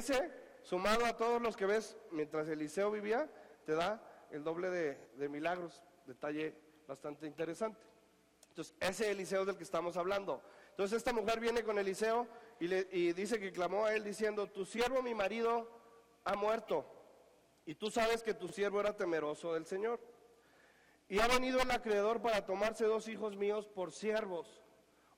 ese, 0.00 0.30
sumado 0.62 1.04
a 1.04 1.16
todos 1.16 1.40
los 1.40 1.56
que 1.56 1.66
ves 1.66 1.96
mientras 2.10 2.48
Eliseo 2.48 2.90
vivía, 2.90 3.30
te 3.64 3.74
da 3.74 4.02
el 4.30 4.42
doble 4.42 4.70
de, 4.70 5.28
milagros. 5.28 5.82
Detalle 6.06 6.54
bastante 6.88 7.26
interesante. 7.26 7.86
Entonces, 8.48 8.74
ese 8.80 9.10
Eliseo 9.10 9.44
del 9.44 9.56
que 9.56 9.62
estamos 9.62 9.96
hablando. 9.96 10.42
Entonces, 10.70 10.96
esta 10.96 11.12
mujer 11.12 11.38
viene 11.38 11.62
con 11.62 11.78
Eliseo 11.78 12.26
y, 12.58 12.66
le, 12.66 12.84
dice 13.14 13.38
que 13.38 13.52
clamó 13.52 13.84
a 13.84 13.94
él 13.94 14.02
diciendo, 14.02 14.46
tu 14.48 14.64
siervo, 14.64 15.02
mi 15.02 15.14
marido, 15.14 15.68
ha 16.24 16.34
muerto. 16.34 16.84
Y 17.66 17.74
tú 17.74 17.90
sabes 17.90 18.22
que 18.22 18.34
tu 18.34 18.48
siervo 18.48 18.80
era 18.80 18.96
temeroso 18.96 19.54
del 19.54 19.66
Señor. 19.66 20.00
Y 21.08 21.20
ha 21.20 21.28
venido 21.28 21.60
el 21.60 21.70
acreedor 21.70 22.22
para 22.22 22.44
tomarse 22.46 22.84
dos 22.86 23.06
hijos 23.08 23.36
míos 23.36 23.68
por 23.68 23.92
siervos. 23.92 24.62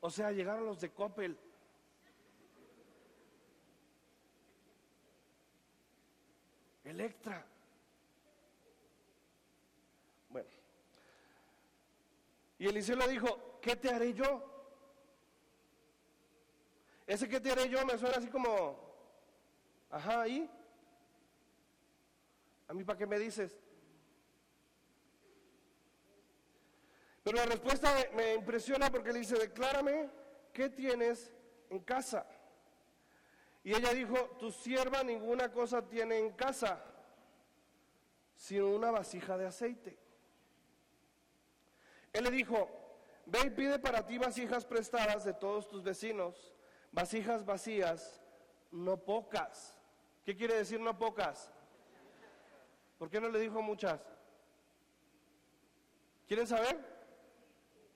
O 0.00 0.10
sea, 0.10 0.32
llegaron 0.32 0.66
los 0.66 0.80
de 0.80 0.90
Coppel. 0.90 1.38
Electra. 6.84 7.44
Bueno. 10.28 10.48
Y 12.58 12.66
Eliseo 12.66 12.96
le 12.96 13.08
dijo, 13.08 13.58
¿qué 13.60 13.76
te 13.76 13.90
haré 13.90 14.12
yo? 14.12 14.48
Ese 17.06 17.28
que 17.28 17.40
te 17.40 17.52
haré 17.52 17.68
yo 17.68 17.84
me 17.84 17.98
suena 17.98 18.16
así 18.16 18.28
como, 18.28 18.78
ajá, 19.90 20.26
¿y? 20.28 20.50
¿A 22.68 22.74
mí 22.74 22.84
para 22.84 22.98
qué 22.98 23.06
me 23.06 23.18
dices? 23.18 23.58
Pero 27.22 27.36
la 27.36 27.46
respuesta 27.46 27.94
me, 28.14 28.34
impresiona 28.34 28.90
porque 28.90 29.12
le 29.12 29.20
dice, 29.20 29.36
declárame 29.38 30.10
qué 30.52 30.68
tienes 30.70 31.32
en 31.70 31.80
casa. 31.80 32.26
Y 33.64 33.74
ella 33.74 33.92
dijo, 33.92 34.18
tu 34.38 34.50
sierva 34.50 35.02
ninguna 35.02 35.52
cosa 35.52 35.88
tiene 35.88 36.18
en 36.18 36.32
casa, 36.32 36.82
sino 38.34 38.68
una 38.68 38.90
vasija 38.90 39.36
de 39.36 39.46
aceite. 39.46 39.98
Él 42.12 42.24
le 42.24 42.30
dijo, 42.30 42.68
ve 43.26 43.38
y 43.46 43.50
pide 43.50 43.78
para 43.78 44.04
ti 44.04 44.18
vasijas 44.18 44.64
prestadas 44.64 45.24
de 45.24 45.32
todos 45.32 45.68
tus 45.68 45.82
vecinos, 45.82 46.52
vasijas 46.90 47.44
vacías, 47.44 48.20
no 48.72 48.96
pocas. 48.96 49.78
¿Qué 50.24 50.36
quiere 50.36 50.54
decir 50.54 50.80
no 50.80 50.98
pocas? 50.98 51.50
¿Por 52.98 53.08
qué 53.10 53.20
no 53.20 53.28
le 53.28 53.38
dijo 53.38 53.62
muchas? 53.62 54.00
¿Quieren 56.26 56.46
saber? 56.46 56.78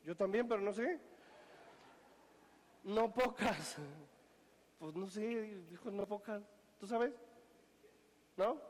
Yo 0.05 0.17
también, 0.17 0.47
pero 0.47 0.61
no 0.61 0.72
sé. 0.72 1.00
No 2.84 3.12
pocas. 3.12 3.77
Pues 4.78 4.94
no 4.94 5.08
sé, 5.08 5.20
dijo 5.70 5.91
no 5.91 6.06
pocas. 6.06 6.42
¿Tú 6.78 6.86
sabes? 6.86 7.14
¿No? 8.36 8.60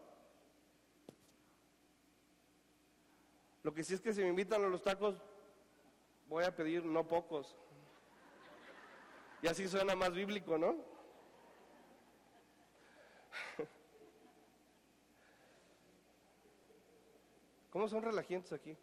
Lo 3.62 3.74
que 3.74 3.82
sí 3.82 3.94
es 3.94 4.00
que 4.00 4.12
si 4.14 4.22
me 4.22 4.28
invitan 4.28 4.62
a 4.64 4.68
los 4.68 4.82
tacos, 4.82 5.20
voy 6.28 6.44
a 6.44 6.54
pedir 6.54 6.84
no 6.84 7.06
pocos. 7.06 7.56
Y 9.42 9.48
así 9.48 9.66
suena 9.66 9.96
más 9.96 10.12
bíblico, 10.12 10.56
¿no? 10.56 10.76
¿Cómo 17.70 17.88
son 17.88 18.02
relajientes 18.02 18.52
aquí? 18.52 18.76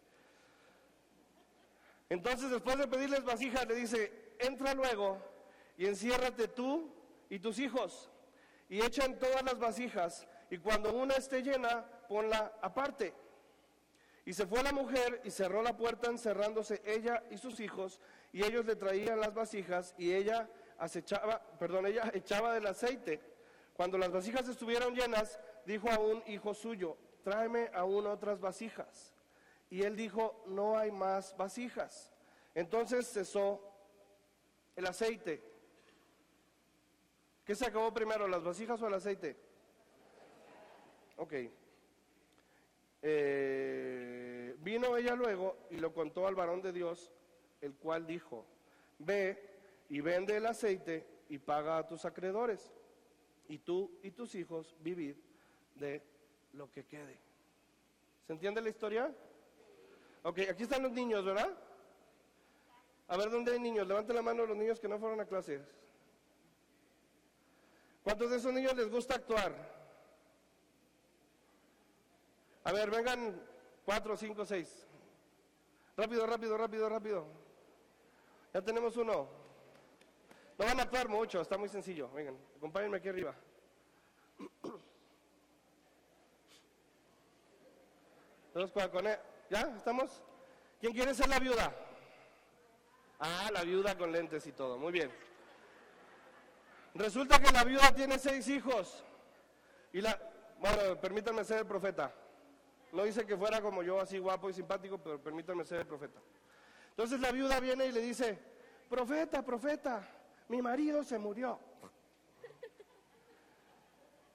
Entonces, 2.10 2.50
después 2.50 2.76
de 2.78 2.86
pedirles 2.86 3.24
vasijas, 3.24 3.66
le 3.66 3.74
dice, 3.74 4.36
entra 4.38 4.74
luego 4.74 5.18
y 5.76 5.86
enciérrate 5.86 6.46
tú 6.48 6.92
y 7.28 7.38
tus 7.38 7.58
hijos 7.58 8.10
y 8.68 8.80
echan 8.80 9.18
todas 9.18 9.42
las 9.42 9.58
vasijas 9.58 10.26
y 10.50 10.58
cuando 10.58 10.92
una 10.92 11.14
esté 11.14 11.42
llena, 11.42 11.84
ponla 12.08 12.52
aparte. 12.60 13.14
Y 14.26 14.32
se 14.32 14.46
fue 14.46 14.62
la 14.62 14.72
mujer 14.72 15.20
y 15.24 15.30
cerró 15.30 15.62
la 15.62 15.76
puerta 15.76 16.08
encerrándose 16.08 16.80
ella 16.84 17.22
y 17.30 17.36
sus 17.36 17.60
hijos 17.60 18.00
y 18.32 18.44
ellos 18.44 18.64
le 18.64 18.76
traían 18.76 19.20
las 19.20 19.34
vasijas 19.34 19.94
y 19.98 20.12
ella 20.12 20.48
acechaba, 20.78 21.40
perdón, 21.58 21.86
ella 21.86 22.10
echaba 22.14 22.54
del 22.54 22.66
aceite. 22.66 23.20
Cuando 23.74 23.98
las 23.98 24.10
vasijas 24.10 24.48
estuvieron 24.48 24.94
llenas, 24.94 25.38
dijo 25.66 25.90
a 25.90 25.98
un 25.98 26.22
hijo 26.26 26.54
suyo, 26.54 26.96
tráeme 27.22 27.70
aún 27.74 28.06
otras 28.06 28.40
vasijas. 28.40 29.14
Y 29.68 29.82
él 29.82 29.96
dijo, 29.96 30.44
no 30.46 30.78
hay 30.78 30.92
más 30.92 31.36
vasijas. 31.36 32.12
Entonces 32.54 33.10
cesó 33.10 33.60
el 34.76 34.86
aceite. 34.86 35.53
¿Qué 37.44 37.54
se 37.54 37.66
acabó 37.66 37.92
primero, 37.92 38.26
las 38.26 38.42
vasijas 38.42 38.80
o 38.80 38.86
el 38.88 38.94
aceite? 38.94 39.36
Ok. 41.16 41.34
Eh, 43.02 44.56
vino 44.60 44.96
ella 44.96 45.14
luego 45.14 45.58
y 45.70 45.76
lo 45.76 45.92
contó 45.92 46.26
al 46.26 46.34
varón 46.34 46.62
de 46.62 46.72
Dios, 46.72 47.12
el 47.60 47.74
cual 47.74 48.06
dijo, 48.06 48.46
ve 48.98 49.50
y 49.90 50.00
vende 50.00 50.38
el 50.38 50.46
aceite 50.46 51.06
y 51.28 51.38
paga 51.38 51.76
a 51.76 51.86
tus 51.86 52.06
acreedores, 52.06 52.72
y 53.48 53.58
tú 53.58 53.98
y 54.02 54.10
tus 54.10 54.34
hijos 54.34 54.74
vivid 54.80 55.16
de 55.74 56.02
lo 56.54 56.70
que 56.70 56.86
quede. 56.86 57.18
¿Se 58.26 58.32
entiende 58.32 58.62
la 58.62 58.70
historia? 58.70 59.14
Ok, 60.22 60.38
aquí 60.50 60.62
están 60.62 60.82
los 60.82 60.92
niños, 60.92 61.24
¿verdad? 61.26 61.54
A 63.08 63.18
ver, 63.18 63.30
¿dónde 63.30 63.52
hay 63.52 63.60
niños? 63.60 63.86
Levanten 63.86 64.16
la 64.16 64.22
mano 64.22 64.46
los 64.46 64.56
niños 64.56 64.80
que 64.80 64.88
no 64.88 64.98
fueron 64.98 65.20
a 65.20 65.26
clases. 65.26 65.60
¿Cuántos 68.04 68.30
de 68.30 68.36
esos 68.36 68.52
niños 68.52 68.76
les 68.76 68.90
gusta 68.90 69.14
actuar? 69.14 69.52
A 72.64 72.72
ver, 72.72 72.90
vengan 72.90 73.42
cuatro, 73.84 74.16
cinco, 74.16 74.44
seis. 74.44 74.86
Rápido, 75.96 76.26
rápido, 76.26 76.56
rápido, 76.56 76.88
rápido. 76.88 77.26
Ya 78.52 78.60
tenemos 78.60 78.96
uno. 78.98 79.28
No 80.58 80.64
van 80.64 80.78
a 80.78 80.82
actuar 80.82 81.08
mucho, 81.08 81.40
está 81.40 81.56
muy 81.56 81.68
sencillo. 81.68 82.10
Vengan, 82.10 82.36
acompáñenme 82.56 82.98
aquí 82.98 83.08
arriba. 83.08 83.34
con 88.92 89.06
él. 89.06 89.18
¿Ya? 89.50 89.60
¿Estamos? 89.76 90.22
¿Quién 90.80 90.92
quiere 90.92 91.14
ser 91.14 91.28
la 91.28 91.38
viuda? 91.38 91.74
Ah, 93.18 93.50
la 93.52 93.62
viuda 93.62 93.96
con 93.96 94.12
lentes 94.12 94.46
y 94.46 94.52
todo. 94.52 94.78
Muy 94.78 94.92
bien. 94.92 95.10
Resulta 96.94 97.40
que 97.40 97.50
la 97.50 97.64
viuda 97.64 97.92
tiene 97.92 98.18
seis 98.18 98.48
hijos. 98.48 99.02
Y 99.92 100.00
la. 100.00 100.18
Bueno, 100.60 101.00
permítanme 101.00 101.44
ser 101.44 101.58
el 101.58 101.66
profeta. 101.66 102.14
No 102.92 103.02
dice 103.02 103.26
que 103.26 103.36
fuera 103.36 103.60
como 103.60 103.82
yo, 103.82 104.00
así 104.00 104.18
guapo 104.18 104.48
y 104.48 104.54
simpático, 104.54 104.98
pero 104.98 105.20
permítanme 105.20 105.64
ser 105.64 105.80
el 105.80 105.86
profeta. 105.86 106.20
Entonces 106.90 107.18
la 107.20 107.32
viuda 107.32 107.58
viene 107.58 107.86
y 107.86 107.92
le 107.92 108.00
dice: 108.00 108.38
Profeta, 108.88 109.44
profeta, 109.44 110.08
mi 110.48 110.62
marido 110.62 111.02
se 111.02 111.18
murió. 111.18 111.58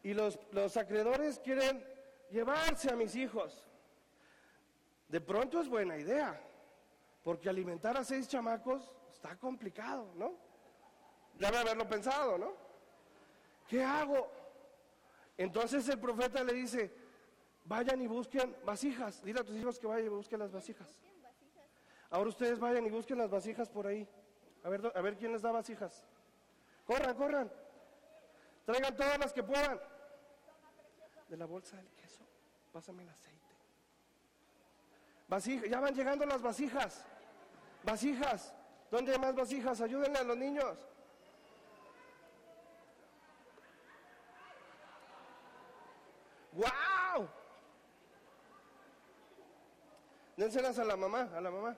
Y 0.03 0.13
los, 0.13 0.39
los 0.51 0.75
acreedores 0.77 1.39
quieren 1.39 1.85
llevarse 2.29 2.91
a 2.91 2.95
mis 2.95 3.15
hijos. 3.15 3.65
De 5.07 5.21
pronto 5.21 5.61
es 5.61 5.67
buena 5.67 5.97
idea, 5.97 6.39
porque 7.23 7.49
alimentar 7.49 7.97
a 7.97 8.03
seis 8.03 8.27
chamacos 8.27 8.91
está 9.11 9.37
complicado, 9.37 10.11
¿no? 10.15 10.48
Debe 11.39 11.57
haberlo 11.57 11.87
pensado, 11.87 12.37
¿no? 12.37 12.53
¿Qué 13.67 13.83
hago? 13.83 14.31
Entonces 15.37 15.87
el 15.89 15.99
profeta 15.99 16.43
le 16.43 16.53
dice, 16.53 16.93
vayan 17.65 17.99
y 18.01 18.07
busquen 18.07 18.55
vasijas. 18.63 19.23
Dile 19.23 19.39
a 19.39 19.43
tus 19.43 19.55
hijos 19.55 19.79
que 19.79 19.87
vayan 19.87 20.05
y 20.05 20.09
busquen 20.09 20.39
las 20.39 20.51
vasijas. 20.51 21.01
Ahora 22.11 22.29
ustedes 22.29 22.59
vayan 22.59 22.85
y 22.85 22.89
busquen 22.91 23.17
las 23.17 23.31
vasijas 23.31 23.69
por 23.69 23.87
ahí. 23.87 24.07
A 24.63 24.69
ver, 24.69 24.91
a 24.93 25.01
ver 25.01 25.17
quién 25.17 25.31
les 25.31 25.41
da 25.41 25.51
vasijas. 25.51 26.05
Corran, 26.85 27.15
corran. 27.15 27.51
Traigan 28.65 28.95
todas 28.95 29.17
las 29.17 29.33
que 29.33 29.41
puedan. 29.41 29.79
De 31.27 31.37
la 31.37 31.45
bolsa 31.45 31.77
del 31.77 31.89
queso, 31.91 32.23
pásame 32.71 33.03
el 33.03 33.09
aceite 33.09 33.39
ya 35.69 35.79
van 35.79 35.93
llegando 35.93 36.25
las 36.25 36.41
vasijas. 36.41 37.05
Vasijas. 37.83 38.53
¿Dónde 38.89 39.13
hay 39.13 39.19
más 39.19 39.35
vasijas? 39.35 39.79
Ayúdenle 39.81 40.17
a 40.17 40.23
los 40.23 40.37
niños. 40.37 40.88
¡Wow! 46.59 47.29
Dénselas 50.35 50.77
a 50.77 50.83
la 50.83 50.97
mamá, 50.97 51.29
a 51.33 51.39
la 51.39 51.51
mamá. 51.51 51.77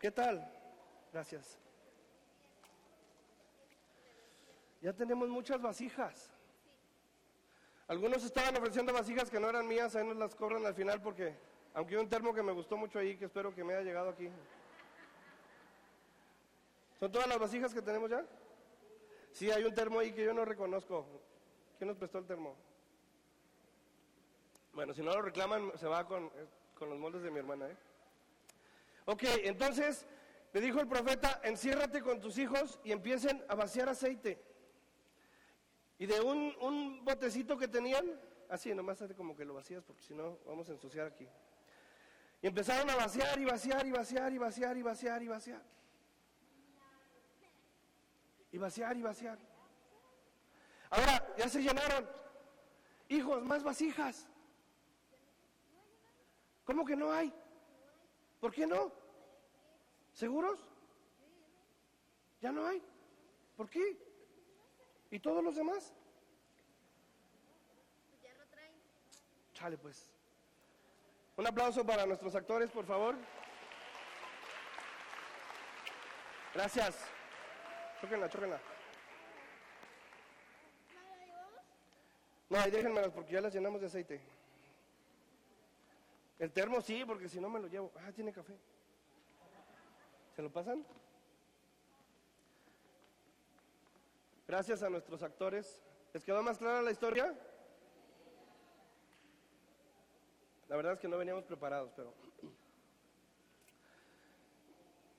¿Qué 0.00 0.10
tal? 0.10 0.50
Gracias. 1.12 1.58
Ya 4.80 4.92
tenemos 4.92 5.28
muchas 5.28 5.60
vasijas. 5.60 6.30
Algunos 7.88 8.24
estaban 8.24 8.56
ofreciendo 8.56 8.92
vasijas 8.92 9.30
que 9.30 9.40
no 9.40 9.48
eran 9.50 9.66
mías, 9.66 9.94
ahí 9.96 10.06
nos 10.06 10.16
las 10.16 10.34
cobran 10.34 10.64
al 10.64 10.74
final 10.74 11.02
porque, 11.02 11.34
aunque 11.74 11.94
hay 11.94 12.00
un 12.00 12.08
termo 12.08 12.32
que 12.32 12.42
me 12.42 12.52
gustó 12.52 12.76
mucho 12.76 12.98
ahí, 12.98 13.16
que 13.16 13.26
espero 13.26 13.54
que 13.54 13.64
me 13.64 13.74
haya 13.74 13.82
llegado 13.82 14.10
aquí. 14.10 14.30
¿Son 16.98 17.12
todas 17.12 17.28
las 17.28 17.38
vasijas 17.38 17.74
que 17.74 17.82
tenemos 17.82 18.10
ya? 18.10 18.24
Sí, 19.36 19.50
hay 19.50 19.64
un 19.64 19.74
termo 19.74 19.98
ahí 19.98 20.12
que 20.12 20.24
yo 20.24 20.32
no 20.32 20.46
reconozco. 20.46 21.06
¿Quién 21.76 21.88
nos 21.88 21.98
prestó 21.98 22.16
el 22.16 22.24
termo? 22.24 22.56
Bueno, 24.72 24.94
si 24.94 25.02
no 25.02 25.12
lo 25.12 25.20
reclaman, 25.20 25.72
se 25.76 25.86
va 25.86 26.06
con, 26.06 26.24
eh, 26.24 26.46
con 26.74 26.88
los 26.88 26.98
moldes 26.98 27.22
de 27.22 27.30
mi 27.30 27.40
hermana. 27.40 27.68
¿eh? 27.68 27.76
Ok, 29.04 29.24
entonces 29.44 30.06
le 30.54 30.60
dijo 30.62 30.80
el 30.80 30.88
profeta, 30.88 31.42
enciérrate 31.44 32.00
con 32.00 32.18
tus 32.18 32.38
hijos 32.38 32.80
y 32.82 32.92
empiecen 32.92 33.44
a 33.46 33.54
vaciar 33.54 33.90
aceite. 33.90 34.42
Y 35.98 36.06
de 36.06 36.18
un, 36.18 36.56
un 36.62 37.04
botecito 37.04 37.58
que 37.58 37.68
tenían, 37.68 38.18
así, 38.48 38.74
nomás 38.74 39.04
como 39.18 39.36
que 39.36 39.44
lo 39.44 39.52
vacías 39.52 39.84
porque 39.84 40.02
si 40.02 40.14
no 40.14 40.38
vamos 40.46 40.66
a 40.70 40.72
ensuciar 40.72 41.08
aquí. 41.08 41.28
Y 42.40 42.46
empezaron 42.46 42.88
a 42.88 42.96
vaciar 42.96 43.38
y 43.38 43.44
vaciar 43.44 43.86
y 43.86 43.90
vaciar 43.90 44.32
y 44.32 44.38
vaciar 44.38 44.78
y 44.78 44.82
vaciar 44.82 45.22
y 45.22 45.28
vaciar. 45.28 45.76
Y 48.52 48.58
vaciar 48.58 48.96
y 48.96 49.02
vaciar. 49.02 49.38
Ahora 50.90 51.34
ya 51.36 51.48
se 51.48 51.62
llenaron. 51.62 52.08
Hijos, 53.08 53.42
más 53.44 53.62
vasijas. 53.62 54.26
¿Cómo 56.64 56.84
que 56.84 56.96
no 56.96 57.12
hay? 57.12 57.32
¿Por 58.40 58.52
qué 58.52 58.66
no? 58.66 58.92
¿Seguros? 60.12 60.58
¿Ya 62.40 62.52
no 62.52 62.66
hay? 62.66 62.82
¿Por 63.56 63.68
qué? 63.70 63.96
¿Y 65.10 65.20
todos 65.20 65.42
los 65.42 65.56
demás? 65.56 65.92
Chale, 69.54 69.78
pues. 69.78 70.10
Un 71.36 71.46
aplauso 71.46 71.84
para 71.84 72.04
nuestros 72.04 72.34
actores, 72.34 72.70
por 72.70 72.84
favor. 72.84 73.16
Gracias. 76.52 77.15
Chóquenla, 78.00 78.28
chóquenla. 78.28 78.60
No, 82.48 82.58
ahí 82.58 82.70
déjenmelas 82.70 83.12
porque 83.12 83.32
ya 83.32 83.40
las 83.40 83.52
llenamos 83.52 83.80
de 83.80 83.86
aceite. 83.88 84.20
El 86.38 86.52
termo 86.52 86.80
sí, 86.80 87.04
porque 87.04 87.28
si 87.28 87.40
no 87.40 87.48
me 87.48 87.60
lo 87.60 87.66
llevo. 87.66 87.90
Ah, 87.96 88.12
tiene 88.12 88.32
café. 88.32 88.54
¿Se 90.34 90.42
lo 90.42 90.52
pasan? 90.52 90.84
Gracias 94.46 94.82
a 94.82 94.90
nuestros 94.90 95.22
actores. 95.22 95.82
¿Les 96.12 96.22
quedó 96.24 96.42
más 96.42 96.58
clara 96.58 96.82
la 96.82 96.90
historia? 96.92 97.34
La 100.68 100.76
verdad 100.76 100.92
es 100.92 101.00
que 101.00 101.08
no 101.08 101.18
veníamos 101.18 101.44
preparados, 101.44 101.92
pero... 101.96 102.12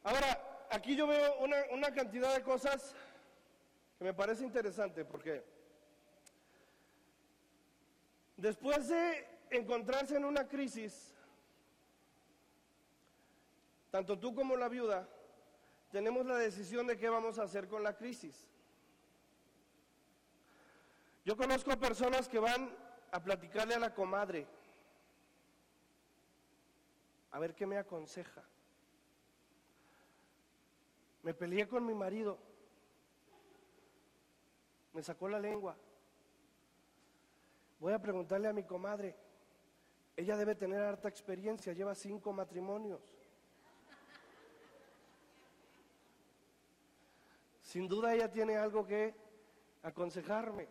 Ahora, 0.03 0.56
aquí 0.69 0.95
yo 0.95 1.07
veo 1.07 1.37
una, 1.39 1.91
cantidad 1.93 2.33
de 2.33 2.43
cosas 2.43 2.95
que 3.97 4.03
me 4.03 4.13
parece 4.13 4.43
interesante, 4.43 5.05
porque 5.05 5.43
después 8.35 8.87
de 8.87 9.27
encontrarse 9.49 10.15
en 10.15 10.25
una 10.25 10.47
crisis, 10.47 11.13
tanto 13.91 14.17
tú 14.19 14.35
como 14.35 14.55
la 14.55 14.69
viuda, 14.69 15.07
tenemos 15.91 16.25
la 16.25 16.37
decisión 16.37 16.85
de 16.87 16.97
qué 16.97 17.09
vamos 17.09 17.39
a 17.39 17.43
hacer 17.43 17.67
con 17.67 17.83
la 17.83 17.95
crisis. 17.95 18.45
Yo 21.25 21.35
conozco 21.35 21.77
personas 21.77 22.29
que 22.29 22.39
van 22.39 22.69
a 23.11 23.21
platicarle 23.21 23.75
a 23.75 23.79
la 23.79 23.93
comadre, 23.93 24.47
a 27.31 27.39
ver 27.39 27.55
qué 27.55 27.65
me 27.65 27.77
aconseja. 27.77 28.43
Me 31.23 31.33
peleé 31.33 31.67
con 31.67 31.85
mi 31.85 31.93
marido, 31.93 32.37
me 34.93 35.03
sacó 35.03 35.27
la 35.27 35.39
lengua. 35.39 35.75
Voy 37.79 37.93
a 37.93 37.99
preguntarle 37.99 38.47
a 38.47 38.53
mi 38.53 38.63
comadre, 38.63 39.15
ella 40.15 40.35
debe 40.35 40.55
tener 40.55 40.81
harta 40.81 41.07
experiencia, 41.07 41.73
lleva 41.73 41.93
cinco 41.93 42.33
matrimonios. 42.33 43.01
Sin 47.61 47.87
duda 47.87 48.15
ella 48.15 48.31
tiene 48.31 48.57
algo 48.57 48.87
que 48.87 49.13
aconsejarme. 49.83 50.67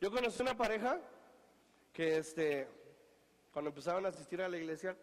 Yo 0.00 0.10
conocí 0.10 0.40
una 0.40 0.56
pareja 0.56 1.00
que 1.92 2.18
este, 2.18 2.68
cuando 3.52 3.70
empezaron 3.70 4.06
a 4.06 4.10
asistir 4.10 4.40
a 4.40 4.48
la 4.48 4.56
iglesia, 4.56 4.96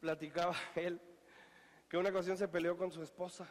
platicaba 0.00 0.54
él 0.76 1.00
que 1.88 1.96
una 1.96 2.10
ocasión 2.10 2.36
se 2.36 2.48
peleó 2.48 2.76
con 2.76 2.92
su 2.92 3.02
esposa 3.02 3.48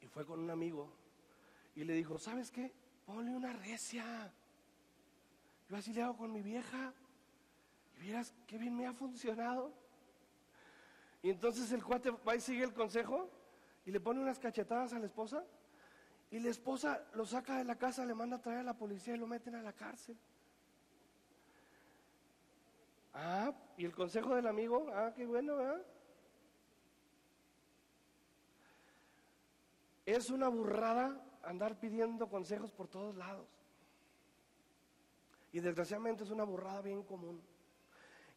y 0.00 0.06
fue 0.06 0.24
con 0.24 0.40
un 0.40 0.50
amigo 0.50 0.90
y 1.74 1.84
le 1.84 1.92
dijo, 1.94 2.18
¿sabes 2.18 2.50
qué? 2.50 2.72
Ponle 3.04 3.30
una 3.34 3.52
recia. 3.52 4.32
Yo 5.68 5.76
así 5.76 5.92
le 5.92 6.02
hago 6.02 6.16
con 6.16 6.32
mi 6.32 6.42
vieja. 6.42 6.92
Y 7.96 8.00
vieras 8.00 8.34
qué 8.46 8.58
bien 8.58 8.76
me 8.76 8.86
ha 8.86 8.92
funcionado. 8.92 9.72
Y 11.22 11.30
entonces 11.30 11.70
el 11.72 11.84
cuate 11.84 12.10
va 12.10 12.34
y 12.34 12.40
sigue 12.40 12.64
el 12.64 12.72
consejo 12.72 13.30
y 13.84 13.90
le 13.90 14.00
pone 14.00 14.20
unas 14.20 14.38
cachetadas 14.38 14.92
a 14.92 14.98
la 14.98 15.06
esposa. 15.06 15.44
Y 16.30 16.38
la 16.38 16.48
esposa 16.48 17.04
lo 17.14 17.26
saca 17.26 17.58
de 17.58 17.64
la 17.64 17.76
casa, 17.76 18.06
le 18.06 18.14
manda 18.14 18.36
a 18.36 18.40
traer 18.40 18.60
a 18.60 18.64
la 18.64 18.76
policía 18.76 19.14
y 19.14 19.18
lo 19.18 19.26
meten 19.26 19.54
a 19.54 19.62
la 19.62 19.74
cárcel. 19.74 20.16
Ah, 23.12 23.52
y 23.76 23.84
el 23.84 23.94
consejo 23.94 24.34
del 24.34 24.46
amigo, 24.46 24.86
ah, 24.94 25.12
qué 25.14 25.26
bueno, 25.26 25.56
¿verdad? 25.56 25.84
Es 30.04 30.30
una 30.30 30.48
burrada 30.48 31.20
andar 31.42 31.78
pidiendo 31.78 32.28
consejos 32.28 32.72
por 32.72 32.88
todos 32.88 33.16
lados. 33.16 33.48
Y 35.52 35.60
desgraciadamente 35.60 36.24
es 36.24 36.30
una 36.30 36.44
burrada 36.44 36.80
bien 36.80 37.02
común. 37.02 37.42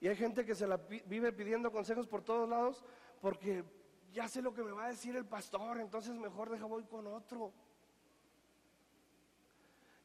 Y 0.01 0.07
hay 0.07 0.15
gente 0.15 0.45
que 0.45 0.53
se 0.53 0.67
la 0.67 0.77
vive 0.77 1.31
pidiendo 1.31 1.71
consejos 1.71 2.07
por 2.07 2.21
todos 2.21 2.47
lados 2.47 2.83
porque 3.21 3.63
ya 4.11 4.27
sé 4.27 4.41
lo 4.41 4.53
que 4.53 4.63
me 4.63 4.71
va 4.71 4.85
a 4.85 4.89
decir 4.89 5.15
el 5.15 5.25
pastor, 5.25 5.79
entonces 5.79 6.13
mejor 6.15 6.49
deja 6.49 6.65
voy 6.65 6.83
con 6.83 7.07
otro. 7.07 7.53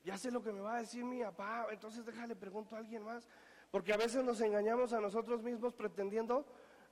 Ya 0.04 0.16
sé 0.16 0.30
lo 0.30 0.42
que 0.42 0.52
me 0.52 0.60
va 0.60 0.76
a 0.76 0.80
decir 0.80 1.04
mi 1.04 1.22
papá, 1.22 1.66
entonces 1.70 2.04
déjale 2.04 2.34
pregunto 2.34 2.74
a 2.74 2.78
alguien 2.78 3.02
más. 3.02 3.28
Porque 3.70 3.92
a 3.92 3.96
veces 3.96 4.24
nos 4.24 4.40
engañamos 4.40 4.93
a 4.93 5.00
nosotros 5.00 5.43
mismos 5.43 5.74
pretendiendo 5.74 6.44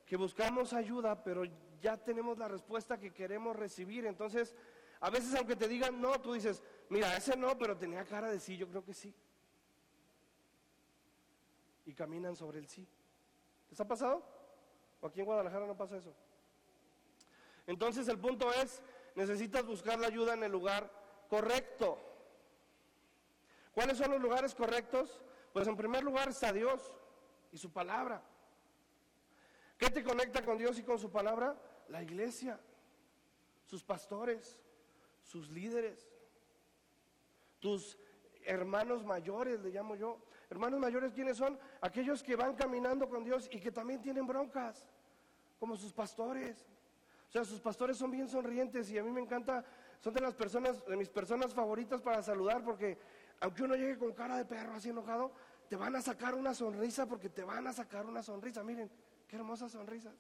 que 0.08 0.16
buscamos 0.16 0.72
ayuda, 0.72 1.22
pero 1.22 1.44
ya 1.80 1.96
tenemos 1.96 2.38
la 2.38 2.48
respuesta 2.48 2.98
que 2.98 3.12
queremos 3.12 3.54
recibir. 3.54 4.06
Entonces, 4.06 4.56
a 5.00 5.10
veces 5.10 5.34
aunque 5.34 5.54
te 5.54 5.68
digan 5.68 6.00
no, 6.00 6.20
tú 6.20 6.32
dices, 6.32 6.62
mira, 6.88 7.16
ese 7.16 7.36
no, 7.36 7.56
pero 7.56 7.76
tenía 7.76 8.04
cara 8.04 8.30
de 8.30 8.40
sí, 8.40 8.56
yo 8.56 8.66
creo 8.68 8.84
que 8.84 8.94
sí 8.94 9.14
y 11.88 11.94
caminan 11.94 12.36
sobre 12.36 12.58
el 12.58 12.68
sí. 12.68 12.86
¿Les 13.70 13.80
ha 13.80 13.88
pasado? 13.88 14.22
¿O 15.00 15.06
aquí 15.06 15.20
en 15.20 15.26
Guadalajara 15.26 15.66
no 15.66 15.74
pasa 15.74 15.96
eso? 15.96 16.12
Entonces 17.66 18.06
el 18.08 18.18
punto 18.18 18.52
es, 18.52 18.82
necesitas 19.14 19.64
buscar 19.64 19.98
la 19.98 20.08
ayuda 20.08 20.34
en 20.34 20.44
el 20.44 20.52
lugar 20.52 20.90
correcto. 21.30 21.98
¿Cuáles 23.72 23.96
son 23.96 24.10
los 24.10 24.20
lugares 24.20 24.54
correctos? 24.54 25.22
Pues 25.54 25.66
en 25.66 25.78
primer 25.78 26.04
lugar 26.04 26.28
está 26.28 26.52
Dios 26.52 26.94
y 27.52 27.56
su 27.56 27.72
palabra. 27.72 28.22
¿Qué 29.78 29.88
te 29.88 30.04
conecta 30.04 30.44
con 30.44 30.58
Dios 30.58 30.78
y 30.78 30.82
con 30.82 30.98
su 30.98 31.10
palabra? 31.10 31.56
La 31.88 32.02
iglesia, 32.02 32.60
sus 33.64 33.82
pastores, 33.82 34.58
sus 35.22 35.48
líderes, 35.48 36.10
tus 37.60 37.96
hermanos 38.44 39.04
mayores, 39.04 39.60
le 39.60 39.70
llamo 39.70 39.94
yo, 39.94 40.20
Hermanos 40.50 40.80
mayores, 40.80 41.12
¿quiénes 41.12 41.36
son? 41.36 41.58
Aquellos 41.82 42.22
que 42.22 42.34
van 42.34 42.54
caminando 42.54 43.08
con 43.08 43.22
Dios 43.22 43.48
y 43.52 43.60
que 43.60 43.70
también 43.70 44.00
tienen 44.00 44.26
broncas, 44.26 44.86
como 45.58 45.76
sus 45.76 45.92
pastores. 45.92 46.66
O 47.28 47.30
sea, 47.30 47.44
sus 47.44 47.60
pastores 47.60 47.98
son 47.98 48.10
bien 48.10 48.28
sonrientes 48.28 48.90
y 48.90 48.96
a 48.96 49.02
mí 49.02 49.10
me 49.10 49.20
encanta, 49.20 49.62
son 50.00 50.14
de 50.14 50.22
las 50.22 50.34
personas, 50.34 50.82
de 50.86 50.96
mis 50.96 51.10
personas 51.10 51.52
favoritas 51.52 52.00
para 52.00 52.22
saludar, 52.22 52.64
porque 52.64 52.96
aunque 53.40 53.62
uno 53.62 53.74
llegue 53.76 53.98
con 53.98 54.14
cara 54.14 54.38
de 54.38 54.46
perro 54.46 54.72
así 54.74 54.88
enojado, 54.88 55.32
te 55.68 55.76
van 55.76 55.94
a 55.96 56.00
sacar 56.00 56.34
una 56.34 56.54
sonrisa 56.54 57.06
porque 57.06 57.28
te 57.28 57.44
van 57.44 57.66
a 57.66 57.74
sacar 57.74 58.06
una 58.06 58.22
sonrisa. 58.22 58.64
Miren, 58.64 58.90
qué 59.28 59.36
hermosas 59.36 59.72
sonrisas. 59.72 60.16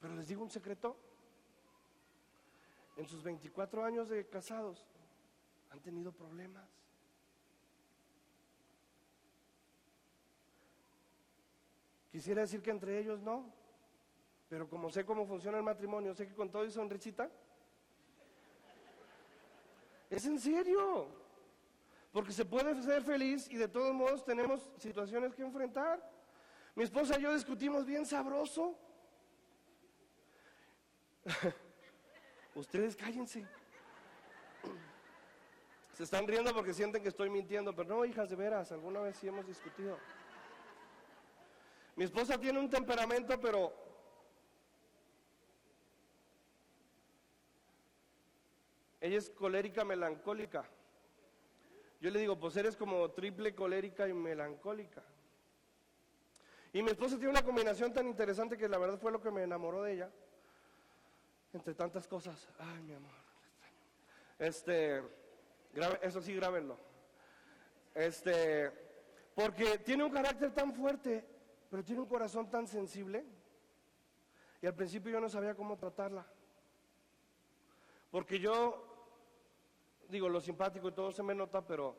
Pero 0.00 0.14
les 0.14 0.28
digo 0.28 0.42
un 0.42 0.50
secreto, 0.50 0.96
en 2.96 3.06
sus 3.06 3.22
24 3.22 3.84
años 3.84 4.08
de 4.08 4.26
casados, 4.26 4.86
han 5.70 5.80
tenido 5.80 6.12
problemas. 6.12 6.68
Quisiera 12.10 12.42
decir 12.42 12.62
que 12.62 12.70
entre 12.70 12.98
ellos 12.98 13.20
no, 13.20 13.52
pero 14.48 14.68
como 14.68 14.90
sé 14.90 15.04
cómo 15.04 15.26
funciona 15.26 15.58
el 15.58 15.64
matrimonio, 15.64 16.14
sé 16.14 16.26
que 16.26 16.34
con 16.34 16.50
todo 16.50 16.64
y 16.64 16.70
sonrisita, 16.70 17.30
es 20.08 20.24
en 20.24 20.38
serio, 20.38 21.08
porque 22.16 22.32
se 22.32 22.46
puede 22.46 22.82
ser 22.82 23.02
feliz 23.02 23.46
y 23.50 23.56
de 23.58 23.68
todos 23.68 23.92
modos 23.92 24.24
tenemos 24.24 24.70
situaciones 24.78 25.34
que 25.34 25.42
enfrentar. 25.42 26.00
Mi 26.74 26.82
esposa 26.82 27.18
y 27.18 27.22
yo 27.24 27.34
discutimos 27.34 27.84
bien 27.84 28.06
sabroso. 28.06 28.74
Ustedes 32.54 32.96
cállense. 32.96 33.46
Se 35.92 36.04
están 36.04 36.26
riendo 36.26 36.54
porque 36.54 36.72
sienten 36.72 37.02
que 37.02 37.10
estoy 37.10 37.28
mintiendo, 37.28 37.76
pero 37.76 37.90
no, 37.90 38.02
hijas, 38.06 38.30
de 38.30 38.36
veras, 38.36 38.72
alguna 38.72 39.00
vez 39.00 39.18
sí 39.18 39.28
hemos 39.28 39.46
discutido. 39.46 39.98
Mi 41.96 42.04
esposa 42.04 42.40
tiene 42.40 42.58
un 42.58 42.70
temperamento, 42.70 43.38
pero 43.38 43.74
ella 49.02 49.18
es 49.18 49.28
colérica 49.28 49.84
melancólica. 49.84 50.66
Yo 52.06 52.12
le 52.12 52.20
digo, 52.20 52.38
pues 52.38 52.56
eres 52.56 52.76
como 52.76 53.10
triple 53.10 53.52
colérica 53.52 54.06
y 54.06 54.14
melancólica. 54.14 55.02
Y 56.72 56.80
mi 56.80 56.90
esposa 56.90 57.16
tiene 57.16 57.30
una 57.30 57.42
combinación 57.42 57.92
tan 57.92 58.06
interesante 58.06 58.56
que 58.56 58.68
la 58.68 58.78
verdad 58.78 58.96
fue 58.96 59.10
lo 59.10 59.20
que 59.20 59.32
me 59.32 59.42
enamoró 59.42 59.82
de 59.82 59.94
ella. 59.94 60.10
Entre 61.52 61.74
tantas 61.74 62.06
cosas. 62.06 62.48
Ay, 62.60 62.80
mi 62.84 62.94
amor, 62.94 63.10
Este, 64.38 65.02
eso 66.00 66.22
sí, 66.22 66.32
grábenlo. 66.36 66.78
Este, 67.92 68.70
porque 69.34 69.78
tiene 69.78 70.04
un 70.04 70.12
carácter 70.12 70.54
tan 70.54 70.72
fuerte, 70.74 71.26
pero 71.68 71.82
tiene 71.82 72.02
un 72.02 72.08
corazón 72.08 72.48
tan 72.48 72.68
sensible. 72.68 73.26
Y 74.62 74.66
al 74.68 74.76
principio 74.76 75.10
yo 75.10 75.20
no 75.20 75.28
sabía 75.28 75.56
cómo 75.56 75.76
tratarla. 75.76 76.24
Porque 78.12 78.38
yo, 78.38 78.85
digo, 80.08 80.28
lo 80.28 80.40
simpático 80.40 80.88
y 80.88 80.92
todo 80.92 81.12
se 81.12 81.22
me 81.22 81.34
nota, 81.34 81.64
pero 81.64 81.96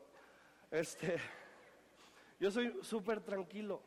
este, 0.70 1.18
yo 2.40 2.50
soy 2.50 2.78
súper 2.82 3.20
tranquilo. 3.20 3.82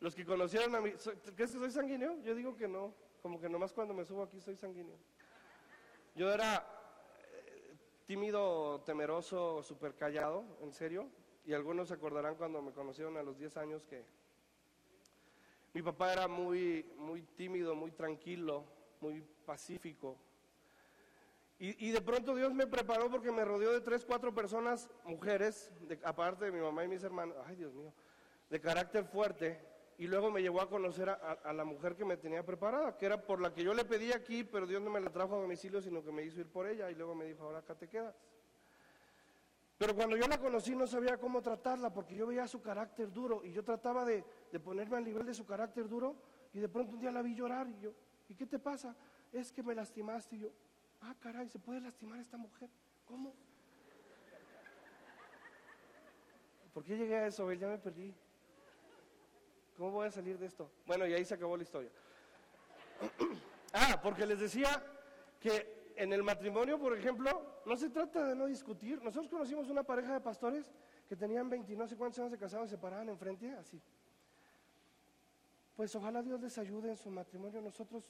Los 0.00 0.14
que 0.14 0.24
conocieron 0.24 0.74
a 0.74 0.80
mí, 0.80 0.92
¿crees 1.36 1.52
que 1.52 1.58
soy 1.58 1.70
sanguíneo? 1.70 2.20
Yo 2.22 2.34
digo 2.34 2.56
que 2.56 2.66
no, 2.66 2.92
como 3.22 3.40
que 3.40 3.48
nomás 3.48 3.72
cuando 3.72 3.94
me 3.94 4.04
subo 4.04 4.22
aquí 4.24 4.40
soy 4.40 4.56
sanguíneo. 4.56 4.96
Yo 6.14 6.32
era 6.32 6.66
eh, 7.32 7.76
tímido, 8.04 8.80
temeroso, 8.84 9.62
súper 9.62 9.94
callado, 9.94 10.44
en 10.60 10.72
serio, 10.72 11.08
y 11.44 11.52
algunos 11.52 11.88
se 11.88 11.94
acordarán 11.94 12.34
cuando 12.34 12.60
me 12.60 12.72
conocieron 12.72 13.16
a 13.16 13.22
los 13.22 13.38
10 13.38 13.56
años 13.56 13.86
que 13.86 14.04
mi 15.72 15.80
papá 15.80 16.12
era 16.12 16.28
muy, 16.28 16.84
muy 16.98 17.22
tímido, 17.22 17.74
muy 17.74 17.92
tranquilo, 17.92 18.64
muy 19.00 19.22
pacífico. 19.46 20.18
Y, 21.64 21.92
de 21.92 22.00
pronto 22.00 22.34
Dios 22.34 22.52
me 22.52 22.66
preparó 22.66 23.08
porque 23.08 23.30
me 23.30 23.44
rodeó 23.44 23.72
de 23.72 23.80
tres, 23.80 24.04
cuatro 24.04 24.34
personas, 24.34 24.90
mujeres, 25.04 25.70
aparte 26.02 26.46
de 26.46 26.50
mi 26.50 26.58
mamá 26.58 26.82
y 26.82 26.88
mis 26.88 27.04
hermanos, 27.04 27.36
ay 27.46 27.54
Dios 27.54 27.72
mío, 27.72 27.92
de 28.50 28.60
carácter 28.60 29.04
fuerte, 29.04 29.60
y 29.96 30.08
luego 30.08 30.28
me 30.28 30.42
llevó 30.42 30.60
a 30.60 30.68
conocer 30.68 31.08
a, 31.08 31.52
la 31.52 31.64
mujer 31.64 31.94
que 31.94 32.04
me 32.04 32.16
tenía 32.16 32.44
preparada, 32.44 32.98
que 32.98 33.06
era 33.06 33.22
por 33.22 33.40
la 33.40 33.54
que 33.54 33.62
yo 33.62 33.74
le 33.74 33.84
pedí 33.84 34.10
aquí, 34.10 34.42
pero 34.42 34.66
Dios 34.66 34.82
no 34.82 34.90
me 34.90 34.98
la 34.98 35.10
trajo 35.10 35.36
a 35.36 35.40
domicilio, 35.40 35.80
sino 35.80 36.02
que 36.02 36.10
me 36.10 36.24
hizo 36.24 36.40
ir 36.40 36.48
por 36.48 36.66
ella 36.66 36.90
y 36.90 36.96
luego 36.96 37.14
me 37.14 37.26
dijo, 37.26 37.44
ahora 37.44 37.58
acá 37.58 37.76
te 37.76 37.86
quedas. 37.86 38.16
Pero 39.78 39.94
cuando 39.94 40.16
yo 40.16 40.26
la 40.26 40.38
conocí 40.38 40.74
no 40.74 40.88
sabía 40.88 41.16
cómo 41.16 41.42
tratarla 41.42 41.94
porque 41.94 42.16
yo 42.16 42.26
veía 42.26 42.48
su 42.48 42.60
carácter 42.60 43.12
duro 43.12 43.44
y 43.44 43.52
yo 43.52 43.62
trataba 43.62 44.04
de, 44.04 44.24
de 44.50 44.58
ponerme 44.58 44.96
al 44.96 45.04
nivel 45.04 45.24
de 45.24 45.32
su 45.32 45.46
carácter 45.46 45.88
duro 45.88 46.16
y 46.52 46.58
de 46.58 46.68
pronto 46.68 46.94
un 46.94 47.00
día 47.00 47.12
la 47.12 47.22
vi 47.22 47.36
llorar 47.36 47.68
y 47.68 47.78
yo, 47.78 47.92
¿y 48.28 48.34
qué 48.34 48.46
te 48.46 48.58
pasa? 48.58 48.96
Es 49.32 49.52
que 49.52 49.62
me 49.62 49.76
lastimaste 49.76 50.34
y 50.34 50.38
yo, 50.40 50.48
ah 51.02 51.14
caray, 51.20 51.48
¿se 51.48 51.58
puede 51.58 51.80
lastimar 51.80 52.18
esta 52.20 52.36
mujer? 52.36 52.70
¿Cómo? 53.04 53.34
¿Por 56.72 56.84
qué 56.84 56.96
llegué 56.96 57.16
a 57.16 57.26
eso? 57.26 57.52
Ya 57.52 57.68
me 57.68 57.78
perdí. 57.78 58.14
¿Cómo 59.76 59.90
voy 59.90 60.06
a 60.06 60.10
salir 60.10 60.38
de 60.38 60.46
esto? 60.46 60.70
Bueno, 60.86 61.06
y 61.06 61.12
ahí 61.12 61.24
se 61.24 61.34
acabó 61.34 61.56
la 61.56 61.62
historia. 61.62 61.90
ah, 63.74 64.00
porque 64.02 64.26
les 64.26 64.40
decía 64.40 64.82
que 65.40 65.92
en 65.96 66.12
el 66.12 66.22
matrimonio, 66.22 66.78
por 66.78 66.96
ejemplo, 66.96 67.60
no 67.66 67.76
se 67.76 67.90
trata 67.90 68.26
de 68.28 68.34
no 68.34 68.46
discutir. 68.46 69.02
Nosotros 69.02 69.30
conocimos 69.30 69.68
una 69.68 69.82
pareja 69.82 70.14
de 70.14 70.20
pastores 70.20 70.72
que 71.08 71.16
tenían 71.16 71.50
20 71.50 71.76
no 71.76 71.86
sé 71.86 71.96
cuántos 71.96 72.20
años 72.20 72.32
de 72.32 72.38
casados 72.38 72.68
y 72.68 72.70
se 72.70 72.78
paraban 72.78 73.08
enfrente 73.08 73.52
así. 73.54 73.80
Pues 75.76 75.94
ojalá 75.94 76.22
Dios 76.22 76.40
les 76.40 76.56
ayude 76.58 76.90
en 76.90 76.96
su 76.96 77.10
matrimonio. 77.10 77.60
Nosotros 77.60 78.04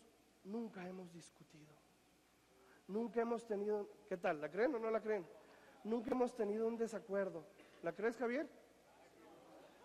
nunca 0.44 0.86
hemos 0.86 1.12
discutido. 1.12 1.81
Nunca 2.92 3.22
hemos 3.22 3.46
tenido, 3.46 3.88
¿qué 4.06 4.18
tal? 4.18 4.38
¿La 4.42 4.50
creen 4.50 4.74
o 4.74 4.78
no 4.78 4.90
la 4.90 5.00
creen? 5.00 5.26
Nunca 5.82 6.10
hemos 6.10 6.36
tenido 6.36 6.68
un 6.68 6.76
desacuerdo. 6.76 7.42
¿La 7.82 7.92
crees, 7.92 8.18
Javier? 8.18 8.46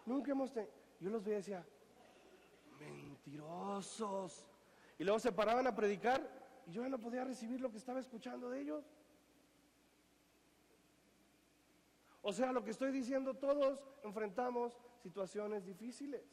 Nunca 0.06 0.32
hemos 0.32 0.52
tenido. 0.52 0.74
Yo 1.00 1.10
los 1.10 1.24
veía 1.24 1.38
y 1.38 1.40
decía, 1.40 1.66
mentirosos. 2.78 4.50
Y 5.00 5.06
luego 5.06 5.20
se 5.20 5.32
paraban 5.32 5.66
a 5.68 5.74
predicar 5.74 6.22
y 6.66 6.74
yo 6.74 6.84
ya 6.84 6.90
no 6.90 7.00
podía 7.00 7.24
recibir 7.24 7.62
lo 7.62 7.72
que 7.72 7.78
estaba 7.78 8.02
escuchando 8.02 8.50
de 8.50 8.60
ellos. 8.60 8.84
O 12.22 12.34
sea, 12.34 12.52
lo 12.52 12.62
que 12.62 12.72
estoy 12.72 12.92
diciendo, 12.92 13.36
todos 13.36 13.82
enfrentamos 14.04 14.78
situaciones 15.02 15.66
difíciles, 15.66 16.26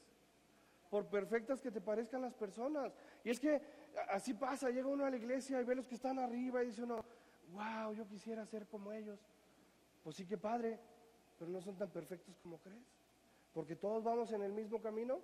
por 0.90 1.06
perfectas 1.06 1.60
que 1.60 1.70
te 1.70 1.80
parezcan 1.80 2.22
las 2.22 2.34
personas. 2.34 2.92
Y 3.22 3.30
es 3.30 3.38
que 3.38 3.62
así 4.10 4.34
pasa, 4.34 4.70
llega 4.70 4.88
uno 4.88 5.04
a 5.04 5.10
la 5.10 5.16
iglesia 5.16 5.60
y 5.60 5.64
ve 5.64 5.74
los 5.74 5.88
que 5.88 5.94
están 5.94 6.18
arriba 6.18 6.62
y 6.62 6.66
dice 6.66 6.82
uno, 6.82 7.04
wow, 7.52 7.92
yo 7.94 8.06
quisiera 8.06 8.44
ser 8.46 8.66
como 8.66 8.92
ellos. 8.92 9.20
Pues 10.02 10.16
sí 10.16 10.26
que 10.26 10.36
padre, 10.36 10.78
pero 11.38 11.50
no 11.50 11.60
son 11.60 11.76
tan 11.76 11.90
perfectos 11.90 12.38
como 12.42 12.58
crees 12.58 12.94
porque 13.54 13.76
todos 13.76 14.02
vamos 14.02 14.32
en 14.32 14.42
el 14.42 14.52
mismo 14.52 14.82
camino 14.82 15.20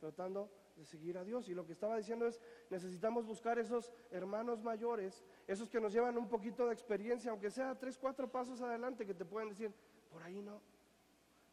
tratando 0.00 0.50
de 0.74 0.84
seguir 0.86 1.18
a 1.18 1.24
Dios. 1.24 1.48
Y 1.48 1.54
lo 1.54 1.64
que 1.66 1.72
estaba 1.72 1.96
diciendo 1.96 2.26
es, 2.26 2.40
necesitamos 2.70 3.26
buscar 3.26 3.58
esos 3.58 3.92
hermanos 4.10 4.62
mayores, 4.62 5.22
esos 5.46 5.68
que 5.68 5.80
nos 5.80 5.92
llevan 5.92 6.16
un 6.16 6.28
poquito 6.28 6.66
de 6.66 6.72
experiencia, 6.72 7.30
aunque 7.30 7.50
sea 7.50 7.78
tres, 7.78 7.98
cuatro 7.98 8.26
pasos 8.28 8.60
adelante, 8.62 9.06
que 9.06 9.14
te 9.14 9.24
puedan 9.24 9.50
decir, 9.50 9.72
por 10.10 10.22
ahí 10.22 10.40
no, 10.40 10.60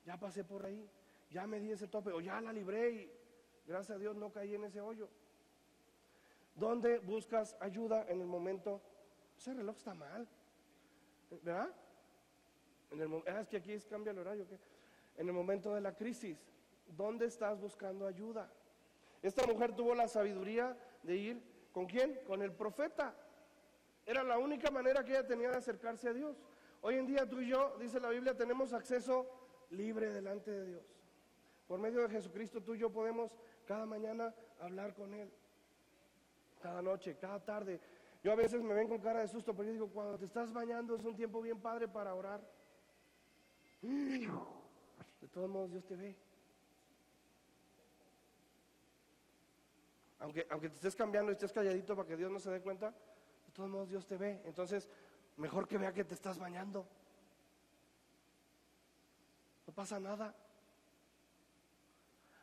ya 0.06 0.18
pasé 0.18 0.44
por 0.44 0.66
ahí, 0.66 0.90
ya 1.30 1.46
me 1.46 1.60
di 1.60 1.72
ese 1.72 1.88
tope, 1.88 2.12
o 2.12 2.22
ya 2.22 2.40
la 2.40 2.54
libré 2.54 2.92
y 2.92 3.12
gracias 3.68 3.98
a 3.98 4.00
Dios 4.00 4.16
no 4.16 4.32
caí 4.32 4.56
en 4.56 4.64
ese 4.64 4.80
hoyo. 4.80 5.10
¿Dónde 6.56 7.00
buscas 7.00 7.56
ayuda 7.60 8.06
en 8.10 8.22
el 8.22 8.28
momento? 8.28 8.82
Ese 9.38 9.54
reloj 9.54 9.78
está 9.78 9.94
mal, 9.94 10.28
¿verdad? 11.30 11.74
En 12.92 13.02
el, 13.02 13.24
ah, 13.28 13.42
es 13.42 13.48
que 13.48 13.58
aquí 13.58 13.72
es 13.72 13.86
cambia 13.86 14.12
el 14.12 14.20
horario. 14.20 14.48
¿qué? 14.48 14.60
en 15.18 15.28
el 15.28 15.34
momento 15.34 15.74
de 15.74 15.82
la 15.82 15.96
crisis? 15.96 16.38
¿Dónde 16.88 17.26
estás 17.26 17.60
buscando 17.60 18.08
ayuda? 18.08 18.52
Esta 19.22 19.46
mujer 19.46 19.76
tuvo 19.76 19.94
la 19.96 20.08
sabiduría 20.08 20.78
de 21.04 21.16
ir 21.16 21.44
con 21.72 21.86
quién? 21.86 22.20
Con 22.26 22.42
el 22.42 22.52
profeta. 22.52 23.16
Era 24.06 24.24
la 24.24 24.38
única 24.38 24.72
manera 24.72 25.04
que 25.04 25.12
ella 25.12 25.26
tenía 25.26 25.50
de 25.50 25.58
acercarse 25.58 26.10
a 26.10 26.14
Dios. 26.14 26.42
Hoy 26.82 26.96
en 26.96 27.06
día 27.06 27.30
tú 27.30 27.40
y 27.40 27.50
yo, 27.50 27.78
dice 27.80 28.00
la 28.00 28.10
Biblia, 28.10 28.36
tenemos 28.36 28.74
acceso 28.74 29.28
libre 29.70 30.12
delante 30.12 30.52
de 30.52 30.66
Dios. 30.66 30.84
Por 31.68 31.80
medio 31.80 32.02
de 32.02 32.10
Jesucristo 32.10 32.62
tú 32.62 32.74
y 32.74 32.80
yo 32.80 32.92
podemos 32.92 33.32
cada 33.66 33.86
mañana 33.86 34.34
hablar 34.60 34.94
con 34.94 35.14
Él. 35.14 35.32
Cada 36.62 36.82
noche, 36.82 37.18
cada 37.18 37.40
tarde. 37.44 37.80
Yo 38.24 38.32
a 38.32 38.36
veces 38.36 38.62
me 38.62 38.74
ven 38.74 38.88
con 38.88 39.00
cara 39.00 39.22
de 39.22 39.28
susto, 39.28 39.54
pero 39.54 39.68
yo 39.68 39.74
digo, 39.74 39.90
cuando 39.90 40.18
te 40.18 40.26
estás 40.26 40.54
bañando 40.54 40.96
es 40.96 41.04
un 41.04 41.16
tiempo 41.16 41.42
bien 41.42 41.60
padre 41.60 41.88
para 41.88 42.14
orar. 42.14 42.42
De 43.82 45.28
todos 45.32 45.50
modos, 45.50 45.72
Dios 45.72 45.86
te 45.86 45.96
ve. 45.96 46.16
Aunque, 50.20 50.46
aunque 50.52 50.70
te 50.70 50.76
estés 50.76 50.96
cambiando 50.96 51.32
y 51.32 51.34
estés 51.34 51.52
calladito 51.52 51.96
para 51.96 52.08
que 52.08 52.16
Dios 52.16 52.32
no 52.32 52.40
se 52.40 52.52
dé 52.52 52.62
cuenta, 52.62 52.92
de 52.92 53.52
todos 53.54 53.70
modos 53.70 53.90
Dios 53.90 54.06
te 54.06 54.18
ve. 54.18 54.42
Entonces, 54.46 54.88
mejor 55.38 55.68
que 55.68 55.80
vea 55.80 55.92
que 55.92 56.04
te 56.04 56.14
estás 56.14 56.38
bañando. 56.38 56.86
No 59.66 59.74
pasa 59.74 60.00
nada. 60.00 60.36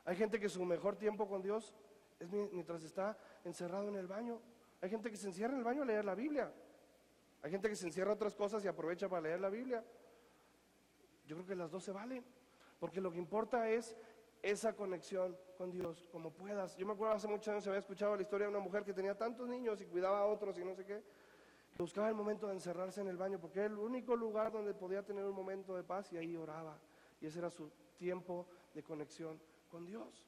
Hay 0.05 0.17
gente 0.17 0.41
que 0.41 0.49
su 0.49 0.65
mejor 0.65 0.97
tiempo 0.97 1.29
con 1.29 1.41
Dios 1.41 1.73
es 2.19 2.31
mientras 2.31 2.83
está 2.83 3.17
encerrado 3.45 3.89
en 3.89 3.97
el 3.97 4.07
baño. 4.07 4.41
Hay 4.81 4.91
gente 4.91 5.11
que 5.11 5.17
se 5.17 5.29
encierra 5.29 5.53
en 5.53 5.59
el 5.59 5.65
baño 5.65 5.83
a 5.83 5.87
leer 5.87 6.05
la 6.05 6.15
Biblia. 6.15 6.53
Hay 7.43 7.51
gente 7.51 7.69
que 7.69 7.77
se 7.77 7.87
encierra 7.87 8.13
otras 8.13 8.35
cosas 8.35 8.65
y 8.65 8.69
aprovecha 8.69 9.09
para 9.09 9.23
leer 9.23 9.41
la 9.41 9.49
Biblia. 9.49 9.85
Yo 11.27 11.37
creo 11.37 11.47
que 11.47 11.55
las 11.55 11.71
dos 11.71 11.85
se 11.85 11.93
valen. 11.93 12.25
Porque 12.79 13.01
lo 13.01 13.11
que 13.11 13.19
importa 13.19 13.69
es 13.69 13.97
esa 14.43 14.75
conexión 14.75 15.37
con 15.57 15.71
Dios, 15.71 16.09
como 16.13 16.31
puedas. 16.31 16.77
Yo 16.77 16.87
me 16.87 16.93
acuerdo 16.93 17.15
hace 17.15 17.29
muchos 17.29 17.49
años 17.49 17.65
se 17.65 17.71
había 17.71 17.81
escuchado 17.81 18.15
la 18.15 18.23
historia 18.23 18.47
de 18.47 18.51
una 18.51 18.61
mujer 18.61 18.85
que 18.85 18.93
tenía 18.93 19.17
tantos 19.17 19.49
niños 19.49 19.81
y 19.81 19.87
cuidaba 19.87 20.21
a 20.21 20.27
otros 20.27 20.59
y 20.59 20.65
no 20.65 20.75
sé 20.75 20.85
qué, 20.85 21.03
buscaba 21.77 22.09
el 22.09 22.15
momento 22.15 22.47
de 22.47 22.55
encerrarse 22.55 23.01
en 23.01 23.09
el 23.09 23.17
baño, 23.17 23.41
porque 23.41 23.61
era 23.61 23.69
el 23.69 23.79
único 23.79 24.17
lugar 24.17 24.53
donde 24.53 24.75
podía 24.75 25.05
tener 25.05 25.25
un 25.25 25.35
momento 25.35 25.75
de 25.77 25.83
paz 25.83 26.13
y 26.13 26.17
ahí 26.17 26.37
oraba. 26.37 26.79
Y 27.21 27.27
ese 27.27 27.41
era 27.41 27.51
su 27.51 27.71
tiempo 27.97 28.47
de 28.75 28.83
conexión 28.83 29.41
con 29.69 29.85
Dios. 29.85 30.25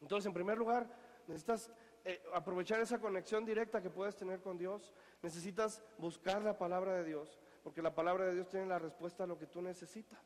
Entonces, 0.00 0.26
en 0.26 0.34
primer 0.34 0.58
lugar, 0.58 0.88
necesitas 1.26 1.70
eh, 2.04 2.22
aprovechar 2.32 2.80
esa 2.80 3.00
conexión 3.00 3.44
directa 3.44 3.82
que 3.82 3.90
puedes 3.90 4.14
tener 4.16 4.40
con 4.40 4.56
Dios. 4.56 4.92
Necesitas 5.22 5.82
buscar 5.98 6.42
la 6.42 6.56
palabra 6.56 6.94
de 6.94 7.04
Dios, 7.04 7.38
porque 7.64 7.82
la 7.82 7.94
palabra 7.94 8.26
de 8.26 8.34
Dios 8.34 8.48
tiene 8.48 8.66
la 8.66 8.78
respuesta 8.78 9.24
a 9.24 9.26
lo 9.26 9.38
que 9.38 9.46
tú 9.46 9.60
necesitas. 9.60 10.20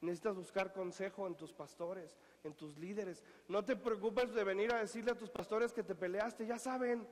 Necesitas 0.00 0.36
buscar 0.36 0.72
consejo 0.72 1.26
en 1.26 1.34
tus 1.34 1.52
pastores, 1.52 2.16
en 2.42 2.54
tus 2.54 2.76
líderes. 2.78 3.24
No 3.48 3.64
te 3.64 3.74
preocupes 3.74 4.34
de 4.34 4.44
venir 4.44 4.72
a 4.72 4.78
decirle 4.78 5.12
a 5.12 5.18
tus 5.18 5.30
pastores 5.30 5.72
que 5.72 5.82
te 5.82 5.94
peleaste, 5.94 6.46
ya 6.46 6.58
saben. 6.58 7.06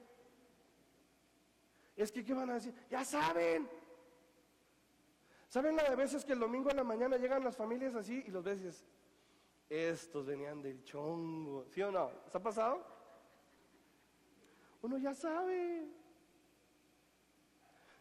Es 1.97 2.13
que, 2.13 2.25
¿qué 2.25 2.35
van 2.35 2.51
a 2.51 2.55
decir? 2.55 2.75
Ya 2.91 3.05
saben. 3.05 3.69
¿Saben 5.49 5.77
la 5.77 5.83
de 5.91 5.97
veces 5.97 6.25
que 6.25 6.33
el 6.33 6.39
domingo 6.39 6.71
en 6.71 6.77
la 6.77 6.85
mañana 6.85 7.17
llegan 7.17 7.45
las 7.45 7.57
familias 7.57 7.95
así 7.95 8.25
y 8.27 8.31
los 8.31 8.43
ves 8.43 8.61
y 8.61 8.67
estos 9.73 10.27
venían 10.27 10.61
del 10.61 10.85
chongo? 10.85 11.65
¿Sí 11.71 11.81
o 11.83 11.91
no? 11.91 12.11
¿Se 12.29 12.37
ha 12.37 12.43
pasado? 12.43 12.85
Uno 14.83 14.99
ya 14.99 15.15
sabe. 15.15 15.89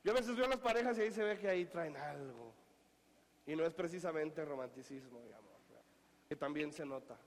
Yo 0.04 0.12
a 0.12 0.16
veces 0.16 0.36
veo 0.36 0.46
a 0.46 0.50
las 0.50 0.60
parejas 0.60 0.98
y 0.98 1.02
ahí 1.02 1.12
se 1.12 1.24
ve 1.24 1.38
que 1.38 1.48
ahí 1.48 1.66
traen 1.66 1.96
algo. 1.96 2.54
Y 3.46 3.56
no 3.56 3.66
es 3.66 3.74
precisamente 3.74 4.44
romanticismo, 4.44 5.22
digamos, 5.22 5.52
que 6.28 6.36
también 6.36 6.72
se 6.74 6.86
nota. 6.86 7.18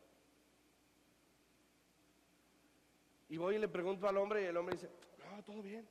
Y 3.29 3.37
voy 3.37 3.57
y 3.57 3.59
le 3.59 3.69
pregunto 3.69 4.07
al 4.07 4.17
hombre 4.17 4.43
y 4.43 4.47
el 4.47 4.57
hombre 4.57 4.77
dice, 4.77 4.91
no, 5.19 5.43
todo 5.43 5.63
bien, 5.63 5.87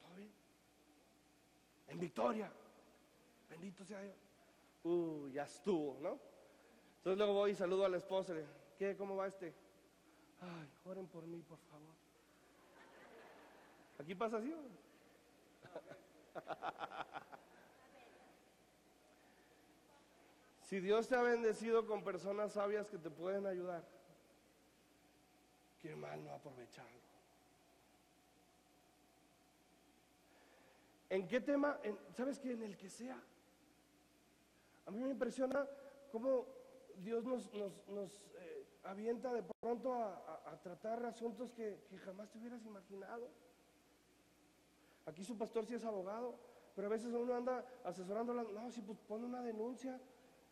todo 0.00 0.14
bien. 0.16 0.32
En 1.88 1.98
victoria. 1.98 2.50
Bendito 3.48 3.84
sea 3.84 4.00
Dios. 4.00 4.16
Uh, 4.82 5.28
ya 5.28 5.44
estuvo, 5.44 5.98
¿no? 6.00 6.33
Entonces 7.04 7.18
luego 7.18 7.34
voy 7.34 7.50
y 7.50 7.54
saludo 7.54 7.84
a 7.84 7.90
la 7.90 7.98
esposa 7.98 8.32
le 8.32 8.46
¿qué? 8.78 8.96
¿Cómo 8.96 9.14
va 9.14 9.26
este? 9.26 9.52
Ay, 10.40 10.70
oren 10.86 11.06
por 11.06 11.26
mí, 11.26 11.42
por 11.42 11.58
favor. 11.58 11.92
¿Aquí 13.98 14.14
pasa 14.14 14.38
así? 14.38 14.54
Si 20.62 20.80
Dios 20.80 21.06
te 21.06 21.14
ha 21.14 21.20
bendecido 21.20 21.86
con 21.86 22.02
personas 22.02 22.52
sabias 22.52 22.88
que 22.88 22.96
te 22.96 23.10
pueden 23.10 23.46
ayudar, 23.46 23.84
qué 25.82 25.94
mal 25.94 26.24
no 26.24 26.32
aprovecharlo. 26.32 26.90
¿En 31.10 31.28
qué 31.28 31.42
tema? 31.42 31.78
¿Sabes 32.16 32.38
qué? 32.38 32.52
En 32.52 32.62
el 32.62 32.78
que 32.78 32.88
sea. 32.88 33.22
A 34.86 34.90
mí 34.90 35.00
me 35.00 35.10
impresiona 35.10 35.68
cómo 36.10 36.46
Dios 37.02 37.24
nos, 37.24 37.46
eh, 38.38 38.66
avienta 38.84 39.32
de 39.32 39.42
pronto 39.60 39.94
a, 39.94 40.58
tratar 40.62 41.04
asuntos 41.04 41.52
que, 41.52 41.84
jamás 42.04 42.30
te 42.30 42.38
hubieras 42.38 42.64
imaginado. 42.64 43.28
Aquí 45.06 45.24
su 45.24 45.36
pastor 45.36 45.66
sí 45.66 45.74
es 45.74 45.84
abogado, 45.84 46.38
pero 46.74 46.86
a 46.86 46.90
veces 46.90 47.12
uno 47.12 47.34
anda 47.34 47.64
asesorando, 47.84 48.32
no, 48.32 48.70
si 48.70 48.80
pues 48.80 48.98
pone 49.00 49.26
una 49.26 49.42
denuncia, 49.42 50.00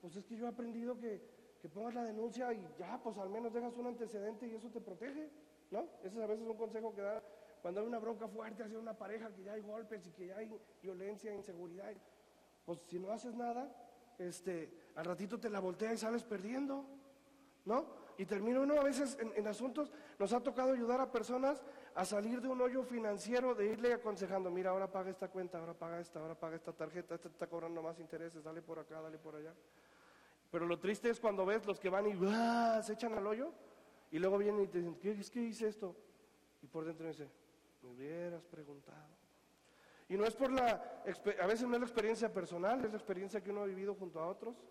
pues 0.00 0.16
es 0.16 0.24
que 0.26 0.36
yo 0.36 0.46
he 0.46 0.48
aprendido 0.48 0.98
que, 0.98 1.22
que 1.60 1.68
pongas 1.68 1.94
la 1.94 2.04
denuncia 2.04 2.52
y 2.52 2.68
ya, 2.78 3.00
pues 3.02 3.16
al 3.18 3.30
menos 3.30 3.52
dejas 3.52 3.74
un 3.76 3.86
antecedente 3.86 4.46
y 4.46 4.54
eso 4.54 4.68
te 4.68 4.80
protege, 4.80 5.30
¿no? 5.70 5.88
Ese 6.02 6.18
es 6.18 6.22
a 6.22 6.26
veces 6.26 6.46
un 6.46 6.56
consejo 6.56 6.94
que 6.94 7.00
da 7.00 7.22
cuando 7.62 7.80
hay 7.80 7.86
una 7.86 8.00
bronca 8.00 8.26
fuerte 8.26 8.64
hacia 8.64 8.78
una 8.78 8.98
pareja, 8.98 9.32
que 9.32 9.44
ya 9.44 9.52
hay 9.52 9.62
golpes 9.62 10.04
y 10.08 10.10
que 10.10 10.26
ya 10.26 10.36
hay 10.36 10.50
violencia, 10.82 11.32
inseguridad. 11.32 11.94
Pues 12.64 12.80
si 12.88 12.98
no 12.98 13.12
haces 13.12 13.34
nada, 13.36 13.72
este, 14.18 14.81
al 14.96 15.04
ratito 15.04 15.38
te 15.38 15.48
la 15.48 15.60
voltea 15.60 15.92
y 15.92 15.98
sales 15.98 16.22
perdiendo, 16.24 16.84
¿no? 17.64 18.02
Y 18.18 18.26
termina 18.26 18.60
uno 18.60 18.78
a 18.78 18.84
veces 18.84 19.16
en, 19.20 19.46
asuntos, 19.46 19.90
nos 20.18 20.32
ha 20.32 20.40
tocado 20.40 20.72
ayudar 20.72 21.00
a 21.00 21.10
personas 21.10 21.62
a 21.94 22.04
salir 22.04 22.40
de 22.40 22.48
un 22.48 22.60
hoyo 22.60 22.82
financiero, 22.84 23.54
de 23.54 23.66
irle 23.66 23.94
aconsejando, 23.94 24.50
mira, 24.50 24.70
ahora 24.70 24.90
paga 24.90 25.10
esta 25.10 25.28
cuenta, 25.28 25.58
ahora 25.58 25.74
paga 25.74 25.98
esta, 25.98 26.20
ahora 26.20 26.34
paga 26.34 26.56
esta 26.56 26.72
tarjeta, 26.72 27.14
esta 27.14 27.28
está 27.28 27.46
cobrando 27.46 27.82
más 27.82 27.98
intereses, 27.98 28.44
dale 28.44 28.60
por 28.60 28.78
acá, 28.78 29.00
dale 29.00 29.18
por 29.18 29.36
allá. 29.36 29.54
Pero 30.50 30.66
lo 30.66 30.78
triste 30.78 31.08
es 31.08 31.18
cuando 31.18 31.46
ves 31.46 31.64
los 31.64 31.80
que 31.80 31.88
van 31.88 32.06
y 32.06 32.12
se 32.82 32.92
echan 32.92 33.14
al 33.14 33.26
hoyo 33.26 33.52
y 34.10 34.18
luego 34.18 34.36
vienen 34.36 34.64
y 34.64 34.66
te 34.66 34.78
dicen, 34.78 34.94
¿qué 34.96 35.12
es 35.12 35.30
que 35.30 35.40
hice 35.40 35.68
esto? 35.68 35.96
Y 36.60 36.66
por 36.66 36.84
dentro 36.84 37.06
dice, 37.08 37.28
me 37.82 37.88
hubieras 37.88 38.44
preguntado. 38.44 39.08
Y 40.08 40.16
no 40.18 40.26
es 40.26 40.34
por 40.34 40.52
la, 40.52 41.02
a 41.40 41.46
veces 41.46 41.66
no 41.66 41.74
es 41.74 41.80
la 41.80 41.86
experiencia 41.86 42.30
personal, 42.30 42.84
es 42.84 42.90
la 42.90 42.98
experiencia 42.98 43.42
que 43.42 43.50
uno 43.50 43.62
ha 43.62 43.64
vivido 43.64 43.94
junto 43.94 44.20
a 44.20 44.26
otros. 44.26 44.62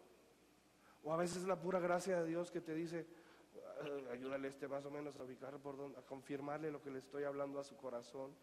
O 1.03 1.13
a 1.13 1.17
veces 1.17 1.37
es 1.37 1.47
la 1.47 1.59
pura 1.59 1.79
gracia 1.79 2.21
de 2.21 2.27
Dios 2.27 2.51
que 2.51 2.61
te 2.61 2.73
dice, 2.73 3.07
ah, 3.55 4.11
ayúdale 4.11 4.47
este 4.47 4.67
más 4.67 4.85
o 4.85 4.91
menos 4.91 5.19
a 5.19 5.23
ubicar 5.23 5.57
por 5.59 5.77
dónde, 5.77 5.97
a 5.97 6.01
confirmarle 6.01 6.71
lo 6.71 6.81
que 6.81 6.91
le 6.91 6.99
estoy 6.99 7.23
hablando 7.23 7.59
a 7.59 7.63
su 7.63 7.75
corazón. 7.77 8.35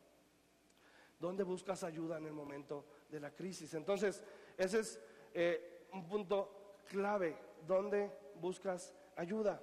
¿Dónde 1.19 1.43
buscas 1.43 1.83
ayuda 1.83 2.19
en 2.19 2.27
el 2.27 2.33
momento 2.33 2.85
de 3.11 3.21
la 3.21 3.31
crisis? 3.31 3.75
Entonces, 3.75 4.23
ese 4.57 4.81
es 4.81 5.01
eh, 5.35 5.89
un 5.93 6.07
punto 6.07 6.79
clave. 6.89 7.37
¿Dónde 7.67 8.11
buscas 8.41 8.95
ayuda? 9.17 9.61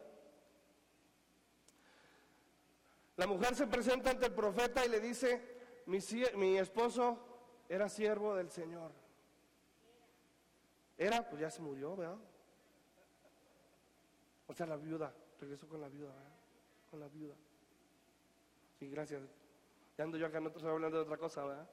La 3.18 3.28
mujer 3.28 3.56
se 3.56 3.68
presenta 3.68 4.12
ante 4.12 4.26
el 4.26 4.34
profeta 4.34 4.86
y 4.86 4.90
le 4.90 5.00
dice, 5.00 5.42
mi, 5.86 6.58
esposo 6.58 7.18
era 7.70 7.88
siervo 7.88 8.36
del 8.36 8.52
Señor. 8.52 8.92
Era, 10.98 11.28
pues 11.28 11.42
ya 11.42 11.50
se 11.50 11.62
murió, 11.62 11.96
¿verdad? 11.96 12.18
O 14.48 14.54
sea, 14.54 14.66
la 14.66 14.78
viuda, 14.78 15.14
regresó 15.40 15.68
con 15.68 15.82
la 15.82 15.90
viuda, 15.90 16.14
¿verdad? 16.14 16.34
Con 16.90 17.00
la 17.00 17.08
viuda. 17.08 17.36
Sí, 18.80 18.90
gracias. 18.90 19.22
Ya 19.98 20.04
ando 20.04 20.18
yo 20.18 20.28
acá, 20.28 20.40
no 20.40 20.50
estoy 20.50 20.70
hablando 20.70 20.98
de 20.98 21.04
otra 21.04 21.18
cosa, 21.18 21.46
¿verdad? 21.46 21.70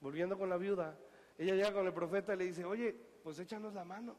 Volviendo 0.00 0.36
con 0.36 0.48
la 0.48 0.56
viuda, 0.56 0.98
ella 1.38 1.54
llega 1.54 1.72
con 1.72 1.86
el 1.86 1.92
profeta 1.92 2.34
y 2.34 2.38
le 2.38 2.44
dice, 2.44 2.64
oye, 2.64 2.92
pues 3.22 3.38
échanos 3.38 3.74
la 3.74 3.84
mano. 3.84 4.16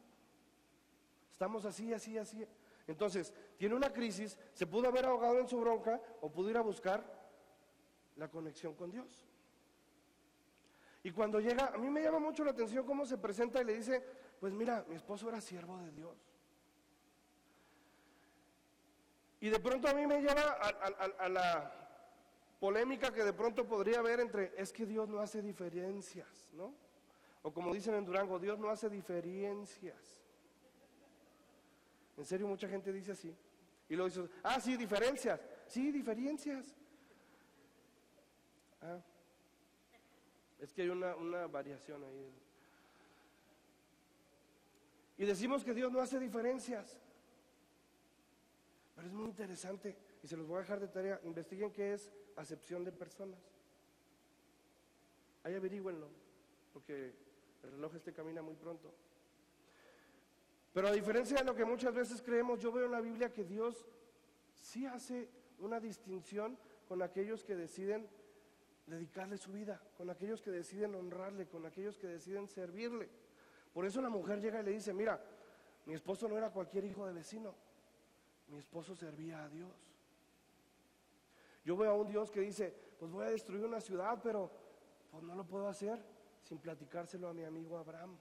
Estamos 1.31 1.65
así, 1.65 1.93
así, 1.93 2.17
así. 2.17 2.45
Entonces, 2.87 3.33
tiene 3.57 3.75
una 3.75 3.91
crisis, 3.91 4.37
se 4.53 4.67
pudo 4.67 4.87
haber 4.87 5.05
ahogado 5.05 5.39
en 5.39 5.47
su 5.47 5.59
bronca 5.59 6.01
o 6.21 6.31
pudo 6.31 6.49
ir 6.49 6.57
a 6.57 6.61
buscar 6.61 7.03
la 8.15 8.29
conexión 8.29 8.75
con 8.75 8.91
Dios. 8.91 9.25
Y 11.03 11.11
cuando 11.11 11.39
llega, 11.39 11.67
a 11.67 11.77
mí 11.77 11.89
me 11.89 12.01
llama 12.01 12.19
mucho 12.19 12.43
la 12.45 12.51
atención 12.51 12.85
cómo 12.85 13.05
se 13.05 13.17
presenta 13.17 13.61
y 13.61 13.65
le 13.65 13.73
dice, 13.73 14.01
pues 14.39 14.53
mira, 14.53 14.85
mi 14.87 14.95
esposo 14.95 15.27
era 15.27 15.41
siervo 15.41 15.77
de 15.79 15.91
Dios. 15.91 16.32
Y 19.43 19.49
de 19.49 19.59
pronto 19.59 19.89
a 19.89 19.93
mí 19.93 20.07
me 20.07 20.21
lleva 20.21 20.53
a, 20.53 21.27
la 21.27 21.69
polémica 22.61 23.11
que 23.11 23.25
de 23.25 23.33
pronto 23.33 23.67
podría 23.67 23.99
haber 23.99 24.21
entre, 24.21 24.53
es 24.55 24.71
que 24.71 24.85
Dios 24.85 25.09
no 25.09 25.19
hace 25.19 25.41
diferencias, 25.41 26.49
¿no? 26.53 26.73
O 27.41 27.51
como 27.51 27.73
dicen 27.73 27.93
en 27.95 28.05
Durango, 28.05 28.39
Dios 28.39 28.57
no 28.57 28.69
hace 28.69 28.89
diferencias. 28.89 30.23
En 32.15 32.23
serio, 32.23 32.47
mucha 32.47 32.69
gente 32.69 32.93
dice 32.93 33.11
así. 33.11 33.35
Y 33.89 33.97
luego 33.97 34.07
dice, 34.07 34.33
ah, 34.43 34.61
sí, 34.61 34.77
diferencias. 34.77 35.41
Sí, 35.67 35.91
diferencias. 35.91 36.73
Ah. 38.81 39.01
es 40.61 40.71
que 40.71 40.83
hay 40.83 40.89
una, 40.89 41.17
una 41.17 41.47
variación 41.47 42.01
ahí. 42.01 42.33
Y 45.17 45.25
decimos 45.25 45.65
que 45.65 45.73
Dios 45.73 45.91
no 45.91 45.99
hace 45.99 46.17
diferencias. 46.17 47.02
Pero 48.95 49.07
es 49.07 49.13
muy 49.13 49.25
interesante, 49.25 49.95
y 50.21 50.27
se 50.27 50.37
los 50.37 50.47
voy 50.47 50.57
a 50.57 50.59
dejar 50.61 50.79
de 50.79 50.87
tarea, 50.87 51.19
investiguen 51.23 51.71
qué 51.71 51.93
es 51.93 52.11
acepción 52.35 52.83
de 52.83 52.91
personas. 52.91 53.39
Ahí 55.43 55.55
averígüenlo, 55.55 56.07
porque 56.71 57.13
el 57.63 57.71
reloj 57.71 57.95
este 57.95 58.13
camina 58.13 58.41
muy 58.41 58.55
pronto. 58.55 58.93
Pero 60.73 60.87
a 60.87 60.91
diferencia 60.91 61.37
de 61.37 61.43
lo 61.43 61.55
que 61.55 61.65
muchas 61.65 61.93
veces 61.93 62.21
creemos, 62.21 62.59
yo 62.59 62.71
veo 62.71 62.85
en 62.85 62.91
la 62.91 63.01
Biblia 63.01 63.31
que 63.31 63.43
Dios 63.43 63.85
sí 64.53 64.85
hace 64.85 65.29
una 65.59 65.79
distinción 65.79 66.57
con 66.87 67.01
aquellos 67.01 67.43
que 67.43 67.55
deciden 67.55 68.07
dedicarle 68.87 69.37
su 69.37 69.51
vida, 69.51 69.81
con 69.97 70.09
aquellos 70.09 70.41
que 70.41 70.51
deciden 70.51 70.95
honrarle, 70.95 71.47
con 71.47 71.65
aquellos 71.65 71.97
que 71.97 72.07
deciden 72.07 72.47
servirle. 72.47 73.09
Por 73.73 73.85
eso 73.85 74.01
la 74.01 74.09
mujer 74.09 74.41
llega 74.41 74.61
y 74.61 74.63
le 74.63 74.71
dice, 74.71 74.93
mira, 74.93 75.23
mi 75.85 75.93
esposo 75.93 76.27
no 76.27 76.37
era 76.37 76.51
cualquier 76.51 76.85
hijo 76.85 77.05
de 77.05 77.13
vecino, 77.13 77.55
mi 78.53 78.59
esposo 78.59 78.95
servía 78.95 79.43
a 79.43 79.49
Dios. 79.49 79.71
Yo 81.65 81.75
veo 81.75 81.91
a 81.91 81.95
un 81.95 82.07
Dios 82.07 82.29
que 82.29 82.41
dice, 82.41 82.71
pues 82.99 83.11
voy 83.11 83.25
a 83.25 83.31
destruir 83.31 83.65
una 83.65 83.81
ciudad, 83.81 84.19
pero 84.21 84.51
pues 85.09 85.23
no 85.23 85.33
lo 85.33 85.43
puedo 85.43 85.67
hacer 85.67 85.97
sin 86.43 86.59
platicárselo 86.59 87.27
a 87.27 87.33
mi 87.33 87.43
amigo 87.43 87.77
Abraham. 87.77 88.15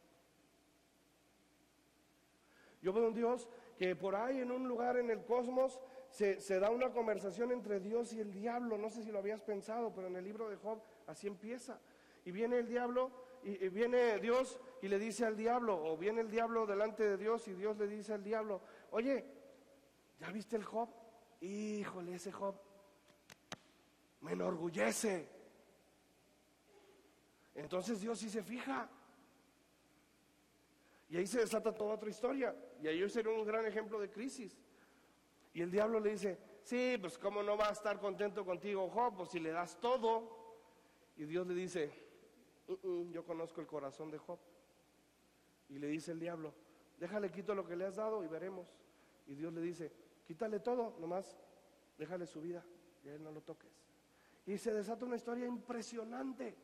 Yo 2.81 2.93
veo 2.95 3.07
un 3.07 3.15
Dios 3.15 3.47
que 3.77 3.95
por 3.95 4.17
ahí 4.17 4.39
en 4.39 4.51
un 4.51 4.67
lugar 4.67 4.97
en 4.97 5.11
el 5.11 5.23
cosmos 5.25 5.79
se, 6.09 6.59
da 6.59 6.71
una 6.71 6.93
conversación 6.93 7.53
entre 7.53 7.79
Dios 7.79 8.13
y 8.15 8.21
el 8.21 8.33
diablo. 8.33 8.79
No 8.79 8.89
sé 8.89 9.03
si 9.03 9.13
lo 9.13 9.19
habías 9.19 9.43
pensado, 9.43 9.93
pero 9.95 10.07
en 10.07 10.17
el 10.17 10.25
libro 10.25 10.49
de 10.49 10.57
Job 10.57 10.81
así 11.07 11.27
empieza. 11.27 11.79
Y 12.25 12.31
viene 12.31 12.59
el 12.59 12.67
diablo, 12.67 13.11
y, 13.43 13.69
viene 13.69 14.19
Dios 14.19 14.59
y 14.81 14.89
le 14.89 14.99
dice 14.99 15.27
al 15.27 15.37
diablo, 15.37 15.77
o 15.85 15.97
viene 15.97 16.23
el 16.23 16.31
diablo 16.31 16.67
delante 16.67 17.03
de 17.05 17.19
Dios 17.19 17.47
y 17.49 17.53
Dios 17.53 17.77
le 17.77 17.87
dice 17.87 18.15
al 18.15 18.23
diablo, 18.23 18.63
oye, 18.93 19.42
¿ya 20.23 20.31
viste 20.31 20.55
el 20.55 20.63
Job? 20.63 20.89
Híjole, 21.41 22.15
ese 22.15 22.31
Job 22.31 22.55
me 24.21 24.33
enorgullece. 24.33 25.29
Entonces 27.57 28.01
Dios 28.01 28.21
sí 28.21 28.31
se 28.31 28.41
fija. 28.45 28.89
Y 31.09 31.17
ahí 31.17 31.27
se 31.27 31.41
desata 31.41 31.75
toda 31.75 31.95
otra 31.95 32.09
historia. 32.09 32.55
Y 32.81 32.87
ahí 32.87 33.09
sería 33.11 33.33
un 33.33 33.45
gran 33.45 33.67
ejemplo 33.67 33.99
de 33.99 34.11
crisis. 34.11 34.57
Y 35.53 35.61
el 35.61 35.73
diablo 35.73 35.99
le 35.99 36.13
dice, 36.13 36.39
sí, 36.63 36.97
pues 37.01 37.19
cómo 37.19 37.43
no 37.43 37.57
va 37.57 37.71
a 37.71 37.73
estar 37.73 37.99
contento 37.99 38.45
contigo 38.45 38.89
Job, 38.89 39.17
pues 39.17 39.31
si 39.31 39.41
le 39.41 39.51
das 39.51 39.81
todo. 39.81 40.57
Y 41.17 41.25
Dios 41.25 41.49
le 41.49 41.55
dice, 41.55 41.91
"Mm, 42.69 42.89
mm, 42.89 43.11
yo 43.11 43.25
conozco 43.25 43.61
el 43.61 43.67
corazón 43.67 44.09
de 44.13 44.19
Job. 44.19 44.39
Y 45.69 45.81
le 45.81 45.89
dice 45.89 46.13
el 46.13 46.21
diablo, 46.21 46.55
déjale 46.99 47.29
quito 47.33 47.57
lo 47.57 47.67
que 47.67 47.75
le 47.75 47.87
has 47.87 47.97
dado 47.97 48.23
y 48.23 48.29
veremos. 48.29 48.69
Y 49.27 49.35
Dios 49.35 49.53
le 49.53 49.61
dice, 49.61 50.02
quítale 50.33 50.61
todo, 50.61 50.97
nomás 50.99 51.37
déjale 51.99 52.27
su 52.27 52.41
vida 52.41 52.65
y 53.05 53.09
a 53.11 53.15
él 53.15 53.23
no 53.23 53.31
lo 53.31 53.43
toques. 53.43 53.71
Y 54.47 54.57
se 54.57 54.73
desata 54.73 55.05
una 55.05 55.17
historia 55.17 55.47
impresionante. 55.47 56.57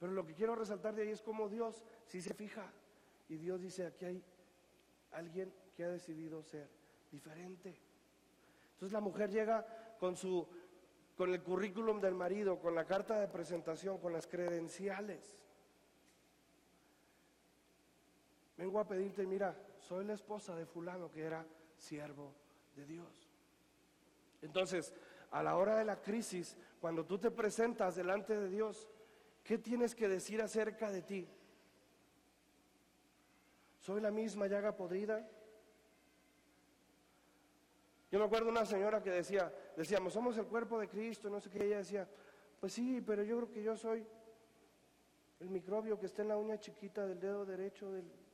Pero 0.00 0.12
lo 0.12 0.24
que 0.24 0.32
quiero 0.32 0.54
resaltar 0.54 0.94
de 0.94 1.02
ahí 1.02 1.10
es 1.10 1.20
cómo 1.20 1.50
Dios 1.50 1.84
sí 2.06 2.22
se 2.22 2.32
fija. 2.32 2.72
Y 3.28 3.36
Dios 3.36 3.60
dice, 3.60 3.84
aquí 3.84 4.06
hay 4.06 4.24
alguien 5.12 5.52
que 5.74 5.84
ha 5.84 5.90
decidido 5.90 6.42
ser 6.42 6.70
diferente. 7.12 7.78
Entonces 8.72 8.94
la 8.94 9.00
mujer 9.00 9.30
llega 9.30 9.66
con 9.98 10.16
su 10.16 10.48
con 11.18 11.32
el 11.32 11.42
currículum 11.42 12.00
del 12.00 12.14
marido, 12.14 12.58
con 12.58 12.74
la 12.74 12.86
carta 12.86 13.20
de 13.20 13.28
presentación, 13.28 13.98
con 13.98 14.12
las 14.12 14.26
credenciales. 14.26 15.46
Vengo 18.56 18.80
a 18.80 18.88
pedirte, 18.88 19.26
mira, 19.26 19.54
soy 19.86 20.04
la 20.04 20.14
esposa 20.14 20.56
de 20.56 20.66
fulano 20.66 21.10
que 21.12 21.22
era 21.22 21.46
siervo 21.76 22.32
de 22.74 22.84
Dios. 22.84 23.28
Entonces, 24.42 24.92
a 25.30 25.42
la 25.42 25.56
hora 25.56 25.76
de 25.76 25.84
la 25.84 26.00
crisis, 26.02 26.56
cuando 26.80 27.04
tú 27.04 27.18
te 27.18 27.30
presentas 27.30 27.94
delante 27.94 28.36
de 28.36 28.48
Dios, 28.48 28.88
¿qué 29.44 29.58
tienes 29.58 29.94
que 29.94 30.08
decir 30.08 30.42
acerca 30.42 30.90
de 30.90 31.02
ti? 31.02 31.28
¿Soy 33.80 34.00
la 34.00 34.10
misma 34.10 34.48
llaga 34.48 34.74
podrida? 34.76 35.28
Yo 38.10 38.18
me 38.18 38.24
acuerdo 38.24 38.48
una 38.48 38.64
señora 38.64 39.02
que 39.02 39.10
decía, 39.10 39.52
decíamos, 39.76 40.12
somos 40.12 40.36
el 40.38 40.46
cuerpo 40.46 40.80
de 40.80 40.88
Cristo, 40.88 41.30
no 41.30 41.40
sé 41.40 41.48
qué, 41.50 41.64
ella 41.64 41.78
decía, 41.78 42.08
pues 42.58 42.72
sí, 42.72 43.00
pero 43.06 43.22
yo 43.22 43.36
creo 43.36 43.50
que 43.52 43.62
yo 43.62 43.76
soy 43.76 44.04
el 45.38 45.50
microbio 45.50 45.98
que 45.98 46.06
está 46.06 46.22
en 46.22 46.28
la 46.28 46.36
uña 46.38 46.58
chiquita 46.58 47.06
del 47.06 47.20
dedo 47.20 47.44
derecho, 47.44 47.92
del- 47.92 48.25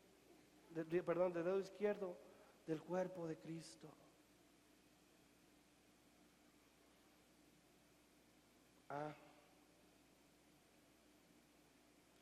perdón, 1.05 1.33
del 1.33 1.45
dedo 1.45 1.59
izquierdo 1.59 2.17
del 2.67 2.81
cuerpo 2.81 3.27
de 3.27 3.37
Cristo. 3.37 3.89
Ah. 8.89 9.15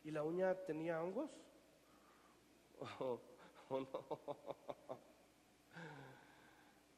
¿Y 0.04 0.10
la 0.10 0.22
uña 0.22 0.54
tenía 0.54 1.02
hongos? 1.02 1.30
Oh, 2.98 3.20
oh, 3.68 3.80
no. 3.80 3.88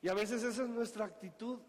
Y 0.03 0.09
a 0.09 0.15
veces 0.15 0.43
esa 0.43 0.63
es 0.65 0.69
nuestra 0.69 1.05
actitud 1.05 1.61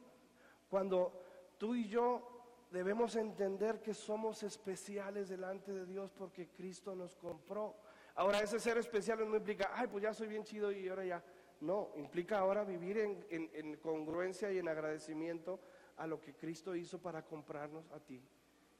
cuando 0.70 1.14
tú 1.60 1.76
y 1.76 1.88
yo 1.88 2.34
debemos 2.72 3.16
entender 3.16 3.80
que 3.80 3.94
somos 3.94 4.42
especiales 4.42 5.30
delante 5.30 5.72
de 5.72 5.86
Dios 5.86 6.12
porque 6.12 6.50
Cristo 6.50 6.96
nos 6.96 7.16
compró. 7.16 7.76
Ahora 8.16 8.42
ese 8.42 8.60
ser 8.60 8.78
especial 8.78 9.28
no 9.28 9.36
implica, 9.36 9.72
ay, 9.74 9.88
pues 9.88 10.04
ya 10.04 10.14
soy 10.14 10.28
bien 10.28 10.44
chido 10.44 10.72
y 10.72 10.88
ahora 10.88 11.06
ya. 11.06 11.24
No, 11.62 11.92
implica 11.96 12.40
ahora 12.40 12.64
vivir 12.64 12.98
en, 12.98 13.26
en- 13.30 13.50
en 13.54 13.78
congruencia 13.78 14.52
y 14.52 14.60
en 14.60 14.68
agradecimiento 14.68 15.60
a 15.98 16.06
lo 16.08 16.20
que 16.20 16.36
Cristo 16.36 16.76
hizo 16.76 17.00
para 17.02 17.24
comprarnos 17.26 17.90
a 17.92 18.00
ti 18.00 18.22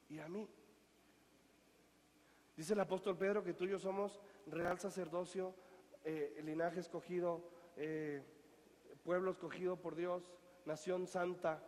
y 0.10 0.20
a 0.20 0.28
mí. 0.28 0.48
Dice 2.56 2.74
el 2.74 2.80
apóstol 2.82 3.18
Pedro 3.18 3.44
que 3.44 3.54
tú 3.54 3.64
y 3.66 3.70
yo 3.70 3.80
somos 3.80 4.22
real 4.48 4.80
sacerdocio, 4.80 5.56
eh, 6.04 6.40
linaje 6.44 6.80
escogido, 6.82 7.50
eh, 7.78 8.22
pueblo 9.04 9.32
escogido 9.32 9.78
por 9.78 9.96
Dios, 9.96 10.32
nación 10.66 11.08
santa. 11.08 11.64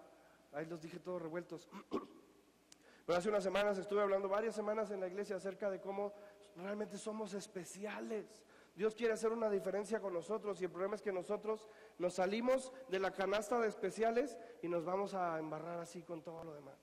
Ahí 0.51 0.65
los 0.67 0.81
dije 0.81 0.99
todos 0.99 1.21
revueltos. 1.21 1.67
Pero 3.05 3.17
hace 3.17 3.29
unas 3.29 3.43
semanas 3.43 3.77
estuve 3.77 4.01
hablando 4.01 4.27
varias 4.29 4.55
semanas 4.55 4.91
en 4.91 4.99
la 4.99 5.07
iglesia 5.07 5.35
acerca 5.35 5.69
de 5.69 5.79
cómo 5.79 6.13
realmente 6.55 6.97
somos 6.97 7.33
especiales. 7.33 8.43
Dios 8.75 8.93
quiere 8.93 9.13
hacer 9.13 9.31
una 9.31 9.49
diferencia 9.49 9.99
con 10.01 10.13
nosotros 10.13 10.59
y 10.61 10.65
el 10.65 10.71
problema 10.71 10.95
es 10.95 11.01
que 11.01 11.11
nosotros 11.13 11.69
nos 11.97 12.15
salimos 12.15 12.73
de 12.89 12.99
la 12.99 13.11
canasta 13.11 13.59
de 13.59 13.67
especiales 13.69 14.37
y 14.61 14.67
nos 14.67 14.83
vamos 14.83 15.13
a 15.13 15.39
embarrar 15.39 15.79
así 15.79 16.01
con 16.03 16.21
todo 16.21 16.43
lo 16.43 16.53
demás. 16.53 16.75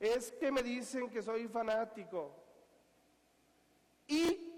Es 0.00 0.32
que 0.32 0.50
me 0.50 0.62
dicen 0.62 1.08
que 1.08 1.22
soy 1.22 1.46
fanático. 1.46 2.34
Y 4.08 4.50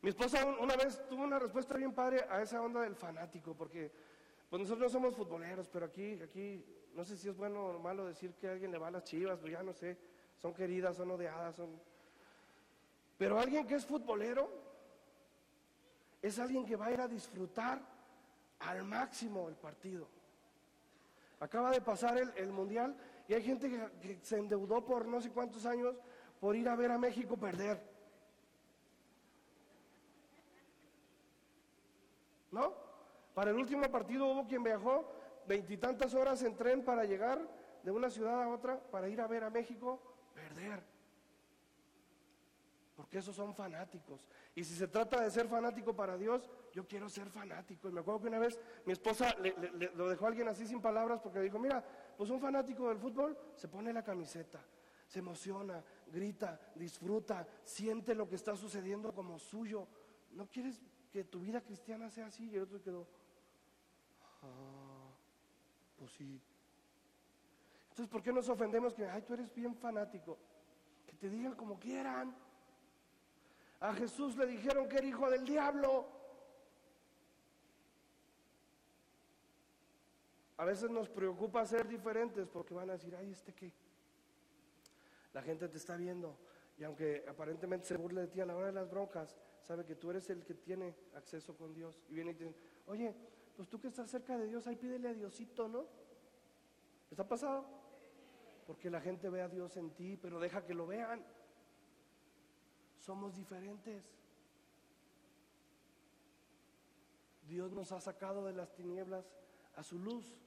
mi 0.00 0.08
esposa 0.10 0.44
un- 0.44 0.58
una 0.58 0.76
vez 0.76 1.06
tuvo 1.08 1.24
una 1.24 1.38
respuesta 1.38 1.76
bien 1.76 1.92
padre 1.94 2.24
a 2.28 2.42
esa 2.42 2.60
onda 2.62 2.80
del 2.82 2.94
fanático, 2.96 3.54
porque 3.54 3.92
pues 4.50 4.60
nosotros 4.60 4.92
no 4.92 4.98
somos 5.00 5.14
futboleros, 5.14 5.68
pero 5.68 5.86
aquí, 5.86 6.20
aquí, 6.22 6.64
no 6.94 7.04
sé 7.04 7.16
si 7.16 7.28
es 7.28 7.36
bueno 7.36 7.66
o 7.66 7.78
malo 7.78 8.06
decir 8.06 8.34
que 8.34 8.48
alguien 8.48 8.70
le 8.70 8.78
va 8.78 8.88
a 8.88 8.90
las 8.92 9.04
chivas, 9.04 9.38
pues 9.38 9.52
ya 9.52 9.62
no 9.62 9.72
sé, 9.72 9.98
son 10.44 10.52
queridas, 10.52 10.94
son 10.94 11.10
odiadas, 11.10 11.56
son... 11.56 11.70
Pero 13.16 13.38
alguien 13.38 13.66
que 13.66 13.76
es 13.76 13.86
futbolero 13.86 14.46
es 16.20 16.38
alguien 16.38 16.66
que 16.66 16.76
va 16.76 16.84
a 16.84 16.92
ir 16.92 17.00
a 17.00 17.08
disfrutar 17.08 17.80
al 18.58 18.84
máximo 18.84 19.48
el 19.48 19.54
partido. 19.54 20.06
Acaba 21.40 21.70
de 21.70 21.80
pasar 21.80 22.18
el, 22.18 22.30
el 22.36 22.52
mundial 22.52 22.94
y 23.26 23.32
hay 23.32 23.42
gente 23.42 23.70
que, 23.70 23.90
que 24.02 24.18
se 24.22 24.36
endeudó 24.36 24.84
por 24.84 25.06
no 25.06 25.18
sé 25.22 25.30
cuántos 25.30 25.64
años 25.64 25.96
por 26.38 26.54
ir 26.54 26.68
a 26.68 26.76
ver 26.76 26.90
a 26.90 26.98
México 26.98 27.38
perder. 27.38 27.82
¿No? 32.50 32.74
Para 33.32 33.50
el 33.50 33.56
último 33.56 33.90
partido 33.90 34.26
hubo 34.26 34.46
quien 34.46 34.62
viajó 34.62 35.10
veintitantas 35.48 36.12
horas 36.12 36.42
en 36.42 36.54
tren 36.54 36.84
para 36.84 37.06
llegar 37.06 37.40
de 37.82 37.90
una 37.90 38.10
ciudad 38.10 38.42
a 38.42 38.48
otra 38.48 38.78
para 38.78 39.08
ir 39.08 39.22
a 39.22 39.26
ver 39.26 39.42
a 39.42 39.48
México 39.48 40.10
perder. 40.34 40.82
Porque 42.96 43.18
esos 43.18 43.34
son 43.34 43.54
fanáticos. 43.54 44.24
Y 44.54 44.62
si 44.62 44.74
se 44.76 44.86
trata 44.86 45.20
de 45.20 45.30
ser 45.30 45.48
fanático 45.48 45.96
para 45.96 46.16
Dios, 46.16 46.48
yo 46.72 46.86
quiero 46.86 47.08
ser 47.08 47.28
fanático. 47.28 47.88
Y 47.88 47.92
me 47.92 48.00
acuerdo 48.00 48.20
que 48.20 48.28
una 48.28 48.38
vez 48.38 48.58
mi 48.84 48.92
esposa 48.92 49.34
lo 49.94 50.08
dejó 50.08 50.26
a 50.26 50.28
alguien 50.28 50.48
así 50.48 50.66
sin 50.66 50.80
palabras 50.80 51.20
porque 51.20 51.40
dijo, 51.40 51.58
mira, 51.58 51.84
pues 52.16 52.30
un 52.30 52.40
fanático 52.40 52.88
del 52.88 52.98
fútbol 52.98 53.36
se 53.56 53.66
pone 53.66 53.92
la 53.92 54.04
camiseta, 54.04 54.64
se 55.08 55.18
emociona, 55.18 55.82
grita, 56.06 56.60
disfruta, 56.76 57.46
siente 57.64 58.14
lo 58.14 58.28
que 58.28 58.36
está 58.36 58.54
sucediendo 58.54 59.12
como 59.12 59.40
suyo. 59.40 59.88
¿No 60.30 60.48
quieres 60.48 60.80
que 61.12 61.24
tu 61.24 61.40
vida 61.40 61.60
cristiana 61.60 62.10
sea 62.10 62.26
así? 62.26 62.48
Y 62.50 62.56
el 62.56 62.62
otro 62.62 62.80
quedó, 62.80 63.08
ah, 64.42 65.10
pues 65.96 66.12
sí. 66.12 66.40
Entonces, 67.94 68.10
¿por 68.10 68.24
qué 68.24 68.32
nos 68.32 68.48
ofendemos 68.48 68.92
que, 68.92 69.06
ay, 69.06 69.22
tú 69.22 69.34
eres 69.34 69.54
bien 69.54 69.72
fanático? 69.76 70.36
Que 71.06 71.12
te 71.14 71.30
digan 71.30 71.54
como 71.54 71.78
quieran. 71.78 72.34
A 73.78 73.94
Jesús 73.94 74.36
le 74.36 74.46
dijeron 74.46 74.88
que 74.88 74.96
era 74.96 75.06
hijo 75.06 75.30
del 75.30 75.44
diablo. 75.44 76.04
A 80.56 80.64
veces 80.64 80.90
nos 80.90 81.08
preocupa 81.08 81.64
ser 81.66 81.86
diferentes 81.86 82.48
porque 82.48 82.74
van 82.74 82.90
a 82.90 82.94
decir, 82.94 83.14
ay, 83.14 83.30
¿este 83.30 83.54
qué? 83.54 83.72
La 85.32 85.40
gente 85.42 85.68
te 85.68 85.76
está 85.76 85.96
viendo 85.96 86.36
y 86.76 86.82
aunque 86.82 87.24
aparentemente 87.28 87.86
se 87.86 87.96
burle 87.96 88.22
de 88.22 88.26
ti 88.26 88.40
a 88.40 88.46
la 88.46 88.56
hora 88.56 88.66
de 88.66 88.72
las 88.72 88.90
broncas, 88.90 89.36
sabe 89.62 89.84
que 89.84 89.94
tú 89.94 90.10
eres 90.10 90.28
el 90.30 90.44
que 90.44 90.54
tiene 90.54 90.96
acceso 91.14 91.56
con 91.56 91.72
Dios. 91.72 92.02
Y 92.08 92.14
viene 92.14 92.32
y 92.32 92.34
te 92.34 92.44
dicen, 92.44 92.60
oye, 92.86 93.14
pues 93.54 93.68
tú 93.68 93.80
que 93.80 93.86
estás 93.86 94.10
cerca 94.10 94.36
de 94.36 94.48
Dios, 94.48 94.66
ahí 94.66 94.74
pídele 94.74 95.10
a 95.10 95.14
Diosito, 95.14 95.68
¿no? 95.68 95.86
¿Les 97.08 97.20
ha 97.20 97.28
pasado? 97.28 97.83
Porque 98.66 98.90
la 98.90 99.00
gente 99.00 99.28
ve 99.28 99.42
a 99.42 99.48
Dios 99.48 99.76
en 99.76 99.90
ti, 99.90 100.16
pero 100.16 100.40
deja 100.40 100.64
que 100.64 100.74
lo 100.74 100.86
vean. 100.86 101.24
Somos 102.98 103.34
diferentes. 103.34 104.04
Dios 107.46 107.72
nos 107.72 107.92
ha 107.92 108.00
sacado 108.00 108.44
de 108.46 108.54
las 108.54 108.74
tinieblas 108.74 109.24
a 109.76 109.82
su 109.82 109.98
luz. 109.98 110.38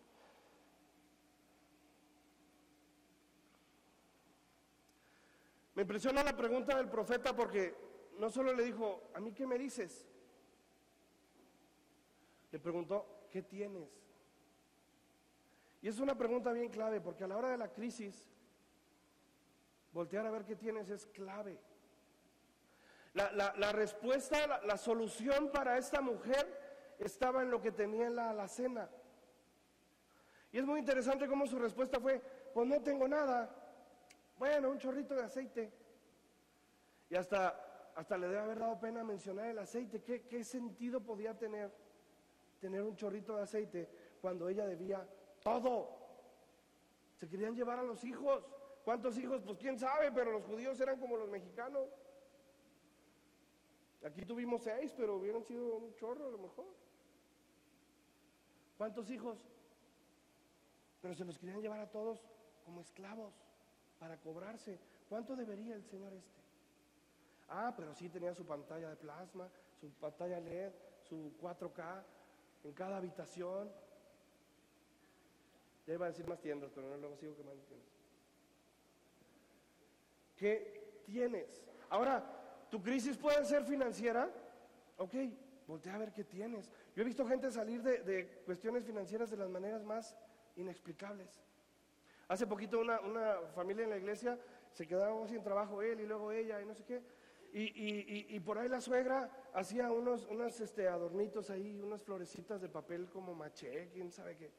Me 5.75 5.83
impresiona 5.83 6.23
la 6.23 6.35
pregunta 6.35 6.75
del 6.75 6.89
profeta 6.89 7.35
porque 7.35 7.75
no 8.17 8.31
solo 8.31 8.51
le 8.53 8.63
dijo, 8.63 9.11
¿a 9.13 9.19
mí 9.19 9.31
qué 9.31 9.45
me 9.45 9.59
dices? 9.59 10.07
Le 12.51 12.59
preguntó, 12.59 13.27
¿qué 13.29 13.43
tienes? 13.43 14.06
Y 15.81 15.87
es 15.87 15.99
una 15.99 16.15
pregunta 16.17 16.51
bien 16.51 16.69
clave 16.69 17.01
porque 17.01 17.23
a 17.23 17.27
la 17.27 17.37
hora 17.37 17.49
de 17.49 17.57
la 17.57 17.71
crisis, 17.71 18.27
voltear 19.93 20.25
a 20.25 20.31
ver 20.31 20.43
qué 20.43 20.55
tienes 20.55 20.89
es 20.89 21.05
clave. 21.07 21.59
La, 23.13 23.31
la- 23.31 23.71
respuesta, 23.71 24.45
la, 24.45 24.61
la 24.61 24.77
solución 24.77 25.51
para 25.51 25.77
esta 25.77 26.01
mujer 26.01 26.95
estaba 26.99 27.41
en 27.41 27.49
lo 27.49 27.61
que 27.61 27.71
tenía 27.71 28.07
en 28.07 28.15
la 28.15 28.29
alacena. 28.29 28.89
Y 30.51 30.59
es 30.59 30.65
muy 30.65 30.79
interesante 30.79 31.27
cómo 31.27 31.47
su 31.47 31.57
respuesta 31.57 31.99
fue, 31.99 32.19
pues 32.53 32.67
no 32.67 32.81
tengo 32.81 33.07
nada. 33.07 33.53
Bueno, 34.37 34.69
un 34.69 34.77
chorrito 34.77 35.15
de 35.15 35.23
aceite. 35.23 35.71
Y 37.09 37.15
hasta, 37.15 37.91
hasta 37.95 38.17
le 38.17 38.27
debe 38.27 38.39
haber 38.39 38.59
dado 38.59 38.79
pena 38.79 39.03
mencionar 39.03 39.47
el 39.47 39.59
aceite. 39.59 40.03
¿Qué, 40.03 40.27
qué 40.27 40.43
sentido 40.43 41.01
podía 41.01 41.37
tener 41.37 41.71
tener 42.59 42.81
un 42.81 42.95
chorrito 42.95 43.35
de 43.35 43.43
aceite 43.43 43.89
cuando 44.19 44.49
ella 44.49 44.65
debía 44.65 45.07
todo? 45.47 45.87
Se 47.19 47.27
querían 47.27 47.55
llevar 47.55 47.79
a 47.79 47.83
los 47.83 48.03
hijos. 48.03 48.43
¿Cuántos 48.83 49.17
hijos? 49.17 49.41
Pues 49.43 49.57
quién 49.57 49.79
sabe, 49.79 50.11
pero 50.11 50.31
los 50.31 50.43
judíos 50.43 50.79
eran 50.79 50.99
como 50.99 51.17
los 51.17 51.29
mexicanos. 51.29 51.87
Aquí 54.03 54.25
tuvimos 54.25 54.61
seis, 54.63 54.93
pero 54.95 55.15
hubieran 55.15 55.43
sido 55.43 55.77
un 55.77 55.95
chorro 55.95 56.27
a 56.27 56.31
lo 56.31 56.37
mejor. 56.37 56.67
¿Cuántos 58.77 59.09
hijos? 59.09 59.37
Pero 61.01 61.15
se 61.15 61.25
los 61.25 61.37
querían 61.39 61.61
llevar 61.61 61.79
a 61.79 61.89
todos 61.89 62.23
como 62.65 62.81
esclavos 62.81 63.33
para 63.99 64.19
cobrarse. 64.19 64.79
¿Cuánto 65.09 65.35
debería 65.35 65.75
el 65.75 65.83
señor 65.85 66.13
este? 66.13 66.41
Ah, 67.49 67.73
pero 67.75 67.93
sí 67.95 68.09
tenía 68.09 68.33
su 68.35 68.45
pantalla 68.45 68.89
de 68.89 68.97
plasma, 68.97 69.49
su 69.79 69.89
pantalla 69.91 70.39
LED, 70.39 70.73
su 71.01 71.33
4K 71.41 72.03
en 72.65 72.73
cada 72.73 72.97
habitación. 72.97 73.71
Ya 75.87 75.93
iba 75.93 76.05
a 76.05 76.09
decir 76.09 76.27
más 76.27 76.41
tiendas, 76.41 76.69
pero 76.75 76.89
no 76.89 76.97
luego 76.97 77.15
sigo 77.15 77.35
quemando 77.35 77.63
tiendas. 77.63 77.87
¿Qué 80.35 81.01
tienes? 81.05 81.63
Ahora, 81.89 82.67
¿tu 82.69 82.81
crisis 82.83 83.17
puede 83.17 83.43
ser 83.45 83.63
financiera? 83.63 84.29
Ok, 84.97 85.15
voltea 85.65 85.95
a 85.95 85.97
ver 85.97 86.11
qué 86.11 86.25
tienes. 86.25 86.69
Yo 86.93 87.01
he 87.01 87.05
visto 87.05 87.25
gente 87.25 87.49
salir 87.51 87.81
de, 87.81 87.99
de 88.03 88.27
cuestiones 88.45 88.83
financieras 88.83 89.29
de 89.31 89.37
las 89.37 89.49
maneras 89.49 89.83
más 89.83 90.15
inexplicables. 90.57 91.41
Hace 92.27 92.45
poquito 92.45 92.79
una, 92.79 92.99
una 92.99 93.37
familia 93.55 93.85
en 93.85 93.91
la 93.91 93.97
iglesia 93.97 94.37
se 94.73 94.85
quedaba 94.85 95.25
sin 95.27 95.41
trabajo 95.41 95.81
él 95.81 96.01
y 96.01 96.05
luego 96.05 96.33
ella 96.33 96.61
y 96.61 96.65
no 96.65 96.75
sé 96.75 96.83
qué. 96.83 97.01
Y, 97.53 97.61
y, 97.61 98.27
y, 98.29 98.35
y 98.35 98.39
por 98.41 98.57
ahí 98.59 98.67
la 98.67 98.81
suegra 98.81 99.31
hacía 99.53 99.89
unos, 99.91 100.25
unos 100.25 100.59
este, 100.59 100.89
adornitos 100.89 101.49
ahí, 101.49 101.81
unas 101.81 102.03
florecitas 102.03 102.61
de 102.61 102.67
papel 102.67 103.09
como 103.09 103.33
maché, 103.33 103.89
quién 103.93 104.11
sabe 104.11 104.35
qué. 104.35 104.51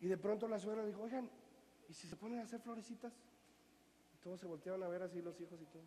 Y 0.00 0.08
de 0.08 0.16
pronto 0.16 0.48
la 0.48 0.58
suegra 0.58 0.84
dijo, 0.84 1.02
oigan, 1.02 1.30
¿y 1.88 1.94
si 1.94 2.08
se 2.08 2.16
ponen 2.16 2.40
a 2.40 2.42
hacer 2.42 2.60
florecitas? 2.60 3.12
Y 4.14 4.18
todos 4.22 4.40
se 4.40 4.46
voltearon 4.46 4.82
a 4.82 4.88
ver 4.88 5.02
así 5.02 5.20
los 5.20 5.38
hijos 5.40 5.60
y 5.60 5.66
todo. 5.66 5.82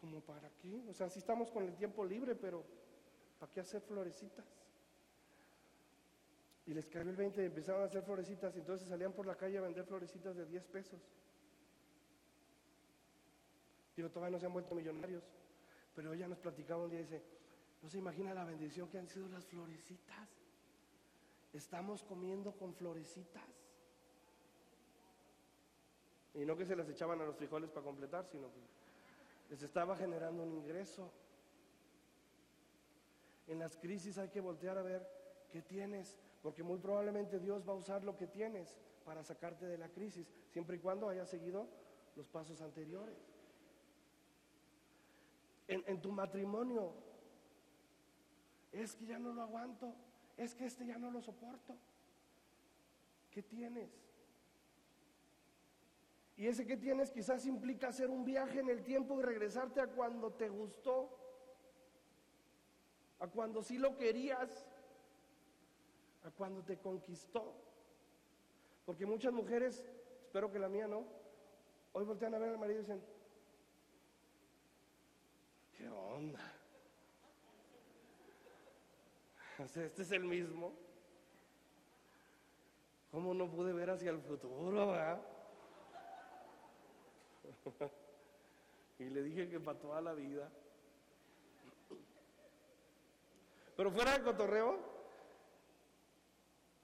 ¿Como 0.00 0.20
para 0.20 0.48
qué? 0.62 0.84
O 0.88 0.94
sea, 0.94 1.10
sí 1.10 1.18
estamos 1.18 1.50
con 1.50 1.64
el 1.64 1.74
tiempo 1.74 2.04
libre, 2.04 2.36
pero 2.36 2.64
¿para 3.40 3.50
qué 3.50 3.60
hacer 3.60 3.80
florecitas? 3.82 4.46
Y 6.66 6.74
les 6.74 6.86
cayó 6.86 7.10
el 7.10 7.16
20 7.16 7.42
y 7.42 7.46
empezaron 7.46 7.82
a 7.82 7.86
hacer 7.86 8.02
florecitas 8.02 8.54
y 8.54 8.60
entonces 8.60 8.88
salían 8.88 9.12
por 9.12 9.26
la 9.26 9.34
calle 9.34 9.58
a 9.58 9.62
vender 9.62 9.84
florecitas 9.84 10.36
de 10.36 10.46
10 10.46 10.66
pesos. 10.66 11.00
Digo, 13.96 14.10
todavía 14.10 14.34
no 14.36 14.38
se 14.38 14.46
han 14.46 14.52
vuelto 14.52 14.76
millonarios, 14.76 15.24
pero 15.96 16.12
ella 16.12 16.28
nos 16.28 16.38
platicaba 16.38 16.84
un 16.84 16.90
día 16.90 17.00
y 17.00 17.02
dice, 17.02 17.24
no 17.82 17.88
se 17.88 17.98
imagina 17.98 18.32
la 18.34 18.44
bendición 18.44 18.88
que 18.88 18.98
han 18.98 19.08
sido 19.08 19.28
las 19.28 19.44
florecitas. 19.46 20.37
Estamos 21.58 22.04
comiendo 22.04 22.52
con 22.52 22.72
florecitas. 22.72 23.42
Y 26.34 26.44
no 26.44 26.56
que 26.56 26.64
se 26.64 26.76
las 26.76 26.88
echaban 26.88 27.20
a 27.20 27.24
los 27.24 27.34
frijoles 27.34 27.68
para 27.70 27.84
completar, 27.84 28.24
sino 28.26 28.46
que 28.52 28.60
les 29.50 29.60
estaba 29.60 29.96
generando 29.96 30.44
un 30.44 30.52
ingreso. 30.52 31.10
En 33.48 33.58
las 33.58 33.76
crisis 33.76 34.18
hay 34.18 34.28
que 34.28 34.40
voltear 34.40 34.78
a 34.78 34.82
ver 34.82 35.04
qué 35.50 35.60
tienes, 35.60 36.16
porque 36.44 36.62
muy 36.62 36.78
probablemente 36.78 37.40
Dios 37.40 37.68
va 37.68 37.72
a 37.72 37.76
usar 37.76 38.04
lo 38.04 38.16
que 38.16 38.28
tienes 38.28 38.76
para 39.04 39.24
sacarte 39.24 39.66
de 39.66 39.78
la 39.78 39.88
crisis, 39.88 40.30
siempre 40.50 40.76
y 40.76 40.78
cuando 40.78 41.08
haya 41.08 41.26
seguido 41.26 41.66
los 42.14 42.28
pasos 42.28 42.60
anteriores. 42.60 43.18
En, 45.66 45.82
en, 45.88 46.00
tu 46.00 46.12
matrimonio, 46.12 46.92
es 48.70 48.94
que 48.94 49.06
ya 49.06 49.18
no 49.18 49.32
lo 49.32 49.42
aguanto, 49.42 49.92
es 50.38 50.54
que 50.54 50.66
este 50.66 50.86
ya 50.86 50.98
no 50.98 51.10
lo 51.10 51.20
soporto. 51.20 51.76
¿Qué 53.30 53.42
tienes? 53.42 53.90
Y 56.36 56.46
ese 56.46 56.64
que 56.64 56.76
tienes 56.76 57.10
quizás 57.10 57.44
implica 57.46 57.88
hacer 57.88 58.08
un 58.08 58.24
viaje 58.24 58.60
en 58.60 58.68
el 58.68 58.84
tiempo 58.84 59.18
y 59.18 59.22
regresarte 59.22 59.80
a 59.80 59.88
cuando 59.88 60.32
te 60.32 60.48
gustó, 60.48 61.18
a 63.18 63.26
cuando 63.26 63.60
sí 63.62 63.76
lo 63.76 63.96
querías, 63.96 64.64
a 66.22 66.30
cuando 66.30 66.62
te 66.62 66.78
conquistó. 66.78 67.54
Porque 68.86 69.04
muchas 69.04 69.32
mujeres, 69.32 69.84
espero 70.22 70.52
que 70.52 70.60
la 70.60 70.68
mía 70.68 70.86
no, 70.86 71.04
hoy 71.92 72.04
voltean 72.04 72.36
a 72.36 72.38
ver 72.38 72.50
al 72.50 72.58
marido 72.58 72.78
y 72.78 72.82
dicen, 72.82 73.02
¿qué 75.76 75.88
onda? 75.88 76.57
Este 79.76 80.02
es 80.02 80.12
el 80.12 80.24
mismo. 80.24 80.72
¿Cómo 83.10 83.34
no 83.34 83.50
pude 83.50 83.72
ver 83.72 83.90
hacia 83.90 84.10
el 84.10 84.20
futuro, 84.20 84.88
verdad? 84.88 85.20
y 88.98 89.04
le 89.04 89.22
dije 89.22 89.48
que 89.48 89.58
para 89.58 89.78
toda 89.78 90.00
la 90.00 90.12
vida. 90.12 90.50
Pero 93.76 93.90
fuera 93.90 94.12
de 94.18 94.24
cotorreo, 94.24 94.78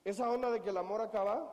esa 0.03 0.29
onda 0.29 0.49
de 0.49 0.61
que 0.61 0.69
el 0.69 0.77
amor 0.77 1.01
acaba, 1.01 1.51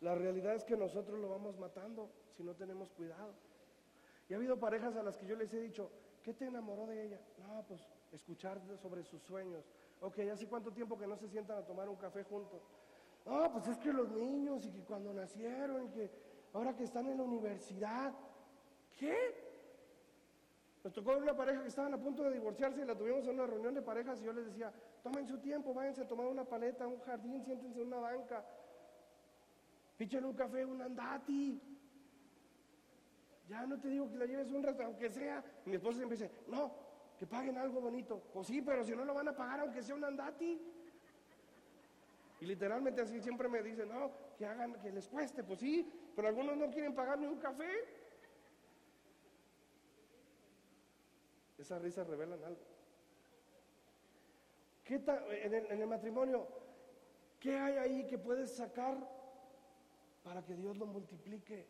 la 0.00 0.14
realidad 0.14 0.54
es 0.54 0.64
que 0.64 0.76
nosotros 0.76 1.18
lo 1.18 1.28
vamos 1.28 1.58
matando 1.58 2.10
si 2.36 2.42
no 2.42 2.54
tenemos 2.54 2.90
cuidado. 2.92 3.34
Y 4.28 4.34
ha 4.34 4.36
habido 4.36 4.58
parejas 4.58 4.96
a 4.96 5.02
las 5.02 5.16
que 5.16 5.26
yo 5.26 5.36
les 5.36 5.52
he 5.52 5.60
dicho, 5.60 5.90
¿qué 6.22 6.32
te 6.32 6.46
enamoró 6.46 6.86
de 6.86 7.06
ella? 7.06 7.20
No, 7.38 7.64
pues 7.66 7.80
escuchar 8.12 8.60
sobre 8.80 9.02
sus 9.04 9.22
sueños. 9.22 9.64
Ok, 10.00 10.18
¿hace 10.32 10.46
cuánto 10.46 10.72
tiempo 10.72 10.98
que 10.98 11.06
no 11.06 11.16
se 11.16 11.28
sientan 11.28 11.58
a 11.58 11.66
tomar 11.66 11.88
un 11.88 11.96
café 11.96 12.24
juntos? 12.24 12.60
No, 13.26 13.52
pues 13.52 13.68
es 13.68 13.78
que 13.78 13.92
los 13.92 14.10
niños 14.10 14.64
y 14.64 14.70
que 14.70 14.82
cuando 14.82 15.12
nacieron 15.12 15.86
y 15.86 15.88
que 15.90 16.10
ahora 16.52 16.74
que 16.74 16.84
están 16.84 17.06
en 17.06 17.18
la 17.18 17.24
universidad. 17.24 18.12
¿Qué? 18.98 19.50
Nos 20.82 20.92
tocó 20.94 21.10
ver 21.12 21.22
una 21.22 21.36
pareja 21.36 21.62
que 21.62 21.68
estaban 21.68 21.92
a 21.92 21.98
punto 21.98 22.22
de 22.22 22.32
divorciarse 22.32 22.80
y 22.80 22.84
la 22.84 22.96
tuvimos 22.96 23.24
en 23.24 23.34
una 23.34 23.46
reunión 23.46 23.74
de 23.74 23.82
parejas 23.82 24.20
y 24.20 24.24
yo 24.24 24.32
les 24.32 24.46
decía, 24.46 24.72
tomen 25.02 25.26
su 25.26 25.38
tiempo, 25.38 25.74
váyanse 25.74 26.02
a 26.02 26.08
tomar 26.08 26.26
una 26.26 26.44
paleta, 26.44 26.86
un 26.86 27.00
jardín, 27.00 27.44
siéntense 27.44 27.80
en 27.80 27.88
una 27.88 27.98
banca, 27.98 28.44
píchenle 29.98 30.28
un 30.28 30.34
café, 30.34 30.64
un 30.64 30.80
andati. 30.80 31.60
Ya 33.46 33.66
no 33.66 33.78
te 33.78 33.88
digo 33.88 34.08
que 34.08 34.16
la 34.16 34.26
lleves 34.26 34.50
un 34.52 34.62
rato, 34.62 34.82
aunque 34.82 35.10
sea. 35.10 35.44
Mi 35.66 35.74
esposa 35.74 35.98
siempre 35.98 36.16
dice, 36.16 36.30
no, 36.48 36.72
que 37.20 37.26
paguen 37.26 37.58
algo 37.58 37.82
bonito. 37.82 38.18
Pues 38.32 38.46
sí, 38.46 38.62
pero 38.62 38.82
si 38.82 38.96
no 38.96 39.04
lo 39.04 39.12
van 39.12 39.28
a 39.28 39.36
pagar, 39.36 39.60
aunque 39.60 39.82
sea 39.82 39.94
un 39.94 40.02
andati. 40.02 40.58
Y 42.40 42.46
literalmente 42.46 43.02
así 43.02 43.20
siempre 43.20 43.46
me 43.46 43.62
dicen, 43.62 43.90
no, 43.90 44.10
que 44.38 44.46
hagan, 44.46 44.80
que 44.80 44.90
les 44.90 45.06
cueste. 45.06 45.44
Pues 45.44 45.60
sí, 45.60 45.86
pero 46.16 46.28
algunos 46.28 46.56
no 46.56 46.70
quieren 46.70 46.94
pagar 46.94 47.18
ni 47.18 47.26
un 47.26 47.38
café. 47.38 47.68
Esas 51.58 51.82
risas 51.82 52.06
revelan 52.06 52.42
algo. 52.42 52.62
¿Qué 54.82 54.94
en, 54.94 55.52
el, 55.52 55.66
en 55.66 55.82
el 55.82 55.86
matrimonio, 55.86 56.48
qué 57.38 57.54
hay 57.54 57.76
ahí 57.76 58.06
que 58.06 58.16
puedes 58.16 58.56
sacar 58.56 58.96
para 60.24 60.42
que 60.42 60.54
Dios 60.54 60.78
lo 60.78 60.86
multiplique? 60.86 61.68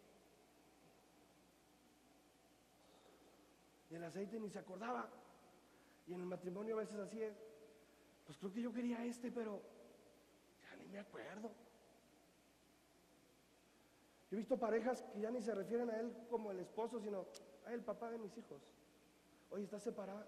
Del 3.90 4.04
aceite 4.04 4.38
ni 4.38 4.48
se 4.48 4.60
acordaba. 4.60 5.19
Y 6.10 6.14
en 6.14 6.22
el 6.22 6.26
matrimonio 6.26 6.74
a 6.74 6.80
veces 6.80 6.98
así 6.98 7.22
es. 7.22 7.40
Pues 8.26 8.36
creo 8.36 8.52
que 8.52 8.60
yo 8.60 8.72
quería 8.72 9.04
este, 9.04 9.30
pero 9.30 9.62
ya 10.60 10.74
ni 10.74 10.88
me 10.88 10.98
acuerdo. 10.98 11.52
Yo 14.28 14.36
he 14.36 14.38
visto 14.38 14.58
parejas 14.58 15.02
que 15.12 15.20
ya 15.20 15.30
ni 15.30 15.40
se 15.40 15.54
refieren 15.54 15.88
a 15.88 16.00
él 16.00 16.12
como 16.28 16.50
el 16.50 16.58
esposo, 16.58 16.98
sino 16.98 17.26
a 17.64 17.72
el 17.72 17.82
papá 17.84 18.10
de 18.10 18.18
mis 18.18 18.36
hijos. 18.36 18.60
Oye, 19.50 19.62
¿estás 19.62 19.84
separada? 19.84 20.26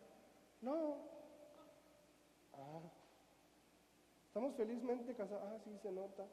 No. 0.61 0.99
Ah. 2.53 2.81
Estamos 4.29 4.55
felizmente 4.55 5.17
casados. 5.17 5.43
Ah, 5.49 5.59
sí, 5.65 5.77
se 5.79 5.91
nota. 5.91 6.29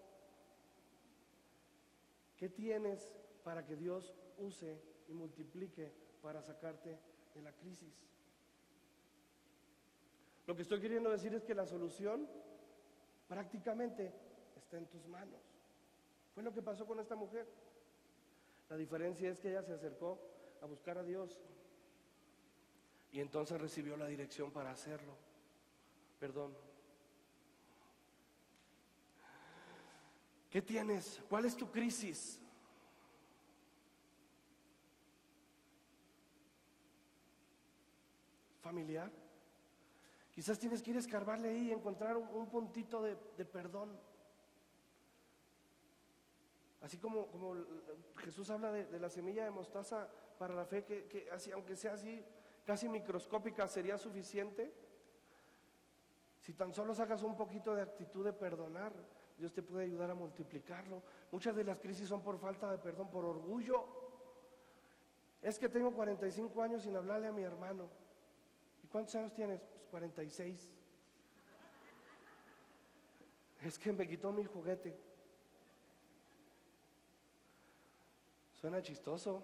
¿Qué 2.38 2.50
tienes 2.50 3.12
para 3.44 3.66
que 3.66 3.76
Dios 3.76 4.14
use 4.38 4.80
y 5.08 5.14
multiplique 5.14 5.92
para 6.22 6.44
sacarte 6.44 7.00
de 7.34 7.42
la 7.42 7.52
crisis? 7.54 8.06
Lo 10.50 10.56
que 10.56 10.64
estoy 10.64 10.82
queriendo 10.82 11.12
decir 11.12 11.32
es 11.36 11.44
que 11.44 11.54
la 11.54 11.68
solución 11.68 12.28
prácticamente 13.28 14.12
está 14.56 14.80
en 14.80 14.88
tus 14.88 15.06
manos. 15.06 15.40
Fue 16.34 16.42
lo 16.42 16.52
que 16.52 16.64
pasó 16.64 16.88
con 16.88 17.00
esta 17.00 17.16
mujer. 17.16 17.48
La 18.68 18.76
diferencia 18.76 19.30
es 19.30 19.40
que 19.40 19.52
ella 19.52 19.62
se 19.62 19.74
acercó 19.74 20.20
a 20.64 20.66
buscar 20.66 20.98
a 20.98 21.04
Dios 21.04 21.38
y 23.12 23.20
entonces 23.20 23.62
recibió 23.62 23.96
la 23.96 24.08
dirección 24.08 24.52
para 24.52 24.72
hacerlo. 24.72 25.16
Perdón. 26.20 26.58
¿Qué 30.50 30.64
tienes? 30.64 31.22
¿Cuál 31.30 31.46
es 31.46 31.56
tu 31.56 31.70
crisis? 31.70 32.40
¿Familiar? 38.64 39.29
Quizás 40.40 40.58
tienes 40.58 40.82
que 40.82 40.92
ir 40.92 40.96
a 40.96 41.00
escarbarle 41.00 41.50
ahí 41.50 41.68
y 41.68 41.72
encontrar 41.74 42.16
un, 42.16 42.26
un 42.30 42.48
puntito 42.48 43.02
de, 43.02 43.18
perdón 43.44 44.00
Así 46.80 46.98
como, 46.98 47.28
como 47.28 47.58
Jesús 48.16 48.50
habla 48.50 48.72
de, 48.72 49.00
la 49.02 49.10
semilla 49.10 49.44
de 49.44 49.52
mostaza 49.52 50.08
para 50.38 50.56
la 50.56 50.64
fe, 50.64 50.86
que, 50.86 51.08
que 51.08 51.30
así, 51.30 51.52
aunque 51.52 51.76
sea 51.76 51.92
así 51.92 52.24
casi 52.66 52.88
microscópica, 52.88 53.68
sería 53.68 53.98
suficiente. 53.98 54.74
Si 56.40 56.54
tan 56.54 56.74
solo 56.74 56.96
sacas 56.96 57.22
un 57.24 57.36
poquito 57.36 57.76
de 57.76 57.82
actitud 57.82 58.24
de 58.24 58.32
perdonar, 58.32 58.94
Dios 59.38 59.52
te 59.52 59.62
puede 59.62 59.84
ayudar 59.84 60.10
a 60.10 60.16
multiplicarlo. 60.16 61.04
Muchas 61.34 61.54
de 61.54 61.66
las 61.66 61.80
crisis 61.80 62.08
son 62.08 62.24
por 62.24 62.40
falta 62.40 62.72
de 62.72 62.78
perdón, 62.78 63.12
por 63.12 63.26
orgullo. 63.26 63.84
Es 65.42 65.60
que 65.60 65.68
tengo 65.68 65.92
45 65.92 66.62
años 66.62 66.84
sin 66.84 66.96
hablarle 66.96 67.28
a 67.28 67.34
mi 67.34 67.44
hermano. 67.44 67.90
¿Y 68.82 68.88
cuántos 68.88 69.16
años 69.16 69.34
tienes? 69.34 69.79
Pues 69.90 70.02
46. 70.04 70.70
Es 73.64 73.80
que 73.80 73.92
me 73.92 74.08
quitó 74.08 74.32
mi 74.32 74.46
juguete. 74.46 74.96
Suena 78.54 78.82
chistoso. 78.82 79.44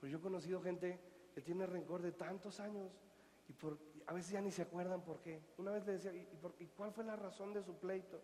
Pero 0.00 0.10
yo 0.10 0.18
he 0.18 0.20
conocido 0.20 0.62
gente 0.62 0.98
que 1.34 1.42
tiene 1.42 1.66
rencor 1.66 2.00
de 2.00 2.12
tantos 2.12 2.58
años 2.60 2.90
y 3.48 3.52
por, 3.52 3.78
a 4.06 4.14
veces 4.14 4.32
ya 4.32 4.40
ni 4.40 4.50
se 4.50 4.62
acuerdan 4.62 5.02
por 5.02 5.20
qué. 5.20 5.42
Una 5.58 5.72
vez 5.72 5.84
le 5.86 5.92
decía, 5.92 6.12
¿y, 6.12 6.26
¿y 6.60 6.66
cuál 6.68 6.92
fue 6.92 7.04
la 7.04 7.16
razón 7.16 7.52
de 7.52 7.62
su 7.62 7.74
pleito? 7.78 8.20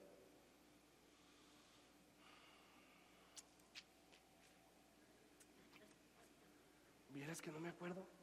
Vieras 7.10 7.42
que 7.42 7.50
no 7.50 7.60
me 7.60 7.68
acuerdo. 7.68 8.19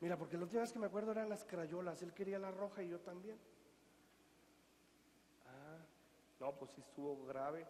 Mira, 0.00 0.16
porque 0.16 0.38
la 0.38 0.44
última 0.44 0.62
vez 0.62 0.72
que 0.72 0.78
me 0.78 0.86
acuerdo 0.86 1.12
eran 1.12 1.28
las 1.28 1.44
crayolas. 1.44 2.00
Él 2.02 2.14
quería 2.14 2.38
la 2.38 2.50
roja 2.50 2.82
y 2.82 2.88
yo 2.88 3.00
también. 3.00 3.38
Ah, 5.46 5.78
no, 6.40 6.56
pues 6.56 6.70
sí 6.70 6.80
estuvo 6.80 7.26
grave. 7.26 7.66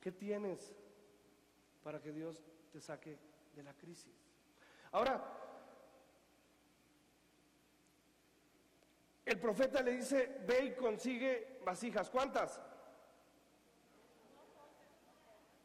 ¿Qué 0.00 0.12
tienes 0.12 0.74
para 1.82 2.00
que 2.00 2.12
Dios 2.12 2.42
te 2.72 2.80
saque 2.80 3.18
de 3.54 3.62
la 3.62 3.74
crisis? 3.74 4.14
Ahora, 4.92 5.22
el 9.26 9.38
profeta 9.38 9.82
le 9.82 9.92
dice, 9.92 10.40
ve 10.46 10.64
y 10.64 10.74
consigue 10.74 11.60
vasijas. 11.64 12.08
¿Cuántas? 12.08 12.62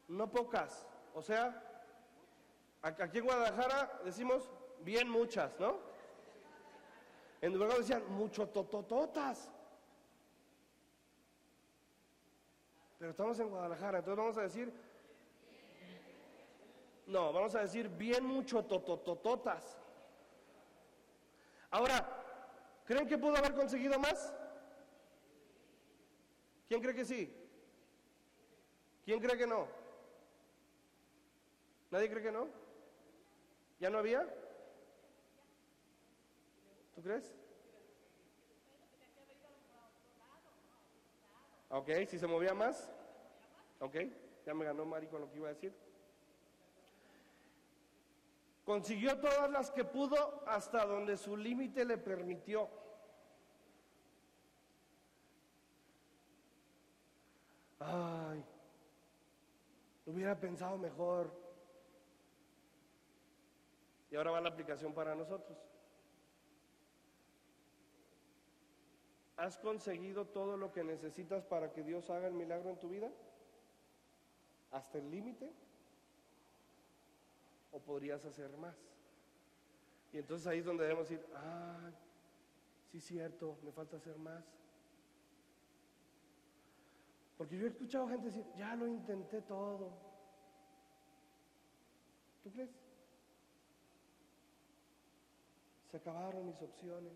No 0.10 0.30
pocas. 0.30 0.86
O 1.14 1.22
sea, 1.22 1.71
Aquí 2.82 3.20
en 3.20 3.26
Guadalajara 3.26 4.02
decimos 4.04 4.50
bien 4.80 5.08
muchas, 5.08 5.60
¿no? 5.60 5.78
En 7.42 7.54
lugar 7.54 7.78
decían 7.78 8.04
mucho 8.12 8.48
totototas. 8.48 9.52
Pero 12.98 13.12
estamos 13.12 13.40
en 13.40 13.50
Guadalajara, 13.50 14.00
entonces 14.00 14.18
vamos 14.18 14.38
a 14.38 14.42
decir, 14.42 14.74
no, 17.08 17.34
vamos 17.34 17.54
a 17.56 17.62
decir 17.62 17.90
bien 17.90 18.24
mucho 18.26 18.64
tototototas. 18.64 19.78
Ahora, 21.72 22.08
¿creen 22.86 23.08
que 23.08 23.18
pudo 23.18 23.38
haber 23.38 23.54
conseguido 23.54 23.98
más? 24.00 24.34
¿Quién 26.68 26.82
cree 26.82 26.96
que 26.96 27.06
sí? 27.06 27.36
¿Quién 29.04 29.20
cree 29.20 29.38
que 29.38 29.48
no? 29.48 29.68
¿Nadie 31.90 32.10
cree 32.10 32.24
que 32.24 32.32
no? 32.32 32.61
¿Ya 33.82 33.90
no 33.90 33.98
había? 33.98 34.24
¿Tú 36.94 37.02
crees? 37.02 37.36
Ok, 41.70 41.90
si 42.08 42.20
se 42.20 42.28
movía 42.28 42.54
más. 42.54 42.92
Ok, 43.80 43.96
ya 44.46 44.54
me 44.54 44.66
ganó 44.66 44.86
Mari 44.86 45.08
con 45.08 45.22
lo 45.22 45.32
que 45.32 45.38
iba 45.38 45.48
a 45.48 45.54
decir. 45.54 45.74
Consiguió 48.64 49.20
todas 49.20 49.50
las 49.50 49.72
que 49.72 49.84
pudo 49.84 50.44
hasta 50.46 50.86
donde 50.86 51.18
su 51.18 51.36
límite 51.36 51.84
le 51.84 51.98
permitió. 51.98 52.70
Ay, 57.80 58.46
hubiera 60.06 60.40
pensado 60.40 60.78
mejor. 60.78 61.41
Y 64.12 64.18
ahora 64.18 64.32
va 64.32 64.42
la 64.42 64.50
aplicación 64.50 64.94
para 64.94 65.16
nosotros. 65.16 65.58
¿Has 69.38 69.58
conseguido 69.58 70.28
todo 70.28 70.58
lo 70.58 70.72
que 70.72 70.84
necesitas 70.84 71.46
para 71.46 71.72
que 71.72 71.82
Dios 71.82 72.10
haga 72.10 72.28
el 72.28 72.34
milagro 72.34 72.70
en 72.70 72.80
tu 72.80 72.90
vida? 72.90 73.10
¿Hasta 74.72 74.98
el 74.98 75.10
límite? 75.10 75.52
¿O 77.72 77.80
podrías 77.80 78.24
hacer 78.26 78.56
más? 78.58 78.76
Y 80.12 80.18
entonces 80.18 80.46
ahí 80.46 80.60
es 80.60 80.66
donde 80.66 80.84
debemos 80.84 81.08
decir, 81.08 81.26
ah, 81.34 81.90
sí 82.92 83.00
cierto, 83.00 83.58
me 83.64 83.72
falta 83.72 83.96
hacer 83.96 84.18
más. 84.18 84.44
Porque 87.38 87.58
yo 87.58 87.66
he 87.66 87.70
escuchado 87.70 88.10
gente 88.10 88.28
decir, 88.28 88.46
ya 88.58 88.76
lo 88.76 88.86
intenté 88.86 89.42
todo. 89.42 89.90
¿Tú 92.44 92.52
crees? 92.52 92.81
Se 95.92 95.98
acabaron 95.98 96.46
mis 96.46 96.62
opciones. 96.62 97.12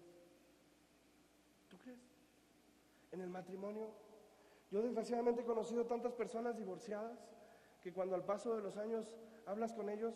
¿Tú 1.70 1.78
crees? 1.78 1.98
En 3.14 3.22
el 3.22 3.30
matrimonio, 3.30 3.88
yo 4.70 4.82
desgraciadamente 4.82 5.44
he 5.44 5.46
conocido 5.46 5.86
tantas 5.86 6.12
personas 6.12 6.58
divorciadas 6.58 7.18
que 7.82 7.94
cuando 7.94 8.16
al 8.16 8.26
paso 8.26 8.54
de 8.54 8.62
los 8.62 8.76
años 8.76 9.16
hablas 9.46 9.72
con 9.72 9.90
ellos, 9.90 10.14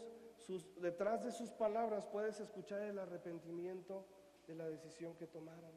detrás 0.82 1.24
de 1.24 1.32
sus 1.32 1.52
palabras 1.52 2.06
puedes 2.08 2.42
escuchar 2.42 2.82
el 2.82 3.00
arrepentimiento 3.00 4.06
de 4.46 4.56
la 4.56 4.68
decisión 4.68 5.16
que 5.16 5.28
tomaron. 5.28 5.72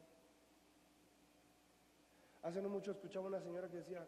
Hace 2.41 2.61
no 2.61 2.67
mucho 2.67 2.91
escuchaba 2.91 3.27
una 3.27 3.39
señora 3.39 3.69
que 3.69 3.77
decía, 3.77 4.05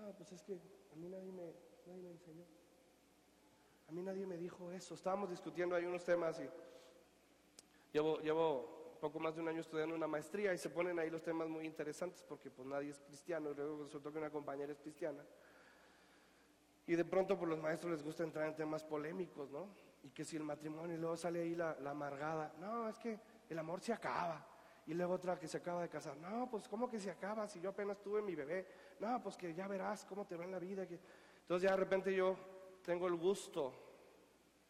ah, 0.00 0.12
pues 0.18 0.32
es 0.32 0.42
que 0.42 0.60
a 0.92 0.96
mí 0.96 1.08
nadie 1.08 1.32
me, 1.32 1.54
nadie 1.86 2.02
me 2.02 2.10
enseñó. 2.10 2.44
A 3.88 3.92
mí 3.92 4.02
nadie 4.02 4.26
me 4.26 4.36
dijo 4.36 4.70
eso. 4.72 4.94
Estábamos 4.94 5.30
discutiendo 5.30 5.74
ahí 5.74 5.86
unos 5.86 6.04
temas 6.04 6.38
y 6.40 6.50
Llevo, 7.96 8.98
poco 9.00 9.18
más 9.18 9.34
de 9.34 9.40
un 9.40 9.48
año 9.48 9.60
estudiando 9.60 9.94
una 9.94 10.06
maestría 10.06 10.52
y 10.52 10.58
se 10.58 10.68
ponen 10.68 10.98
ahí 10.98 11.08
los 11.08 11.22
temas 11.22 11.48
muy 11.48 11.64
interesantes 11.64 12.22
porque 12.28 12.50
pues 12.50 12.68
nadie 12.68 12.90
es 12.90 13.00
cristiano 13.00 13.52
y 13.52 13.54
luego 13.54 13.84
resultó 13.84 14.12
que 14.12 14.18
una 14.18 14.28
compañera 14.28 14.72
es 14.72 14.78
cristiana. 14.80 15.24
Y 16.86 16.94
de 16.94 17.04
pronto 17.06 17.38
pues 17.38 17.48
los 17.48 17.58
maestros 17.58 17.92
les 17.92 18.02
gusta 18.02 18.22
entrar 18.22 18.48
en 18.48 18.54
temas 18.54 18.84
polémicos, 18.84 19.50
¿no? 19.50 19.68
Y 20.02 20.10
que 20.10 20.24
si 20.24 20.36
el 20.36 20.42
matrimonio 20.42 20.94
y 20.94 20.98
luego 20.98 21.16
sale 21.16 21.40
ahí 21.40 21.54
la, 21.54 21.74
la 21.80 21.92
amargada, 21.92 22.52
no, 22.58 22.86
es 22.88 22.98
que 22.98 23.18
el 23.48 23.58
amor 23.58 23.80
se 23.80 23.94
acaba. 23.94 24.46
Y 24.86 24.92
luego 24.92 25.14
otra 25.14 25.38
que 25.38 25.48
se 25.48 25.56
acaba 25.56 25.80
de 25.80 25.88
casar, 25.88 26.18
no, 26.18 26.50
pues 26.50 26.68
¿cómo 26.68 26.90
que 26.90 27.00
se 27.00 27.10
acaba 27.10 27.48
si 27.48 27.60
yo 27.60 27.70
apenas 27.70 28.02
tuve 28.02 28.20
mi 28.20 28.34
bebé? 28.34 28.66
No, 29.00 29.22
pues 29.22 29.38
que 29.38 29.54
ya 29.54 29.66
verás 29.66 30.04
cómo 30.04 30.26
te 30.26 30.36
va 30.36 30.44
en 30.44 30.52
la 30.52 30.58
vida. 30.58 30.82
Entonces 30.82 31.62
ya 31.62 31.70
de 31.70 31.76
repente 31.78 32.14
yo 32.14 32.36
tengo 32.84 33.06
el 33.06 33.16
gusto, 33.16 33.72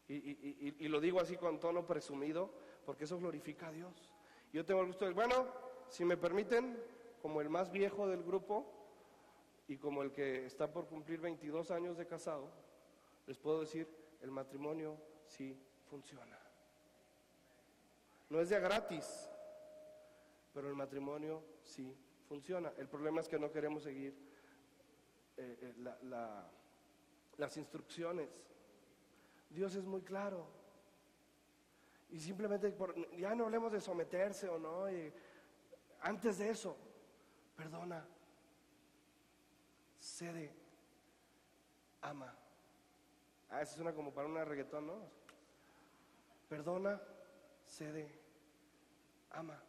y, 0.08 0.76
y 0.78 0.88
lo 0.88 1.00
digo 1.00 1.20
así 1.20 1.36
con 1.36 1.58
tono 1.58 1.84
presumido, 1.84 2.50
porque 2.86 3.04
eso 3.04 3.18
glorifica 3.18 3.66
a 3.66 3.72
Dios. 3.72 4.08
Yo 4.52 4.64
tengo 4.64 4.80
el 4.80 4.86
gusto 4.86 5.04
de, 5.04 5.12
bueno, 5.12 5.46
si 5.90 6.04
me 6.04 6.16
permiten, 6.16 6.80
como 7.20 7.40
el 7.40 7.50
más 7.50 7.70
viejo 7.72 8.06
del 8.06 8.22
grupo 8.22 8.72
y 9.66 9.76
como 9.76 10.02
el 10.02 10.12
que 10.12 10.46
está 10.46 10.72
por 10.72 10.86
cumplir 10.86 11.20
22 11.20 11.72
años 11.72 11.98
de 11.98 12.06
casado, 12.06 12.48
les 13.26 13.36
puedo 13.36 13.60
decir, 13.60 13.88
el 14.22 14.30
matrimonio 14.30 14.96
sí 15.26 15.60
funciona. 15.90 16.38
No 18.30 18.40
es 18.40 18.48
de 18.48 18.60
gratis, 18.60 19.28
pero 20.54 20.68
el 20.68 20.74
matrimonio 20.74 21.42
sí 21.62 21.92
funciona. 22.28 22.72
El 22.78 22.88
problema 22.88 23.20
es 23.20 23.28
que 23.28 23.38
no 23.38 23.50
queremos 23.50 23.82
seguir 23.82 24.14
eh, 25.36 25.58
eh, 25.60 25.74
las 27.36 27.56
instrucciones. 27.56 28.28
Dios 29.50 29.74
es 29.74 29.84
muy 29.84 30.02
claro. 30.02 30.46
Y 32.10 32.20
simplemente, 32.20 32.76
ya 33.16 33.34
no 33.34 33.44
hablemos 33.44 33.72
de 33.72 33.80
someterse 33.80 34.48
o 34.48 34.58
no, 34.58 34.86
antes 36.00 36.38
de 36.38 36.50
eso, 36.50 36.76
perdona, 37.56 38.06
cede, 39.98 40.52
ama. 42.00 42.34
Ah, 43.50 43.62
eso 43.62 43.74
suena 43.74 43.92
como 43.92 44.12
para 44.12 44.28
una 44.28 44.44
reggaetón, 44.44 44.86
¿no? 44.86 44.94
Perdona, 46.48 47.00
cede, 47.64 48.08
ama. 49.30 49.60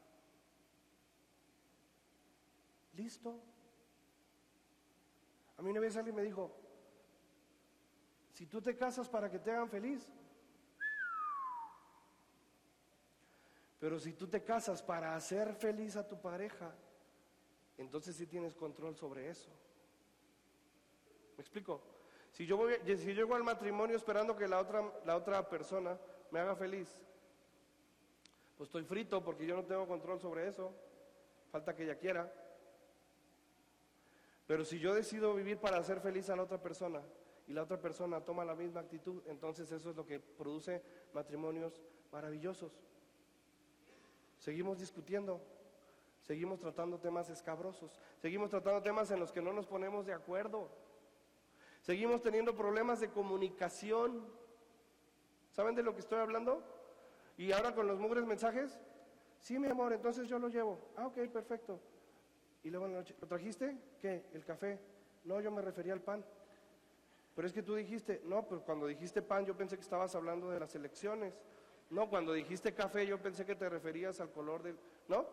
¿Listo? 2.94 3.40
A 5.58 5.62
mí 5.62 5.70
una 5.70 5.80
vez 5.80 5.98
alguien 5.98 6.16
me 6.16 6.24
dijo, 6.24 6.56
si 8.32 8.46
tú 8.46 8.62
te 8.62 8.76
casas 8.76 9.10
para 9.10 9.30
que 9.30 9.40
te 9.40 9.52
hagan 9.52 9.70
feliz, 9.70 10.08
Pero 13.80 14.00
si 14.00 14.14
tú 14.14 14.28
te 14.28 14.44
casas 14.44 14.82
para 14.82 15.16
hacer 15.16 15.54
feliz 15.54 15.96
a 15.96 16.08
tu 16.08 16.20
pareja, 16.20 16.74
entonces 17.78 18.16
sí 18.16 18.26
tienes 18.26 18.56
control 18.56 18.96
sobre 18.96 19.30
eso. 19.30 19.50
¿Me 21.38 21.42
explico? 21.42 21.82
Si 22.32 22.46
yo, 22.46 22.58
voy, 22.58 22.76
si 22.86 23.06
yo 23.06 23.14
llego 23.14 23.36
al 23.36 23.44
matrimonio 23.44 23.96
esperando 23.96 24.36
que 24.36 24.48
la 24.48 24.60
otra, 24.60 24.92
la 25.06 25.16
otra 25.16 25.48
persona 25.48 25.98
me 26.32 26.40
haga 26.40 26.56
feliz, 26.56 26.88
pues 28.58 28.68
estoy 28.70 28.84
frito 28.84 29.24
porque 29.24 29.46
yo 29.46 29.56
no 29.56 29.64
tengo 29.64 29.88
control 29.88 30.20
sobre 30.20 30.48
eso. 30.48 30.74
Falta 31.52 31.76
que 31.76 31.84
ella 31.84 31.98
quiera. 31.98 32.32
Pero 34.48 34.66
si 34.66 34.80
yo 34.80 34.96
decido 34.96 35.36
vivir 35.36 35.60
para 35.60 35.78
hacer 35.78 36.00
feliz 36.00 36.30
a 36.30 36.36
la 36.36 36.44
otra 36.44 36.60
persona 36.60 37.02
y 37.48 37.54
la 37.54 37.64
otra 37.64 37.80
persona 37.80 38.22
toma 38.22 38.44
la 38.44 38.56
misma 38.56 38.82
actitud, 38.82 39.22
entonces 39.28 39.72
eso 39.72 39.92
es 39.92 39.96
lo 39.96 40.06
que 40.06 40.20
produce 40.20 40.82
matrimonios 41.14 41.82
maravillosos. 42.12 42.80
Seguimos 44.48 44.80
discutiendo, 44.80 45.42
seguimos 46.22 46.62
tratando 46.62 46.98
temas 46.98 47.30
escabrosos, 47.30 48.00
seguimos 48.22 48.50
tratando 48.50 48.82
temas 48.82 49.12
en 49.12 49.20
los 49.20 49.34
que 49.34 49.42
no 49.42 49.52
nos 49.52 49.68
ponemos 49.68 50.06
de 50.06 50.14
acuerdo, 50.14 50.70
seguimos 51.82 52.22
teniendo 52.22 52.56
problemas 52.56 53.02
de 53.02 53.10
comunicación. 53.10 54.26
¿Saben 55.52 55.76
de 55.76 55.84
lo 55.84 55.94
que 55.94 56.00
estoy 56.00 56.20
hablando? 56.20 56.64
Y 57.36 57.52
ahora 57.52 57.76
con 57.76 57.88
los 57.88 58.00
mugres 58.00 58.26
mensajes, 58.26 58.80
sí, 59.42 59.60
mi 59.60 59.68
amor, 59.68 59.92
entonces 59.92 60.30
yo 60.30 60.40
lo 60.40 60.48
llevo. 60.48 60.80
Ah, 60.96 61.08
ok, 61.08 61.28
perfecto. 61.28 61.82
Y 62.64 62.70
luego 62.70 62.86
en 62.86 62.94
la 62.94 63.00
noche, 63.00 63.16
¿lo 63.20 63.28
trajiste? 63.28 63.78
¿Qué? 64.00 64.28
¿El 64.32 64.46
café? 64.46 64.80
No, 65.26 65.42
yo 65.42 65.52
me 65.52 65.62
refería 65.62 65.92
al 65.92 66.02
pan. 66.02 66.24
Pero 67.36 67.46
es 67.46 67.54
que 67.54 67.64
tú 67.64 67.76
dijiste, 67.76 68.22
no, 68.24 68.48
pero 68.48 68.64
cuando 68.64 68.88
dijiste 68.88 69.22
pan 69.22 69.46
yo 69.46 69.58
pensé 69.58 69.76
que 69.76 69.84
estabas 69.84 70.16
hablando 70.16 70.50
de 70.50 70.62
las 70.62 70.74
elecciones. 70.74 71.38
No, 71.90 72.10
cuando 72.10 72.34
dijiste 72.34 72.74
café 72.74 73.06
yo 73.08 73.22
pensé 73.22 73.46
que 73.46 73.56
te 73.56 73.70
referías 73.70 74.20
al 74.20 74.32
color 74.32 74.64
del... 74.64 74.78
¿No? 75.08 75.26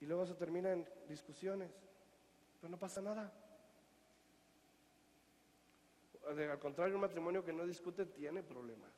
Y 0.00 0.06
luego 0.06 0.26
se 0.26 0.34
termina 0.34 0.72
en 0.72 0.86
discusiones. 1.08 1.70
Pero 2.60 2.70
no 2.70 2.78
pasa 2.78 3.00
nada. 3.00 3.32
Al 6.26 6.58
contrario, 6.58 6.94
un 6.96 7.00
matrimonio 7.00 7.44
que 7.44 7.52
no 7.52 7.66
discute 7.66 8.06
tiene 8.06 8.42
problemas. 8.42 8.92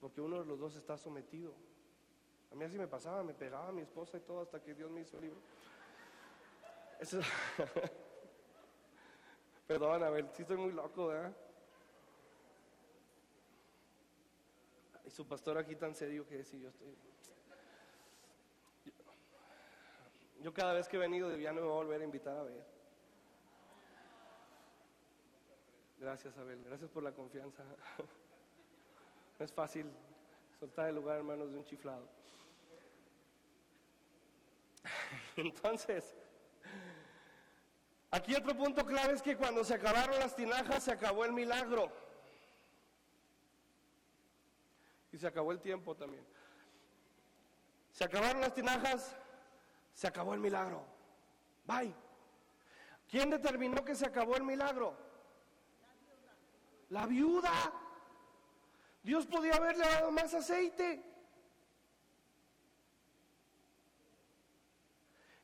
Porque 0.00 0.20
uno 0.20 0.40
de 0.40 0.46
los 0.46 0.58
dos 0.58 0.76
está 0.76 0.96
sometido. 0.96 1.54
A 2.52 2.54
mí 2.54 2.64
así 2.64 2.78
me 2.78 2.86
pasaba, 2.86 3.22
me 3.22 3.34
pegaba 3.34 3.68
a 3.68 3.72
mi 3.72 3.82
esposa 3.82 4.16
y 4.18 4.20
todo 4.20 4.42
hasta 4.42 4.62
que 4.62 4.74
Dios 4.74 4.90
me 4.90 5.00
hizo 5.00 5.20
libre. 5.20 5.40
Eso... 7.00 7.20
Perdón, 9.66 10.04
a 10.04 10.10
ver, 10.10 10.28
sí 10.32 10.42
estoy 10.42 10.58
muy 10.58 10.72
loco, 10.72 11.08
¿verdad? 11.08 11.34
Su 15.16 15.26
pastor 15.26 15.56
aquí 15.56 15.74
tan 15.76 15.94
serio 15.94 16.26
que 16.26 16.44
sí, 16.44 16.60
yo 16.60 16.68
estoy... 16.68 16.94
Yo, 20.42 20.52
cada 20.52 20.74
vez 20.74 20.86
que 20.86 20.96
he 20.96 21.00
venido 21.00 21.30
de 21.30 21.38
no 21.38 21.54
me 21.54 21.60
voy 21.62 21.70
a 21.70 21.74
volver 21.74 22.02
a 22.02 22.04
invitar 22.04 22.36
a 22.36 22.42
ver. 22.42 22.62
Gracias, 25.98 26.36
Abel. 26.36 26.62
Gracias 26.62 26.90
por 26.90 27.02
la 27.02 27.12
confianza. 27.12 27.64
No 29.38 29.44
es 29.44 29.52
fácil 29.52 29.90
soltar 30.58 30.88
el 30.88 30.94
lugar 30.94 31.20
en 31.20 31.26
manos 31.26 31.52
de 31.52 31.58
un 31.58 31.64
chiflado. 31.66 32.08
Entonces, 35.36 36.16
aquí 38.10 38.34
otro 38.34 38.56
punto 38.56 38.86
clave 38.86 39.12
es 39.12 39.20
que 39.20 39.36
cuando 39.36 39.62
se 39.62 39.74
acabaron 39.74 40.18
las 40.18 40.34
tinajas 40.34 40.84
se 40.84 40.92
acabó 40.92 41.26
el 41.26 41.34
milagro. 41.34 41.92
Y 45.16 45.18
se 45.18 45.28
acabó 45.28 45.50
el 45.50 45.62
tiempo 45.62 45.94
también. 45.96 46.22
Se 47.90 48.04
acabaron 48.04 48.42
las 48.42 48.52
tinajas, 48.52 49.16
se 49.94 50.06
acabó 50.06 50.34
el 50.34 50.40
milagro. 50.40 50.84
Bye. 51.64 51.94
¿Quién 53.08 53.30
determinó 53.30 53.82
que 53.82 53.94
se 53.94 54.04
acabó 54.04 54.36
el 54.36 54.42
milagro? 54.42 54.94
La 56.90 57.06
viuda. 57.06 57.50
Dios 59.02 59.24
podía 59.24 59.54
haberle 59.54 59.86
dado 59.86 60.10
más 60.10 60.34
aceite. 60.34 61.02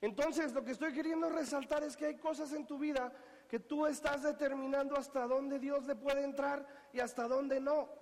Entonces, 0.03 0.53
lo 0.53 0.63
que 0.63 0.73
estoy 0.73 0.93
queriendo 0.93 1.31
resaltar 1.31 1.83
es 1.83 1.97
que 1.97 2.05
hay 2.05 2.19
cosas 2.19 2.53
en 2.53 2.67
tu 2.67 2.79
vida 2.79 3.11
que 3.49 3.59
tú 3.59 3.87
estás 3.87 4.23
determinando 4.23 4.99
hasta 4.99 5.27
dónde 5.27 5.59
Dios 5.59 5.87
le 5.87 5.95
puede 5.95 6.25
entrar 6.25 6.67
y 6.93 7.01
hasta 7.01 7.27
dónde 7.27 7.59
no. 7.59 8.02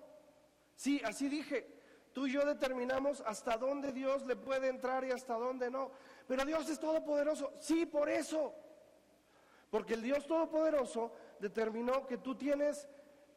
Sí, 0.81 0.99
así 1.05 1.29
dije. 1.29 1.67
Tú 2.15 2.27
y 2.27 2.33
yo 2.33 2.43
determinamos 2.47 3.23
hasta 3.27 3.59
dónde 3.59 3.93
Dios 3.93 4.25
le 4.25 4.35
puede 4.35 4.69
entrar 4.69 5.05
y 5.05 5.11
hasta 5.11 5.35
dónde 5.35 5.71
no. 5.71 5.91
Pero 6.27 6.43
Dios 6.47 6.71
es 6.71 6.81
todopoderoso. 6.81 7.53
Sí, 7.59 7.85
por 7.85 8.09
eso. 8.09 8.55
Porque 9.69 9.93
el 9.93 10.01
Dios 10.01 10.27
todopoderoso 10.27 11.13
determinó 11.39 12.07
que 12.07 12.17
tú 12.17 12.35
tienes 12.35 12.89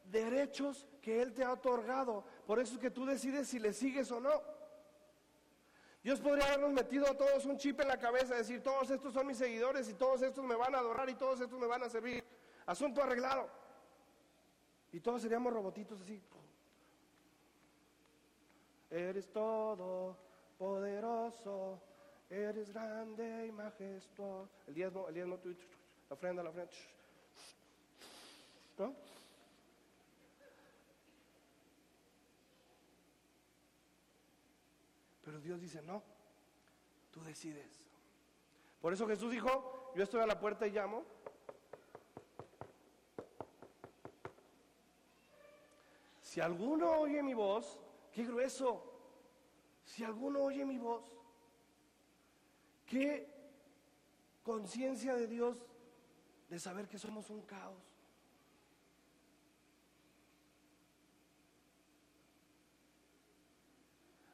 derechos 0.04 0.86
que 1.02 1.20
Él 1.20 1.34
te 1.34 1.44
ha 1.44 1.52
otorgado. 1.52 2.24
Por 2.46 2.60
eso 2.60 2.74
es 2.74 2.80
que 2.80 2.90
tú 2.90 3.04
decides 3.04 3.46
si 3.46 3.58
le 3.58 3.74
sigues 3.74 4.10
o 4.10 4.20
no. 4.20 4.40
Dios 6.02 6.22
podría 6.22 6.46
habernos 6.46 6.72
metido 6.72 7.06
a 7.06 7.14
todos 7.14 7.44
un 7.44 7.58
chip 7.58 7.78
en 7.80 7.88
la 7.88 7.98
cabeza, 7.98 8.36
decir, 8.36 8.62
todos 8.62 8.90
estos 8.90 9.12
son 9.12 9.26
mis 9.26 9.36
seguidores 9.36 9.86
y 9.90 9.94
todos 9.94 10.22
estos 10.22 10.46
me 10.46 10.56
van 10.56 10.74
a 10.74 10.78
adorar 10.78 11.10
y 11.10 11.14
todos 11.14 11.42
estos 11.42 11.60
me 11.60 11.66
van 11.66 11.82
a 11.82 11.90
servir. 11.90 12.24
Asunto 12.64 13.02
arreglado. 13.02 13.50
Y 14.92 15.00
todos 15.00 15.20
seríamos 15.20 15.52
robotitos 15.52 16.00
así. 16.00 16.22
Eres 18.94 19.26
todo 19.32 20.16
poderoso, 20.56 21.80
eres 22.30 22.72
grande 22.72 23.48
y 23.48 23.50
majestuoso. 23.50 24.48
El 24.68 24.74
diezmo, 24.74 25.08
el 25.08 25.14
diezmo, 25.14 25.36
la 26.08 26.14
ofrenda, 26.14 26.44
la 26.44 26.50
ofrenda. 26.50 26.72
¿No? 28.78 28.94
Pero 35.24 35.40
Dios 35.40 35.60
dice, 35.60 35.82
no, 35.82 36.00
tú 37.10 37.20
decides. 37.24 37.84
Por 38.80 38.92
eso 38.92 39.08
Jesús 39.08 39.32
dijo, 39.32 39.92
yo 39.96 40.04
estoy 40.04 40.20
a 40.20 40.26
la 40.26 40.38
puerta 40.38 40.68
y 40.68 40.70
llamo. 40.70 41.04
Si 46.22 46.40
alguno 46.40 46.92
oye 46.92 47.20
mi 47.24 47.34
voz 47.34 47.80
Qué 48.14 48.24
grueso. 48.24 48.92
Si 49.84 50.04
alguno 50.04 50.44
oye 50.44 50.64
mi 50.64 50.78
voz, 50.78 51.04
qué 52.86 53.28
conciencia 54.44 55.14
de 55.14 55.26
Dios 55.26 55.58
de 56.48 56.58
saber 56.60 56.86
que 56.88 56.96
somos 56.96 57.28
un 57.28 57.42
caos. 57.42 57.82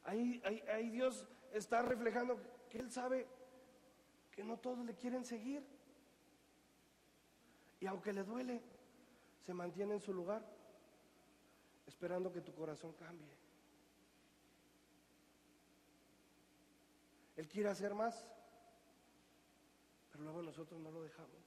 Ahí, 0.05 0.43
ahí, 0.45 0.91
Dios 0.91 1.27
está 1.53 1.83
reflejando 1.83 2.39
que 2.69 2.79
Él 2.79 2.91
sabe 2.91 3.27
que 4.33 4.45
no 4.45 4.59
todos 4.59 4.85
le 4.85 4.95
quieren 4.95 5.25
seguir. 5.25 5.65
Y 7.79 7.87
aunque 7.87 8.13
le 8.13 8.25
duele, 8.25 8.61
se 9.41 9.55
mantiene 9.55 9.95
en 9.95 10.01
su 10.01 10.13
lugar, 10.13 10.45
esperando 11.87 12.31
que 12.31 12.41
tu 12.43 12.53
corazón 12.53 12.93
cambie. 12.93 13.40
Él 17.41 17.49
quiere 17.49 17.71
hacer 17.71 17.95
más, 17.95 18.23
pero 20.13 20.25
luego 20.25 20.43
nosotros 20.43 20.79
no 20.79 20.91
lo 20.91 21.03
dejamos. 21.03 21.41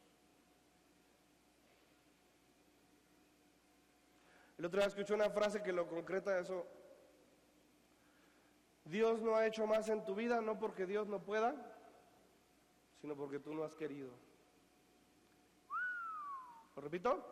El 4.58 4.66
otro 4.66 4.80
día 4.80 4.88
escuché 4.88 5.14
una 5.14 5.30
frase 5.30 5.62
que 5.62 5.72
lo 5.72 5.88
concreta 5.88 6.40
eso. 6.40 6.66
Dios 8.86 9.22
no 9.22 9.36
ha 9.36 9.46
hecho 9.46 9.68
más 9.68 9.88
en 9.88 10.04
tu 10.04 10.16
vida, 10.16 10.42
no 10.42 10.58
porque 10.58 10.88
Dios 10.88 11.08
no 11.08 11.22
pueda, 11.22 11.54
sino 13.00 13.16
porque 13.16 13.38
tú 13.38 13.54
no 13.54 13.64
has 13.64 13.76
querido. 13.76 14.10
¿Lo 16.76 16.82
repito? 16.82 17.24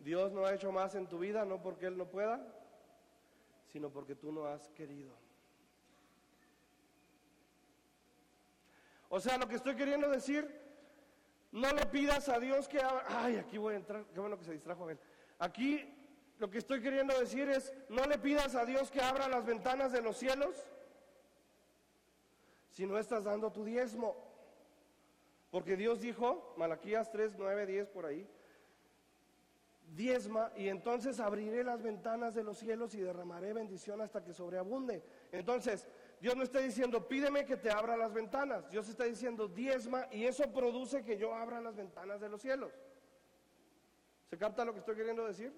Dios 0.00 0.30
no 0.30 0.44
ha 0.44 0.52
hecho 0.52 0.70
más 0.70 0.94
en 0.94 1.06
tu 1.06 1.20
vida, 1.20 1.46
no 1.46 1.62
porque 1.62 1.86
Él 1.86 1.96
no 1.96 2.10
pueda, 2.10 2.46
sino 3.68 3.88
porque 3.88 4.14
tú 4.14 4.30
no 4.30 4.44
has 4.44 4.68
querido. 4.72 5.21
O 9.14 9.20
sea, 9.20 9.36
lo 9.36 9.46
que 9.46 9.56
estoy 9.56 9.76
queriendo 9.76 10.08
decir, 10.08 10.50
no 11.50 11.70
le 11.74 11.84
pidas 11.84 12.30
a 12.30 12.40
Dios 12.40 12.66
que 12.66 12.80
abra. 12.80 13.04
Ay, 13.08 13.36
aquí 13.36 13.58
voy 13.58 13.74
a 13.74 13.76
entrar, 13.76 14.06
qué 14.06 14.18
bueno 14.18 14.38
que 14.38 14.44
se 14.46 14.52
distrajo 14.52 14.88
él. 14.88 14.98
Aquí 15.38 15.86
lo 16.38 16.48
que 16.48 16.56
estoy 16.56 16.80
queriendo 16.80 17.20
decir 17.20 17.46
es, 17.50 17.74
no 17.90 18.06
le 18.06 18.16
pidas 18.16 18.54
a 18.54 18.64
Dios 18.64 18.90
que 18.90 19.02
abra 19.02 19.28
las 19.28 19.44
ventanas 19.44 19.92
de 19.92 20.00
los 20.00 20.16
cielos 20.16 20.56
si 22.70 22.86
no 22.86 22.96
estás 22.96 23.24
dando 23.24 23.52
tu 23.52 23.66
diezmo. 23.66 24.16
Porque 25.50 25.76
Dios 25.76 26.00
dijo, 26.00 26.54
Malaquías 26.56 27.12
3, 27.12 27.34
9, 27.36 27.66
10 27.66 27.90
por 27.90 28.06
ahí, 28.06 28.26
diezma 29.94 30.50
y 30.56 30.68
entonces 30.68 31.20
abriré 31.20 31.64
las 31.64 31.82
ventanas 31.82 32.34
de 32.34 32.44
los 32.44 32.56
cielos 32.56 32.94
y 32.94 33.00
derramaré 33.02 33.52
bendición 33.52 34.00
hasta 34.00 34.24
que 34.24 34.32
sobreabunde. 34.32 35.02
Entonces, 35.32 35.86
Dios 36.22 36.36
no 36.36 36.44
está 36.44 36.60
diciendo, 36.60 37.08
pídeme 37.08 37.44
que 37.44 37.56
te 37.56 37.68
abra 37.68 37.96
las 37.96 38.12
ventanas. 38.12 38.70
Dios 38.70 38.88
está 38.88 39.02
diciendo, 39.02 39.48
diezma 39.48 40.06
y 40.12 40.24
eso 40.24 40.52
produce 40.52 41.02
que 41.02 41.18
yo 41.18 41.34
abra 41.34 41.60
las 41.60 41.74
ventanas 41.74 42.20
de 42.20 42.28
los 42.28 42.40
cielos. 42.40 42.72
¿Se 44.30 44.38
capta 44.38 44.64
lo 44.64 44.72
que 44.72 44.78
estoy 44.78 44.94
queriendo 44.94 45.26
decir? 45.26 45.52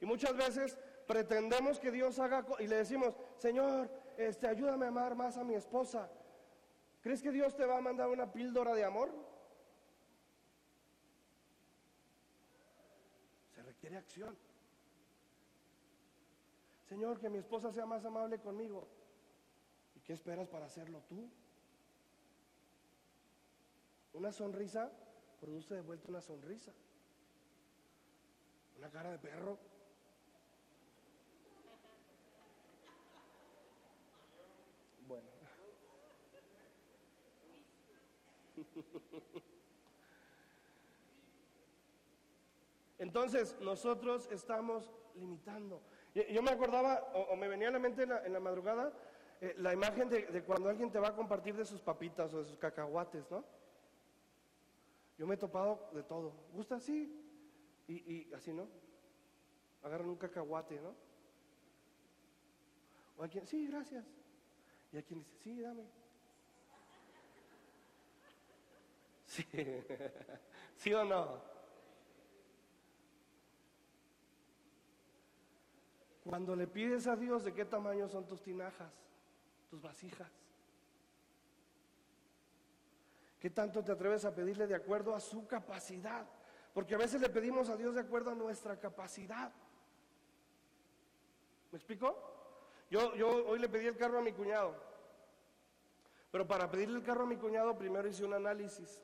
Y 0.00 0.06
muchas 0.06 0.36
veces 0.36 0.76
pretendemos 1.06 1.78
que 1.78 1.92
Dios 1.92 2.18
haga 2.18 2.44
y 2.58 2.66
le 2.66 2.78
decimos, 2.78 3.14
Señor, 3.36 3.88
este, 4.16 4.48
ayúdame 4.48 4.86
a 4.86 4.88
amar 4.88 5.14
más 5.14 5.36
a 5.36 5.44
mi 5.44 5.54
esposa. 5.54 6.10
¿Crees 7.02 7.22
que 7.22 7.30
Dios 7.30 7.54
te 7.54 7.64
va 7.64 7.78
a 7.78 7.80
mandar 7.80 8.08
una 8.08 8.32
píldora 8.32 8.74
de 8.74 8.82
amor? 8.82 9.14
Se 13.54 13.62
requiere 13.62 13.96
acción. 13.96 14.36
Señor, 16.88 17.20
que 17.20 17.30
mi 17.30 17.38
esposa 17.38 17.70
sea 17.70 17.86
más 17.86 18.04
amable 18.04 18.40
conmigo. 18.40 18.88
¿Qué 20.10 20.14
esperas 20.14 20.48
para 20.48 20.66
hacerlo 20.66 21.04
tú? 21.08 21.30
Una 24.12 24.32
sonrisa 24.32 24.90
produce 25.40 25.76
de 25.76 25.82
vuelta 25.82 26.08
una 26.08 26.20
sonrisa. 26.20 26.72
Una 28.76 28.90
cara 28.90 29.12
de 29.12 29.18
perro. 29.20 29.56
Bueno. 35.06 35.28
Entonces, 42.98 43.56
nosotros 43.60 44.28
estamos 44.32 44.90
limitando. 45.14 45.80
Yo 46.14 46.42
me 46.42 46.50
acordaba, 46.50 47.12
o, 47.14 47.36
me 47.36 47.46
venía 47.46 47.68
a 47.68 47.70
la 47.70 47.78
mente 47.78 48.02
en 48.02 48.32
la 48.32 48.40
madrugada, 48.40 48.92
eh, 49.40 49.54
la 49.58 49.72
imagen 49.72 50.08
de, 50.08 50.42
cuando 50.44 50.68
alguien 50.68 50.90
te 50.90 50.98
va 50.98 51.08
a 51.08 51.16
compartir 51.16 51.56
de 51.56 51.64
sus 51.64 51.80
papitas 51.80 52.32
o 52.34 52.38
de 52.38 52.44
sus 52.44 52.58
cacahuates, 52.58 53.30
¿no? 53.30 53.42
Yo 55.16 55.26
me 55.26 55.34
he 55.34 55.38
topado 55.38 55.88
de 55.92 56.02
todo. 56.02 56.32
¿Gusta? 56.52 56.78
Sí. 56.78 57.16
Y, 57.88 58.32
así, 58.34 58.52
¿no? 58.52 58.68
Agarran 59.82 60.08
un 60.08 60.16
cacahuate, 60.16 60.80
¿no? 60.80 60.94
O 63.16 63.22
alguien, 63.22 63.46
sí, 63.46 63.66
gracias. 63.66 64.06
Y 64.92 64.98
a 64.98 65.02
quien 65.02 65.20
dice, 65.20 65.36
sí, 65.38 65.60
dame. 65.60 65.84
Sí. 69.30 69.46
¿Sí 70.74 70.92
o 70.92 71.04
no? 71.04 71.40
Cuando 76.24 76.56
le 76.56 76.66
pides 76.66 77.06
a 77.06 77.14
Dios 77.14 77.44
de 77.44 77.54
qué 77.54 77.64
tamaño 77.64 78.08
son 78.08 78.26
tus 78.26 78.42
tinajas, 78.42 78.92
tus 79.70 79.80
vasijas? 79.80 80.30
¿Qué 83.38 83.48
tanto 83.48 83.82
te 83.82 83.92
atreves 83.92 84.24
a 84.26 84.34
pedirle 84.34 84.66
de 84.66 84.74
acuerdo 84.74 85.14
a 85.14 85.20
su 85.20 85.46
capacidad? 85.46 86.26
Porque 86.74 86.94
a 86.94 86.98
veces 86.98 87.20
le 87.20 87.30
pedimos 87.30 87.70
a 87.70 87.76
Dios 87.76 87.94
de 87.94 88.02
acuerdo 88.02 88.32
a 88.32 88.34
nuestra 88.34 88.78
capacidad. 88.78 89.50
¿Me 91.72 91.78
explico? 91.78 92.14
Yo, 92.90 93.14
yo 93.14 93.46
hoy 93.46 93.58
le 93.58 93.68
pedí 93.68 93.86
el 93.86 93.96
carro 93.96 94.18
a 94.18 94.22
mi 94.22 94.32
cuñado. 94.32 94.74
Pero 96.30 96.46
para 96.46 96.70
pedirle 96.70 96.98
el 96.98 97.04
carro 97.04 97.22
a 97.22 97.26
mi 97.26 97.36
cuñado 97.36 97.76
primero 97.78 98.06
hice 98.06 98.24
un 98.24 98.34
análisis. 98.34 99.00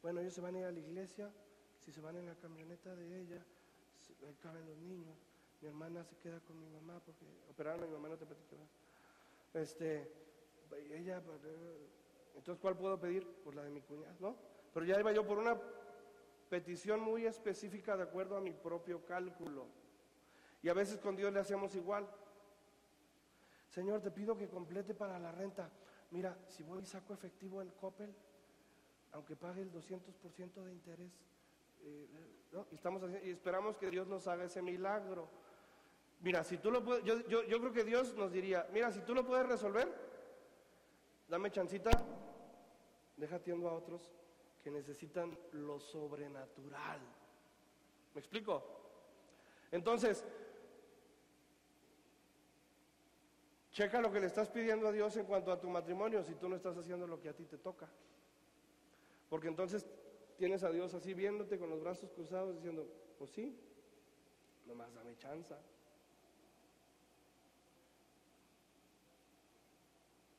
Bueno, 0.00 0.20
ellos 0.20 0.34
se 0.34 0.40
van 0.40 0.54
a 0.54 0.58
ir 0.60 0.64
a 0.66 0.70
la 0.70 0.78
iglesia, 0.78 1.32
si 1.80 1.90
se 1.90 2.00
van 2.00 2.16
en 2.16 2.26
la 2.26 2.34
camioneta 2.36 2.94
de 2.94 3.20
ella, 3.20 3.44
ahí 4.26 4.36
caben 4.36 4.64
los 4.66 4.78
niños. 4.78 5.16
Mi 5.60 5.68
hermana 5.68 6.04
se 6.04 6.16
queda 6.16 6.40
con 6.40 6.58
mi 6.58 6.68
mamá 6.68 7.00
porque 7.04 7.24
operaron 7.50 7.82
a 7.82 7.86
mi 7.86 7.92
mamá, 7.92 8.08
no 8.08 8.16
te 8.16 8.26
platico. 8.26 8.56
Este, 9.54 10.10
ella, 10.90 11.22
entonces, 12.34 12.60
¿cuál 12.60 12.76
puedo 12.76 12.98
pedir? 13.00 13.26
Pues 13.42 13.56
la 13.56 13.62
de 13.62 13.70
mi 13.70 13.80
cuñada, 13.80 14.14
¿no? 14.20 14.36
Pero 14.72 14.86
ya 14.86 15.00
iba 15.00 15.12
yo 15.12 15.26
por 15.26 15.38
una 15.38 15.58
petición 16.48 17.00
muy 17.00 17.26
específica 17.26 17.96
de 17.96 18.04
acuerdo 18.04 18.36
a 18.36 18.40
mi 18.40 18.52
propio 18.52 19.04
cálculo. 19.04 19.66
Y 20.62 20.68
a 20.68 20.74
veces 20.74 20.98
con 20.98 21.16
Dios 21.16 21.32
le 21.32 21.40
hacemos 21.40 21.74
igual. 21.74 22.08
Señor, 23.68 24.00
te 24.00 24.10
pido 24.10 24.36
que 24.36 24.48
complete 24.48 24.94
para 24.94 25.18
la 25.18 25.32
renta. 25.32 25.70
Mira, 26.10 26.38
si 26.48 26.62
voy 26.62 26.82
y 26.82 26.86
saco 26.86 27.14
efectivo 27.14 27.62
en 27.62 27.70
Coppel, 27.70 28.14
aunque 29.12 29.36
pague 29.36 29.62
el 29.62 29.72
200% 29.72 30.64
de 30.64 30.72
interés, 30.72 31.12
eh, 31.82 32.08
y, 32.70 32.74
estamos 32.74 33.02
y 33.22 33.30
esperamos 33.30 33.76
que 33.76 33.90
Dios 33.90 34.06
nos 34.06 34.26
haga 34.28 34.44
ese 34.44 34.62
milagro. 34.62 35.28
Mira, 36.20 36.42
si 36.44 36.58
tú 36.58 36.70
lo 36.70 36.82
puedes, 36.82 37.04
yo, 37.04 37.20
yo, 37.26 37.60
creo 37.60 37.72
que 37.72 37.84
Dios 37.84 38.14
nos 38.14 38.32
diría, 38.32 38.66
mira, 38.72 38.90
si 38.90 39.00
tú 39.00 39.14
lo 39.14 39.24
puedes 39.24 39.46
resolver, 39.46 39.88
dame 41.28 41.50
chancita, 41.50 41.90
deja 43.16 43.36
atiendo 43.36 43.68
a 43.68 43.74
otros 43.74 44.10
que 44.62 44.70
necesitan 44.70 45.38
lo 45.52 45.78
sobrenatural. 45.78 47.00
¿Me 48.14 48.20
explico? 48.20 48.64
Entonces, 49.70 50.24
checa 53.70 54.00
lo 54.00 54.10
que 54.10 54.20
le 54.20 54.26
estás 54.26 54.48
pidiendo 54.48 54.88
a 54.88 54.92
Dios 54.92 55.16
en 55.16 55.26
cuanto 55.26 55.52
a 55.52 55.60
tu 55.60 55.68
matrimonio 55.68 56.24
si 56.24 56.34
tú 56.34 56.48
no 56.48 56.56
estás 56.56 56.76
haciendo 56.78 57.06
lo 57.06 57.20
que 57.20 57.28
a 57.28 57.36
ti 57.36 57.44
te 57.44 57.58
toca. 57.58 57.88
Porque 59.28 59.48
entonces 59.48 59.86
tienes 60.38 60.62
a 60.64 60.70
Dios 60.70 60.94
así 60.94 61.14
viéndote 61.14 61.58
con 61.58 61.68
los 61.68 61.80
brazos 61.80 62.10
cruzados 62.10 62.54
diciendo, 62.56 62.86
pues 63.18 63.30
sí, 63.30 63.58
nomás 64.66 64.94
dame 64.94 65.16
chanza. 65.18 65.58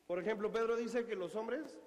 Por 0.08 0.20
ejemplo, 0.20 0.50
Pedro 0.50 0.78
dice 0.78 1.06
que 1.06 1.16
los 1.16 1.36
hombres, 1.36 1.78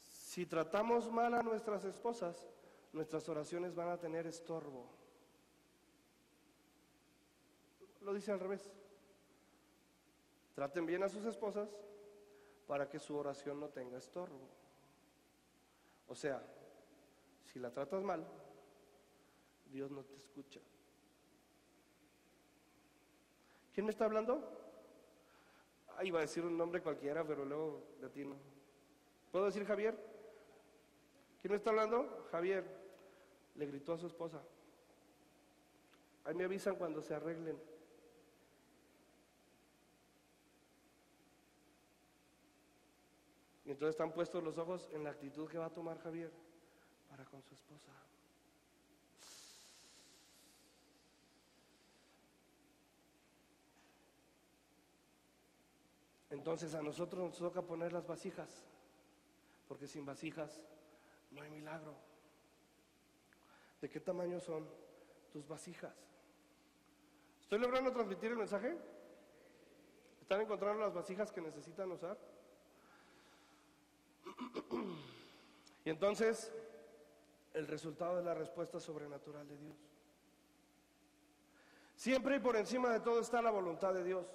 si 0.00 0.46
tratamos 0.46 1.12
mal 1.12 1.34
a 1.34 1.42
nuestras 1.42 1.84
esposas, 1.84 2.48
nuestras 2.92 3.28
oraciones 3.28 3.74
van 3.74 3.90
a 3.90 3.98
tener 3.98 4.26
estorbo. 4.26 4.88
Lo 8.00 8.14
dice 8.14 8.32
al 8.32 8.40
revés. 8.40 8.72
Traten 10.54 10.86
bien 10.86 11.02
a 11.02 11.08
sus 11.10 11.26
esposas 11.26 11.68
para 12.66 12.88
que 12.88 12.98
su 12.98 13.14
oración 13.14 13.60
no 13.60 13.68
tenga 13.68 13.98
estorbo. 13.98 14.48
O 16.08 16.14
sea, 16.14 16.42
si 17.52 17.58
la 17.58 17.70
tratas 17.70 18.02
mal, 18.02 18.26
Dios 19.70 19.90
no 19.90 20.02
te 20.04 20.14
escucha. 20.14 20.60
¿Quién 23.74 23.84
me 23.84 23.92
está 23.92 24.06
hablando? 24.06 24.65
Ah, 25.96 26.04
iba 26.04 26.18
a 26.18 26.22
decir 26.22 26.44
un 26.44 26.58
nombre 26.58 26.82
cualquiera, 26.82 27.26
pero 27.26 27.44
luego 27.44 27.82
latino. 28.00 28.36
¿Puedo 29.32 29.46
decir 29.46 29.64
Javier? 29.64 29.98
¿Quién 31.40 31.52
me 31.52 31.56
está 31.56 31.70
hablando? 31.70 32.26
Javier. 32.30 32.64
Le 33.54 33.66
gritó 33.66 33.94
a 33.94 33.98
su 33.98 34.06
esposa. 34.06 34.42
Ahí 36.24 36.34
me 36.34 36.44
avisan 36.44 36.76
cuando 36.76 37.00
se 37.00 37.14
arreglen. 37.14 37.58
Y 43.64 43.70
entonces 43.70 43.94
están 43.94 44.12
puestos 44.12 44.44
los 44.44 44.58
ojos 44.58 44.88
en 44.92 45.02
la 45.02 45.10
actitud 45.10 45.48
que 45.48 45.58
va 45.58 45.66
a 45.66 45.72
tomar 45.72 45.98
Javier 45.98 46.30
para 47.08 47.24
con 47.24 47.42
su 47.42 47.54
esposa. 47.54 47.90
Entonces 56.36 56.74
a 56.74 56.82
nosotros 56.82 57.22
nos 57.22 57.38
toca 57.38 57.62
poner 57.62 57.94
las 57.94 58.06
vasijas, 58.06 58.62
porque 59.66 59.86
sin 59.86 60.04
vasijas 60.04 60.60
no 61.30 61.40
hay 61.40 61.50
milagro. 61.50 61.94
¿De 63.80 63.88
qué 63.88 64.00
tamaño 64.00 64.38
son 64.38 64.68
tus 65.32 65.48
vasijas? 65.48 65.94
¿Estoy 67.40 67.58
logrando 67.58 67.90
transmitir 67.90 68.32
el 68.32 68.36
mensaje? 68.36 68.76
¿Están 70.20 70.42
encontrando 70.42 70.82
las 70.82 70.92
vasijas 70.92 71.32
que 71.32 71.40
necesitan 71.40 71.90
usar? 71.90 72.18
Y 75.84 75.90
entonces, 75.90 76.52
el 77.54 77.68
resultado 77.68 78.16
de 78.16 78.24
la 78.24 78.34
respuesta 78.34 78.80
sobrenatural 78.80 79.46
de 79.46 79.56
Dios. 79.56 79.76
Siempre 81.94 82.36
y 82.36 82.40
por 82.40 82.56
encima 82.56 82.90
de 82.90 82.98
todo 82.98 83.20
está 83.20 83.40
la 83.40 83.52
voluntad 83.52 83.94
de 83.94 84.02
Dios. 84.02 84.26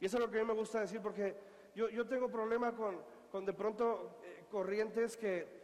Y 0.00 0.06
eso 0.06 0.16
es 0.16 0.22
lo 0.22 0.30
que 0.30 0.38
a 0.38 0.42
mí 0.42 0.48
me 0.48 0.54
gusta 0.54 0.80
decir 0.80 1.00
porque 1.00 1.36
yo, 1.74 1.88
yo 1.90 2.06
tengo 2.06 2.28
problema 2.28 2.74
con, 2.74 2.98
con 3.30 3.44
de 3.44 3.52
pronto 3.52 4.18
eh, 4.24 4.46
corrientes 4.50 5.16
que, 5.16 5.60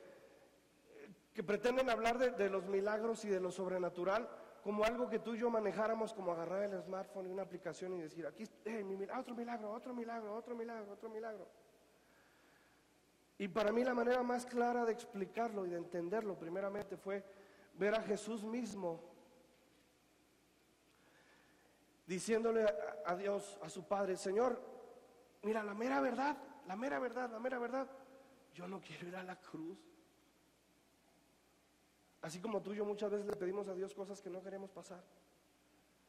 que 1.37 1.43
pretenden 1.43 1.91
hablar 1.91 2.19
de, 2.19 2.49
los 2.49 2.65
milagros 2.67 3.25
y 3.27 3.29
de 3.29 3.41
lo 3.41 3.51
sobrenatural 3.51 4.27
como 4.63 4.85
algo 4.85 5.09
que 5.09 5.19
tú 5.19 5.35
y 5.35 5.39
yo 5.39 5.51
manejáramos, 5.51 6.13
como 6.13 6.33
agarrar 6.33 6.63
el 6.63 6.83
smartphone 6.83 7.27
y 7.27 7.31
una 7.31 7.43
aplicación 7.43 7.93
y 7.95 8.01
decir, 8.01 8.27
aquí, 8.27 8.45
mi, 8.85 8.97
otro 9.17 9.35
milagro, 9.35 9.71
otro 9.71 9.95
milagro, 9.95 10.35
otro 10.35 10.57
milagro, 10.57 10.93
otro 10.93 11.09
milagro. 11.09 11.47
Y 13.39 13.49
para 13.49 13.71
mí 13.71 13.85
la 13.85 13.95
manera 13.95 14.23
más 14.23 14.47
clara 14.47 14.85
de 14.85 14.93
explicarlo 14.93 15.67
y 15.67 15.71
de 15.71 15.77
entenderlo 15.77 16.39
primeramente 16.39 16.97
fue 16.97 17.23
ver 17.75 17.95
a 17.95 18.01
Jesús 18.01 18.43
mismo 18.43 19.01
diciéndole 22.07 22.65
a, 23.05 23.15
Dios, 23.17 23.59
a 23.63 23.69
su 23.69 23.87
Padre, 23.87 24.17
Señor, 24.17 24.61
mira, 25.43 25.63
la 25.63 25.75
mera 25.75 26.01
verdad, 26.01 26.37
la 26.67 26.77
mera 26.77 26.99
verdad, 26.99 27.31
la 27.31 27.39
mera 27.39 27.59
verdad, 27.59 27.89
yo 28.55 28.67
no 28.69 28.81
quiero 28.81 29.09
ir 29.09 29.17
a 29.17 29.23
la 29.23 29.37
cruz. 29.41 29.79
Así 32.23 32.41
como 32.41 32.63
tú 32.63 32.73
y 32.73 32.77
yo 32.77 32.85
muchas 32.85 33.11
veces 33.11 33.27
le 33.27 33.37
pedimos 33.37 33.69
a 33.69 33.75
Dios 33.75 33.95
cosas 33.95 34.21
que 34.23 34.31
no 34.31 34.43
queremos 34.43 34.71
pasar. 34.71 35.03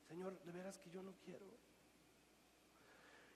Señor, 0.07 0.39
de 0.43 0.51
veras 0.51 0.77
que 0.79 0.89
yo 0.89 1.03
no 1.03 1.13
quiero. 1.23 1.45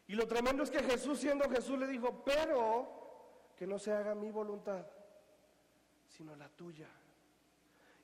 Y 0.08 0.16
lo 0.16 0.28
tremendo 0.28 0.64
es 0.64 0.72
que 0.72 0.84
Jesús, 0.84 1.20
siendo 1.20 1.50
Jesús, 1.50 1.78
le 1.78 1.88
dijo, 1.88 2.24
pero 2.24 3.54
que 3.56 3.68
no 3.68 3.78
se 3.78 3.92
haga 3.92 4.16
mi 4.16 4.32
voluntad, 4.32 4.86
sino 6.08 6.36
la 6.36 6.50
tuya. 6.50 6.90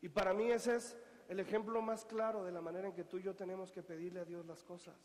Y 0.01 0.09
para 0.09 0.33
mí 0.33 0.51
ese 0.51 0.75
es 0.75 0.97
el 1.27 1.39
ejemplo 1.39 1.81
más 1.81 2.05
claro 2.05 2.43
de 2.43 2.51
la 2.51 2.61
manera 2.61 2.87
en 2.87 2.93
que 2.93 3.03
tú 3.03 3.17
y 3.17 3.23
yo 3.23 3.35
tenemos 3.35 3.71
que 3.71 3.83
pedirle 3.83 4.21
a 4.21 4.25
Dios 4.25 4.45
las 4.45 4.63
cosas. 4.63 4.95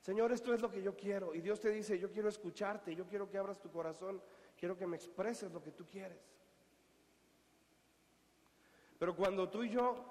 Señor, 0.00 0.30
esto 0.30 0.54
es 0.54 0.60
lo 0.60 0.70
que 0.70 0.82
yo 0.82 0.94
quiero. 0.94 1.34
Y 1.34 1.40
Dios 1.40 1.60
te 1.60 1.70
dice, 1.70 1.98
yo 1.98 2.12
quiero 2.12 2.28
escucharte, 2.28 2.94
yo 2.94 3.06
quiero 3.06 3.28
que 3.28 3.38
abras 3.38 3.58
tu 3.58 3.70
corazón, 3.70 4.22
quiero 4.56 4.76
que 4.76 4.86
me 4.86 4.96
expreses 4.96 5.50
lo 5.52 5.62
que 5.62 5.72
tú 5.72 5.86
quieres. 5.86 6.20
Pero 8.98 9.16
cuando 9.16 9.48
tú 9.48 9.64
y 9.64 9.70
yo 9.70 10.04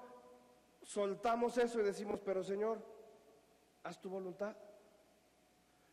soltamos 0.82 1.56
eso 1.58 1.80
y 1.80 1.84
decimos, 1.84 2.20
pero 2.24 2.42
Señor, 2.42 2.78
haz 3.82 4.00
tu 4.00 4.10
voluntad, 4.10 4.56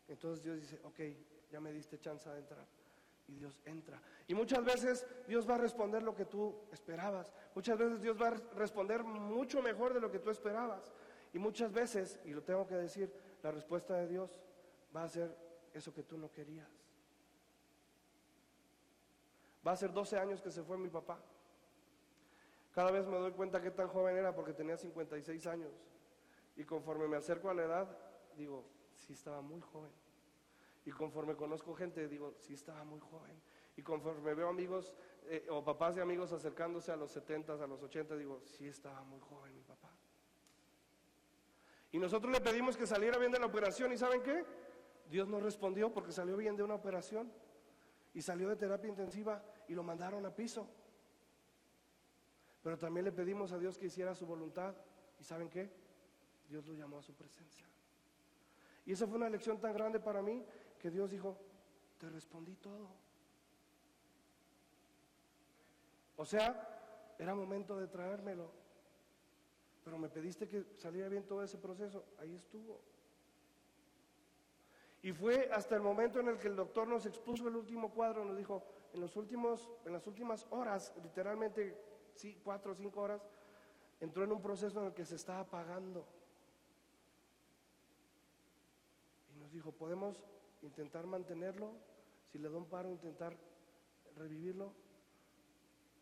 entonces 0.08 0.44
Dios 0.44 0.60
dice, 0.60 0.80
ok, 0.84 1.00
ya 1.52 1.60
me 1.60 1.72
diste 1.72 2.00
chance 2.00 2.30
de 2.30 2.40
entrar. 2.40 2.66
Y 3.34 3.36
Dios 3.36 3.60
entra. 3.66 4.00
Y 4.28 4.36
muchas 4.36 4.64
veces 4.64 5.08
Dios 5.28 5.50
va 5.50 5.56
a 5.56 5.58
responder 5.58 6.04
lo 6.04 6.14
que 6.14 6.26
tú 6.26 6.56
esperabas. 6.72 7.34
Muchas 7.56 7.80
veces 7.80 8.00
Dios 8.00 8.22
va 8.22 8.28
a 8.28 8.36
responder 8.56 9.04
mucho 9.04 9.60
mejor 9.62 9.92
de 9.94 10.00
lo 10.00 10.12
que 10.12 10.20
tú 10.20 10.30
esperabas. 10.30 10.94
Y 11.34 11.40
muchas 11.40 11.72
veces, 11.72 12.20
y 12.26 12.30
lo 12.30 12.44
tengo 12.44 12.68
que 12.68 12.76
decir, 12.76 13.12
la 13.42 13.52
respuesta 13.52 13.96
de 13.96 14.08
Dios 14.08 14.40
va 14.96 15.04
a 15.04 15.10
ser 15.10 15.36
eso 15.74 15.92
que 15.92 16.04
tú 16.04 16.16
no 16.16 16.32
querías. 16.32 16.70
Va 19.66 19.72
a 19.72 19.78
ser 19.78 19.92
12 19.92 20.20
años 20.20 20.40
que 20.40 20.52
se 20.52 20.62
fue 20.62 20.78
mi 20.78 20.90
papá. 20.90 21.20
Cada 22.72 22.92
vez 22.92 23.08
me 23.08 23.18
doy 23.18 23.32
cuenta 23.32 23.62
que 23.62 23.72
tan 23.72 23.88
joven 23.88 24.16
era 24.16 24.36
porque 24.36 24.54
tenía 24.54 24.78
56 24.78 25.48
años. 25.48 25.72
Y 26.56 26.66
conforme 26.66 27.08
me 27.08 27.18
acerco 27.18 27.50
a 27.50 27.56
la 27.56 27.64
edad, 27.64 27.98
digo, 28.38 28.64
sí 28.96 29.14
estaba 29.14 29.42
muy 29.42 29.60
joven. 29.60 30.03
Y 30.86 30.92
conforme 30.92 31.36
conozco 31.36 31.74
gente, 31.74 32.08
digo, 32.08 32.34
sí 32.38 32.54
estaba 32.54 32.84
muy 32.84 33.00
joven. 33.00 33.42
Y 33.76 33.82
conforme 33.82 34.34
veo 34.34 34.50
amigos 34.50 34.96
eh, 35.26 35.48
o 35.50 35.64
papás 35.64 35.96
de 35.96 36.02
amigos 36.02 36.32
acercándose 36.34 36.92
a 36.92 36.96
los 36.96 37.12
70, 37.12 37.54
a 37.54 37.68
los 37.68 37.82
80, 37.82 38.16
digo, 38.18 38.42
sí 38.46 38.68
estaba 38.68 39.02
muy 39.04 39.20
joven 39.22 39.56
mi 39.56 39.62
papá. 39.62 39.90
Y 41.92 42.00
nosotros 42.00 42.32
le 42.34 42.42
pedimos 42.42 42.76
que 42.76 42.88
saliera 42.88 43.18
bien 43.18 43.32
de 43.32 43.40
la 43.40 43.46
operación 43.46 43.92
y 43.94 43.98
¿saben 43.98 44.22
qué? 44.22 44.44
Dios 45.10 45.28
nos 45.28 45.44
respondió 45.44 45.94
porque 45.94 46.12
salió 46.12 46.36
bien 46.36 46.56
de 46.56 46.64
una 46.64 46.76
operación 46.76 47.32
y 48.14 48.22
salió 48.22 48.50
de 48.50 48.56
terapia 48.56 48.90
intensiva 48.90 49.44
y 49.68 49.76
lo 49.76 49.84
mandaron 49.84 50.26
a 50.26 50.36
piso. 50.36 50.68
Pero 52.64 52.78
también 52.78 53.06
le 53.06 53.12
pedimos 53.12 53.52
a 53.52 53.60
Dios 53.60 53.78
que 53.78 53.88
hiciera 53.88 54.16
su 54.16 54.26
voluntad 54.26 54.76
y 55.20 55.24
¿saben 55.24 55.50
qué? 55.50 55.70
Dios 56.50 56.66
lo 56.66 56.74
llamó 56.74 56.98
a 56.98 57.02
su 57.04 57.14
presencia. 57.14 57.68
Y 58.86 58.94
esa 58.94 59.08
fue 59.08 59.18
una 59.18 59.30
lección 59.30 59.60
tan 59.60 59.74
grande 59.74 60.00
para 60.00 60.22
mí 60.22 60.44
que 60.84 60.92
Dios 60.92 61.10
dijo, 61.10 61.40
te 61.98 62.08
respondí 62.12 62.54
todo. 62.58 62.88
O 66.18 66.26
sea, 66.26 67.16
era 67.18 67.34
momento 67.34 67.76
de 67.78 67.88
traérmelo 67.88 68.64
pero 69.84 69.98
me 69.98 70.10
pediste 70.10 70.48
que 70.48 70.66
saliera 70.78 71.10
bien 71.10 71.28
todo 71.28 71.44
ese 71.44 71.58
proceso, 71.58 72.06
ahí 72.20 72.34
estuvo. 72.36 72.80
Y 75.02 75.12
fue 75.12 75.50
hasta 75.52 75.76
el 75.76 75.82
momento 75.82 76.22
en 76.22 76.30
el 76.30 76.38
que 76.38 76.48
el 76.48 76.56
doctor 76.56 76.88
nos 76.88 77.06
expuso 77.06 77.50
el 77.50 77.56
último 77.58 77.92
cuadro, 77.92 78.24
nos 78.24 78.38
dijo, 78.38 78.64
en, 78.94 79.02
los 79.02 79.18
últimos, 79.18 79.70
en 79.86 79.92
las 79.92 80.08
últimas 80.08 80.48
horas, 80.52 80.94
literalmente 81.04 81.78
sí, 82.16 82.40
cuatro 82.42 82.72
o 82.72 82.76
cinco 82.76 83.02
horas, 83.02 83.28
entró 84.00 84.24
en 84.24 84.32
un 84.32 84.42
proceso 84.42 84.80
en 84.80 84.88
el 84.88 84.94
que 84.94 85.04
se 85.04 85.16
estaba 85.16 85.40
apagando. 85.40 86.08
Y 89.36 89.40
nos 89.40 89.52
dijo, 89.52 89.74
podemos 89.74 90.24
intentar 90.64 91.06
mantenerlo, 91.06 91.74
si 92.32 92.40
le 92.40 92.50
da 92.50 92.58
un 92.58 92.66
paro, 92.66 92.90
intentar 92.90 93.38
revivirlo, 94.16 94.74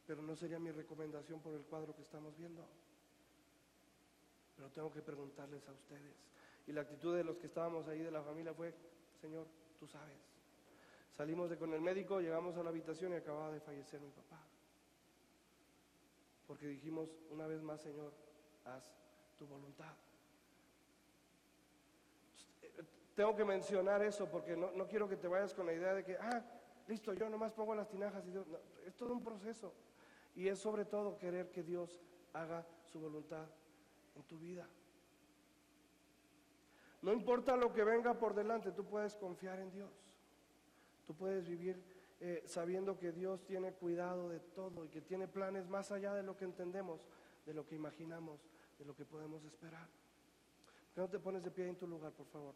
pero 0.07 0.21
no 0.21 0.35
sería 0.35 0.59
mi 0.59 0.71
recomendación 0.71 1.41
por 1.41 1.53
el 1.53 1.63
cuadro 1.65 1.93
que 1.95 2.01
estamos 2.01 2.37
viendo 2.37 2.65
pero 4.61 4.69
tengo 4.73 4.91
que 4.91 5.01
preguntarles 5.01 5.67
a 5.67 5.71
ustedes. 5.71 6.15
Y 6.67 6.71
la 6.71 6.81
actitud 6.81 7.15
de 7.15 7.23
los 7.23 7.35
que 7.37 7.47
estábamos 7.47 7.87
ahí 7.87 7.97
de 7.97 8.11
la 8.11 8.21
familia 8.21 8.53
fue, 8.53 8.71
Señor, 9.19 9.47
tú 9.79 9.87
sabes. 9.87 10.19
Salimos 11.17 11.49
de 11.49 11.57
con 11.57 11.73
el 11.73 11.81
médico, 11.81 12.21
llegamos 12.21 12.55
a 12.57 12.61
la 12.61 12.69
habitación 12.69 13.11
y 13.11 13.15
acababa 13.15 13.51
de 13.51 13.59
fallecer 13.59 13.99
mi 13.99 14.11
papá. 14.11 14.39
Porque 16.45 16.67
dijimos 16.67 17.09
una 17.31 17.47
vez 17.47 17.63
más, 17.63 17.81
Señor, 17.81 18.13
haz 18.65 18.83
tu 19.35 19.47
voluntad. 19.47 19.95
Tengo 23.21 23.35
que 23.35 23.45
mencionar 23.45 24.01
eso 24.01 24.27
porque 24.27 24.57
no, 24.57 24.87
quiero 24.87 25.07
que 25.07 25.15
te 25.15 25.27
vayas 25.27 25.53
con 25.53 25.67
la 25.67 25.73
idea 25.73 25.93
de 25.93 26.03
que, 26.03 26.17
ah, 26.17 26.43
listo, 26.87 27.13
yo 27.13 27.29
nomás 27.29 27.53
pongo 27.53 27.75
las 27.75 27.87
tinajas 27.87 28.25
y 28.25 28.31
Dios. 28.31 28.47
es 28.83 28.95
todo 28.95 29.13
un 29.13 29.23
proceso. 29.23 29.75
Y 30.33 30.47
es 30.47 30.57
sobre 30.57 30.85
todo 30.85 31.19
querer 31.19 31.51
que 31.51 31.61
Dios 31.61 32.01
haga 32.33 32.65
su 32.83 32.99
voluntad 32.99 33.45
en 34.15 34.23
tu 34.23 34.39
vida. 34.39 34.67
No 37.03 37.13
importa 37.13 37.55
lo 37.55 37.71
que 37.71 37.83
venga 37.83 38.15
por 38.15 38.33
delante, 38.33 38.71
tú 38.71 38.85
puedes 38.85 39.15
confiar 39.15 39.59
en 39.59 39.69
Dios. 39.69 39.91
Tú 41.05 41.13
puedes 41.13 41.47
vivir 41.47 41.79
eh, 42.21 42.41
sabiendo 42.47 42.97
que 42.97 43.11
Dios 43.11 43.45
tiene 43.45 43.71
cuidado 43.71 44.29
de 44.29 44.39
todo 44.39 44.83
y 44.83 44.89
que 44.89 45.01
tiene 45.01 45.27
planes 45.27 45.69
más 45.69 45.91
allá 45.91 46.15
de 46.15 46.23
lo 46.23 46.35
que 46.35 46.45
entendemos, 46.45 47.07
de 47.45 47.53
lo 47.53 47.67
que 47.67 47.75
imaginamos, 47.75 48.49
de 48.79 48.85
lo 48.85 48.95
que 48.95 49.05
podemos 49.05 49.43
esperar. 49.43 49.85
¿Por 49.85 50.93
qué 50.95 51.01
no 51.01 51.07
te 51.07 51.19
pones 51.19 51.43
de 51.43 51.51
pie 51.51 51.69
en 51.69 51.75
tu 51.75 51.85
lugar, 51.85 52.13
por 52.13 52.25
favor? 52.25 52.55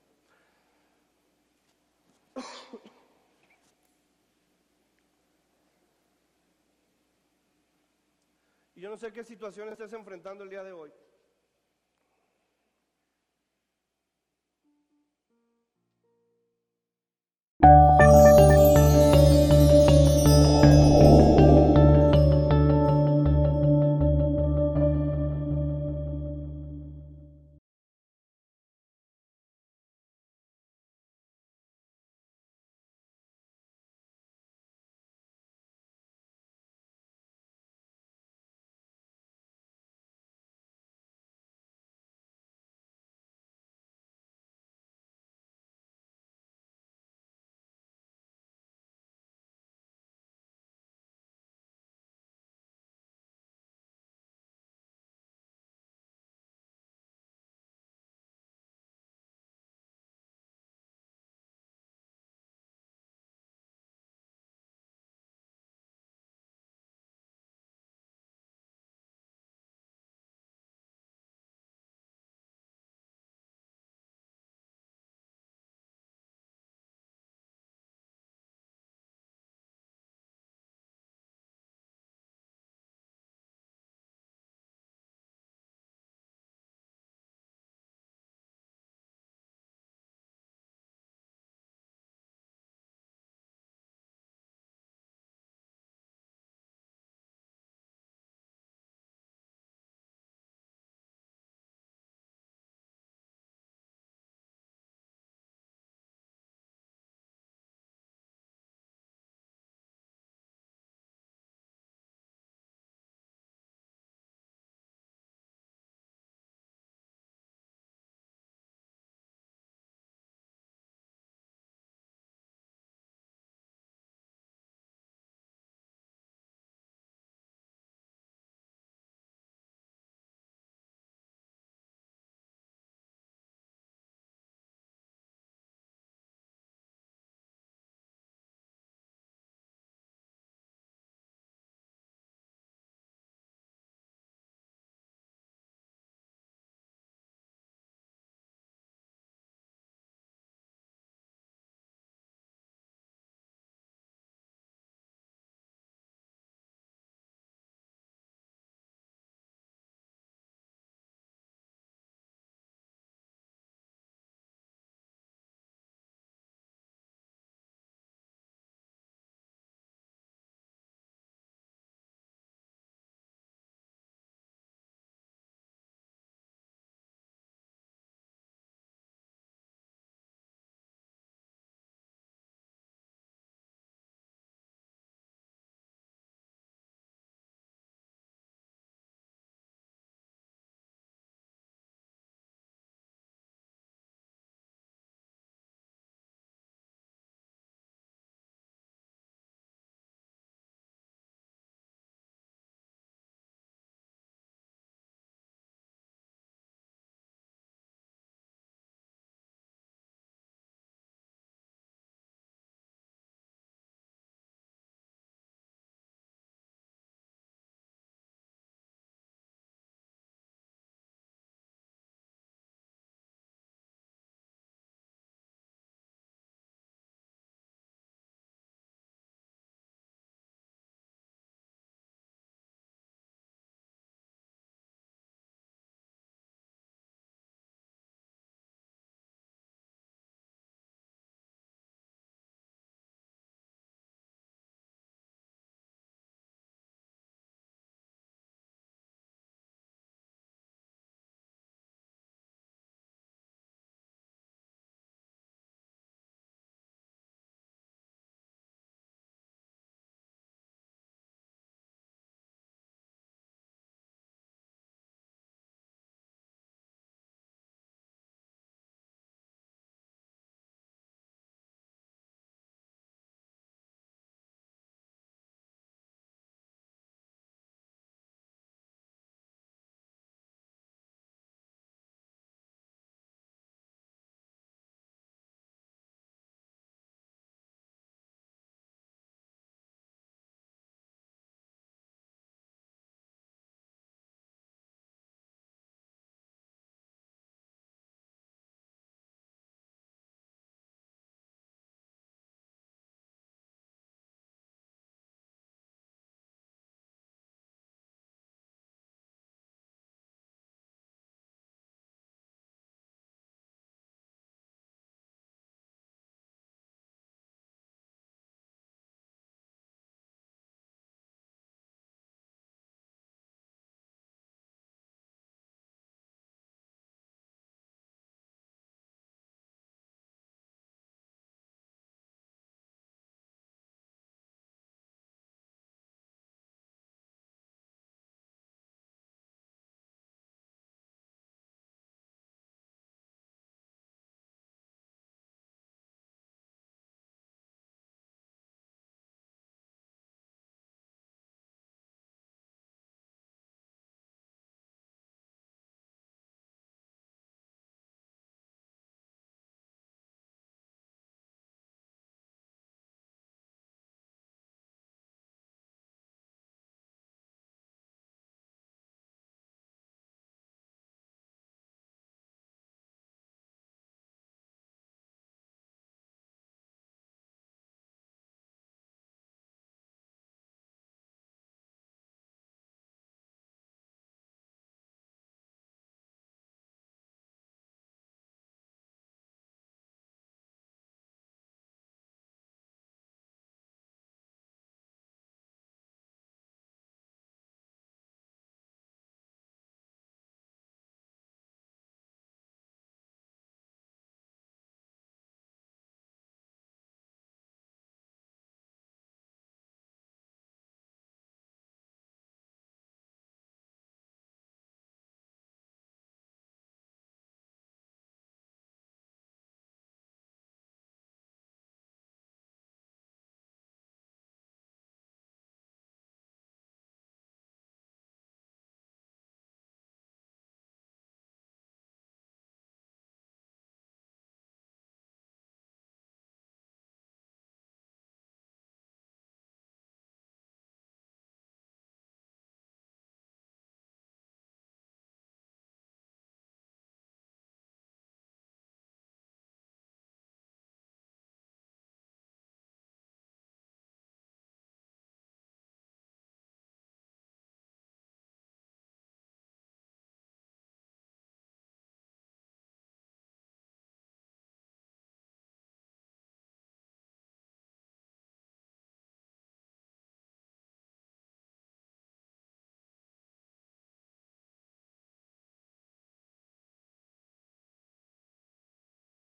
Y 8.75 8.81
yo 8.81 8.89
no 8.89 8.97
sé 8.97 9.13
qué 9.13 9.23
situación 9.23 9.69
estés 9.69 9.93
enfrentando 9.93 10.43
el 10.43 10.49
día 10.49 10.63
de 10.63 10.73
hoy. 10.73 10.91